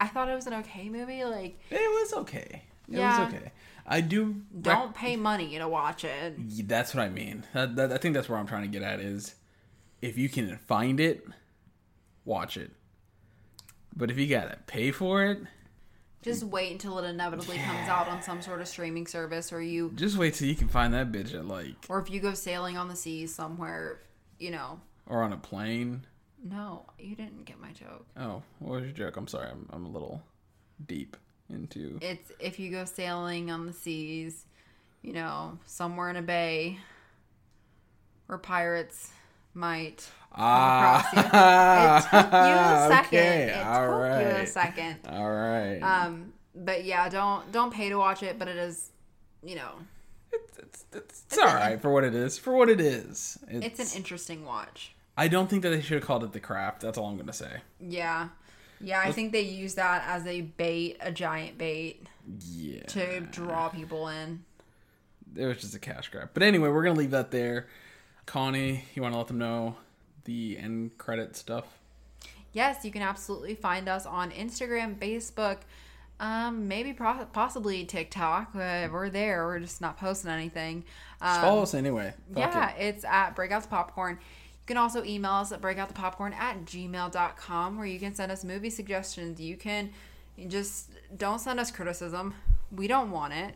I 0.00 0.06
thought 0.08 0.28
it 0.28 0.34
was 0.34 0.46
an 0.46 0.54
okay 0.54 0.88
movie. 0.90 1.24
Like, 1.24 1.58
It 1.70 1.76
was 1.80 2.12
okay. 2.20 2.62
It 2.90 2.98
Yeah. 2.98 3.24
was 3.24 3.34
okay. 3.34 3.52
I 3.86 4.02
do. 4.02 4.42
don't 4.60 4.94
pay 4.94 5.16
money 5.16 5.56
to 5.58 5.66
watch 5.66 6.04
it. 6.04 6.68
That's 6.68 6.94
what 6.94 7.02
I 7.02 7.08
mean. 7.08 7.44
That, 7.54 7.74
that, 7.76 7.90
I 7.92 7.96
think 7.96 8.14
that's 8.14 8.28
where 8.28 8.38
I'm 8.38 8.46
trying 8.46 8.62
to 8.62 8.68
get 8.68 8.82
at 8.82 9.00
is, 9.00 9.34
if 10.02 10.18
you 10.18 10.28
can 10.28 10.58
find 10.58 11.00
it, 11.00 11.26
watch 12.26 12.58
it. 12.58 12.70
But 13.96 14.10
if 14.10 14.18
you 14.18 14.26
gotta 14.28 14.58
pay 14.66 14.90
for 14.92 15.24
it, 15.24 15.40
Just 16.22 16.42
wait 16.44 16.72
until 16.72 16.98
it 16.98 17.08
inevitably 17.08 17.58
comes 17.58 17.88
out 17.88 18.08
on 18.08 18.22
some 18.22 18.42
sort 18.42 18.60
of 18.60 18.68
streaming 18.68 19.06
service, 19.06 19.52
or 19.52 19.60
you, 19.62 19.92
just 19.94 20.16
wait 20.16 20.34
till 20.34 20.48
you 20.48 20.54
can 20.54 20.68
find 20.68 20.92
that 20.94 21.10
bitch 21.12 21.34
at 21.34 21.46
like, 21.46 21.74
or 21.88 22.00
if 22.00 22.10
you 22.10 22.20
go 22.20 22.34
sailing 22.34 22.76
on 22.76 22.88
the 22.88 22.96
seas 22.96 23.34
somewhere. 23.34 24.00
You 24.38 24.52
know, 24.52 24.80
or 25.06 25.22
on 25.24 25.32
a 25.32 25.36
plane. 25.36 26.06
no, 26.44 26.84
you 26.98 27.16
didn't 27.16 27.44
get 27.44 27.58
my 27.60 27.72
joke. 27.72 28.06
Oh, 28.16 28.42
what 28.60 28.72
was 28.74 28.84
your 28.84 28.92
joke? 28.92 29.16
I'm 29.16 29.26
sorry. 29.26 29.48
I'm, 29.50 29.68
I'm 29.72 29.84
a 29.84 29.88
little 29.88 30.22
deep 30.86 31.16
into. 31.50 31.98
It's 32.00 32.30
if 32.38 32.60
you 32.60 32.70
go 32.70 32.84
sailing 32.84 33.50
on 33.50 33.66
the 33.66 33.72
seas, 33.72 34.44
you 35.02 35.12
know, 35.12 35.58
somewhere 35.66 36.08
in 36.10 36.16
a 36.16 36.22
bay 36.22 36.78
where 38.26 38.38
pirates 38.38 39.10
might 39.54 40.08
come 40.34 40.44
across 40.44 41.12
you. 41.12 41.20
It 41.20 41.22
took 41.22 42.32
you 42.32 42.38
a 42.38 42.86
second. 42.90 43.18
Okay, 43.18 43.42
it 43.50 43.66
all 43.66 43.86
took 43.86 44.20
you 44.20 44.26
a 44.28 44.34
right. 44.38 44.48
second. 44.48 44.96
All 45.08 45.30
right. 45.30 45.78
Um, 45.80 46.32
but 46.54 46.84
yeah, 46.84 47.08
don't 47.08 47.50
don't 47.52 47.72
pay 47.72 47.88
to 47.88 47.96
watch 47.96 48.22
it, 48.22 48.38
but 48.38 48.48
it 48.48 48.56
is, 48.56 48.90
you 49.42 49.56
know, 49.56 49.72
it's 50.32 50.58
it's, 50.58 50.84
it's, 50.92 51.22
it's 51.26 51.38
all 51.38 51.46
right 51.46 51.80
for 51.80 51.90
what 51.90 52.04
it 52.04 52.14
is. 52.14 52.38
For 52.38 52.52
what 52.54 52.68
it 52.68 52.80
is. 52.80 53.38
it's 53.48 53.78
an 53.92 53.96
interesting 53.96 54.44
watch. 54.44 54.94
I 55.16 55.26
don't 55.28 55.50
think 55.50 55.62
that 55.62 55.70
they 55.70 55.80
should 55.80 55.96
have 55.96 56.04
called 56.06 56.22
it 56.24 56.32
the 56.32 56.40
craft. 56.40 56.80
That's 56.82 56.96
all 56.98 57.06
I'm 57.08 57.16
gonna 57.16 57.32
say. 57.32 57.60
Yeah. 57.80 58.28
Yeah, 58.80 59.00
I 59.04 59.10
think 59.10 59.32
they 59.32 59.40
use 59.40 59.74
that 59.74 60.04
as 60.06 60.24
a 60.28 60.42
bait, 60.42 60.98
a 61.00 61.10
giant 61.10 61.58
bait 61.58 62.06
Yeah. 62.52 62.84
to 62.84 63.20
draw 63.22 63.68
people 63.68 64.06
in. 64.06 64.44
it 65.34 65.46
was 65.46 65.56
just 65.58 65.74
a 65.74 65.80
cash 65.80 66.08
grab. 66.10 66.30
But 66.32 66.44
anyway, 66.44 66.68
we're 66.68 66.84
gonna 66.84 66.98
leave 66.98 67.10
that 67.10 67.32
there. 67.32 67.66
Connie, 68.28 68.84
you 68.94 69.00
want 69.00 69.14
to 69.14 69.18
let 69.18 69.26
them 69.28 69.38
know 69.38 69.74
the 70.24 70.58
end 70.58 70.98
credit 70.98 71.34
stuff? 71.34 71.64
Yes, 72.52 72.84
you 72.84 72.90
can 72.90 73.00
absolutely 73.00 73.54
find 73.54 73.88
us 73.88 74.04
on 74.04 74.32
Instagram, 74.32 74.98
Facebook, 74.98 75.60
um, 76.20 76.68
maybe 76.68 76.92
pro- 76.92 77.24
possibly 77.32 77.86
TikTok. 77.86 78.54
Uh, 78.54 78.88
we're 78.92 79.08
there. 79.08 79.46
We're 79.46 79.60
just 79.60 79.80
not 79.80 79.96
posting 79.96 80.30
anything. 80.30 80.84
Um, 81.22 81.40
follow 81.40 81.62
us 81.62 81.72
anyway. 81.72 82.12
Fuck 82.34 82.52
yeah, 82.52 82.74
it. 82.74 82.88
it's 82.88 83.04
at 83.06 83.34
Breakouts 83.34 83.66
Popcorn. 83.66 84.18
You 84.20 84.66
can 84.66 84.76
also 84.76 85.02
email 85.04 85.32
us 85.32 85.50
at 85.50 85.62
breakoutthepopcorn 85.62 86.34
at 86.34 86.66
gmail.com 86.66 87.78
where 87.78 87.86
you 87.86 87.98
can 87.98 88.14
send 88.14 88.30
us 88.30 88.44
movie 88.44 88.68
suggestions. 88.68 89.40
You 89.40 89.56
can 89.56 89.90
just 90.48 90.90
don't 91.16 91.38
send 91.38 91.58
us 91.58 91.70
criticism. 91.70 92.34
We 92.70 92.88
don't 92.88 93.10
want 93.10 93.32
it. 93.32 93.54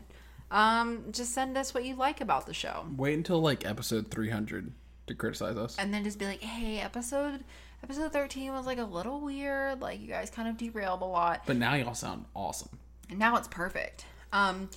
Um, 0.53 1.05
just 1.11 1.33
send 1.33 1.57
us 1.57 1.73
what 1.73 1.83
you 1.83 1.95
like 1.95 2.21
about 2.21 2.45
the 2.45 2.53
show. 2.53 2.85
Wait 2.95 3.15
until 3.15 3.41
like 3.41 3.65
episode 3.65 4.09
300 4.11 4.71
to 5.07 5.15
criticize 5.15 5.57
us. 5.57 5.75
And 5.77 5.93
then 5.93 6.03
just 6.03 6.19
be 6.19 6.25
like, 6.25 6.41
hey, 6.41 6.79
episode 6.79 7.43
episode 7.83 8.13
13 8.13 8.53
was 8.53 8.65
like 8.65 8.77
a 8.77 8.83
little 8.85 9.19
weird. 9.19 9.81
Like 9.81 9.99
you 9.99 10.07
guys 10.07 10.29
kind 10.29 10.47
of 10.47 10.55
derailed 10.57 11.01
a 11.01 11.05
lot. 11.05 11.41
But 11.45 11.57
now 11.57 11.73
y'all 11.73 11.93
sound 11.95 12.25
awesome. 12.35 12.69
And 13.09 13.19
now 13.19 13.35
it's 13.35 13.47
perfect. 13.49 14.05
Um, 14.31 14.69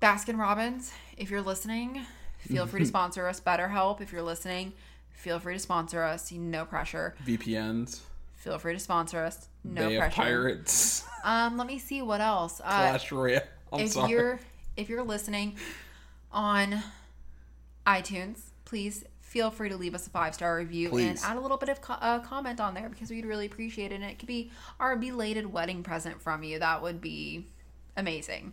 Baskin 0.00 0.38
Robbins, 0.38 0.92
if 1.18 1.30
you're 1.30 1.42
listening, 1.42 2.02
feel 2.38 2.66
free 2.66 2.80
to 2.80 2.86
sponsor 2.94 3.26
us. 3.26 3.40
BetterHelp, 3.40 4.00
if 4.00 4.12
you're 4.12 4.22
listening, 4.22 4.72
feel 5.10 5.38
free 5.38 5.54
to 5.54 5.60
sponsor 5.60 6.02
us. 6.02 6.30
No 6.32 6.64
pressure. 6.64 7.14
VPNs, 7.26 8.00
Feel 8.36 8.58
free 8.58 8.74
to 8.74 8.78
sponsor 8.78 9.20
us. 9.24 9.48
No 9.64 9.88
Bay 9.88 9.96
pressure. 9.98 10.14
Pirates, 10.22 11.04
Um, 11.24 11.56
let 11.56 11.66
me 11.66 11.78
see 11.78 12.02
what 12.02 12.20
else. 12.20 12.60
Uh, 12.62 12.68
Clash 12.68 13.10
Royale. 13.10 13.40
I'm 13.72 13.80
if 13.80 13.92
sorry. 13.92 14.10
you're 14.10 14.40
if 14.76 14.88
you're 14.88 15.02
listening 15.04 15.56
on 16.32 16.82
iTunes, 17.86 18.38
please 18.64 19.04
feel 19.20 19.50
free 19.50 19.68
to 19.68 19.76
leave 19.76 19.94
us 19.94 20.06
a 20.06 20.10
five 20.10 20.34
star 20.34 20.56
review 20.56 20.90
Please. 20.90 21.08
and 21.08 21.18
add 21.24 21.36
a 21.36 21.40
little 21.40 21.56
bit 21.56 21.68
of 21.68 21.80
co- 21.80 21.94
uh, 21.94 22.20
comment 22.20 22.60
on 22.60 22.74
there 22.74 22.88
because 22.88 23.10
we'd 23.10 23.26
really 23.26 23.46
appreciate 23.46 23.90
it. 23.92 23.96
And 23.96 24.04
it 24.04 24.18
could 24.18 24.28
be 24.28 24.50
our 24.78 24.96
belated 24.96 25.52
wedding 25.52 25.82
present 25.82 26.20
from 26.22 26.42
you. 26.44 26.58
That 26.60 26.82
would 26.82 27.00
be 27.00 27.46
amazing. 27.96 28.52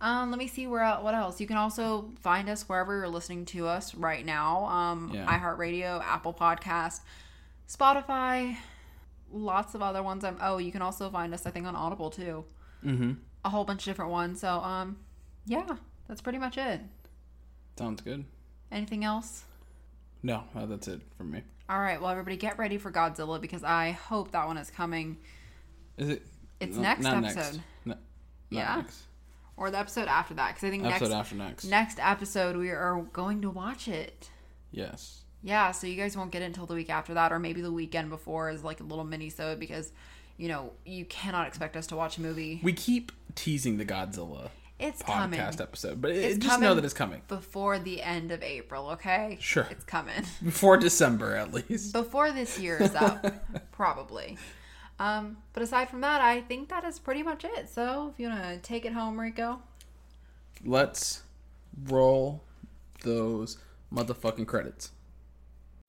Um, 0.00 0.30
let 0.30 0.38
me 0.38 0.46
see 0.48 0.66
where 0.66 0.84
what 0.96 1.14
else. 1.14 1.40
You 1.40 1.46
can 1.46 1.56
also 1.56 2.10
find 2.20 2.48
us 2.48 2.68
wherever 2.68 2.96
you're 2.96 3.08
listening 3.08 3.44
to 3.46 3.66
us 3.66 3.94
right 3.94 4.24
now. 4.24 4.64
Um, 4.66 5.10
Yeah. 5.14 5.26
iHeartRadio, 5.26 6.02
Apple 6.02 6.34
Podcast, 6.34 7.00
Spotify, 7.68 8.56
lots 9.32 9.74
of 9.74 9.82
other 9.82 10.02
ones. 10.02 10.24
I'm, 10.24 10.36
oh, 10.40 10.58
you 10.58 10.72
can 10.72 10.82
also 10.82 11.08
find 11.10 11.32
us 11.32 11.46
I 11.46 11.50
think 11.50 11.66
on 11.66 11.76
Audible 11.76 12.10
too. 12.10 12.44
a 13.44 13.48
whole 13.48 13.64
bunch 13.64 13.82
of 13.82 13.84
different 13.86 14.10
ones. 14.10 14.40
So 14.40 14.48
um, 14.48 14.96
yeah, 15.46 15.76
that's 16.08 16.20
pretty 16.20 16.38
much 16.38 16.58
it. 16.58 16.80
Sounds 17.78 18.00
good. 18.02 18.24
Anything 18.70 19.04
else? 19.04 19.44
No, 20.22 20.44
uh, 20.56 20.66
that's 20.66 20.88
it 20.88 21.00
from 21.16 21.30
me. 21.32 21.42
All 21.68 21.80
right, 21.80 22.00
well, 22.00 22.10
everybody 22.10 22.36
get 22.36 22.58
ready 22.58 22.78
for 22.78 22.90
Godzilla 22.90 23.40
because 23.40 23.64
I 23.64 23.90
hope 23.92 24.32
that 24.32 24.46
one 24.46 24.56
is 24.58 24.70
coming. 24.70 25.16
Is 25.96 26.08
it? 26.10 26.26
It's 26.60 26.76
no, 26.76 26.82
next 26.82 27.06
episode. 27.06 27.36
Next. 27.36 27.60
No, 27.84 27.96
Yeah. 28.50 28.76
next. 28.76 29.02
Or 29.56 29.70
the 29.70 29.78
episode 29.78 30.08
after 30.08 30.34
that, 30.34 30.48
because 30.54 30.64
I 30.66 30.70
think 30.70 30.84
Episode 30.84 31.04
next 31.10 31.14
after 31.14 31.34
next. 31.36 31.64
next 31.66 31.98
episode 32.00 32.56
we 32.56 32.70
are 32.70 33.02
going 33.12 33.42
to 33.42 33.50
watch 33.50 33.86
it. 33.86 34.30
Yes. 34.72 35.22
Yeah, 35.42 35.70
so 35.72 35.86
you 35.86 35.94
guys 35.96 36.16
won't 36.16 36.32
get 36.32 36.42
it 36.42 36.46
until 36.46 36.66
the 36.66 36.74
week 36.74 36.90
after 36.90 37.14
that, 37.14 37.30
or 37.32 37.38
maybe 37.38 37.60
the 37.60 37.70
weekend 37.70 38.10
before 38.10 38.50
is 38.50 38.64
like 38.64 38.80
a 38.80 38.82
little 38.82 39.04
mini 39.04 39.30
sode 39.30 39.60
because, 39.60 39.92
you 40.38 40.48
know, 40.48 40.72
you 40.84 41.04
cannot 41.04 41.46
expect 41.46 41.76
us 41.76 41.86
to 41.88 41.96
watch 41.96 42.18
a 42.18 42.20
movie. 42.22 42.60
We 42.62 42.72
keep 42.72 43.12
teasing 43.34 43.76
the 43.76 43.84
Godzilla 43.84 44.48
It's 44.78 45.02
podcast 45.02 45.06
coming 45.06 45.40
episode, 45.40 46.02
but 46.02 46.10
it, 46.10 46.38
just 46.40 46.60
know 46.60 46.74
that 46.74 46.84
it's 46.84 46.94
coming 46.94 47.22
before 47.28 47.78
the 47.78 48.02
end 48.02 48.32
of 48.32 48.42
April. 48.42 48.90
Okay, 48.90 49.38
Sure. 49.40 49.66
it's 49.70 49.84
coming 49.84 50.24
before 50.42 50.76
December 50.76 51.36
at 51.36 51.54
least. 51.54 51.92
before 51.92 52.32
this 52.32 52.58
year 52.58 52.82
is 52.82 52.94
up, 52.94 53.24
probably. 53.72 54.36
Um, 54.98 55.36
but 55.52 55.62
aside 55.62 55.88
from 55.88 56.00
that, 56.02 56.20
I 56.20 56.40
think 56.40 56.68
that 56.70 56.84
is 56.84 56.98
pretty 56.98 57.22
much 57.22 57.44
it. 57.44 57.68
So 57.68 58.10
if 58.12 58.20
you 58.20 58.28
want 58.28 58.42
to 58.42 58.58
take 58.58 58.84
it 58.84 58.92
home, 58.92 59.18
Rico. 59.18 59.62
Let's 60.64 61.22
roll 61.84 62.42
those 63.02 63.58
motherfucking 63.92 64.46
credits. 64.46 64.90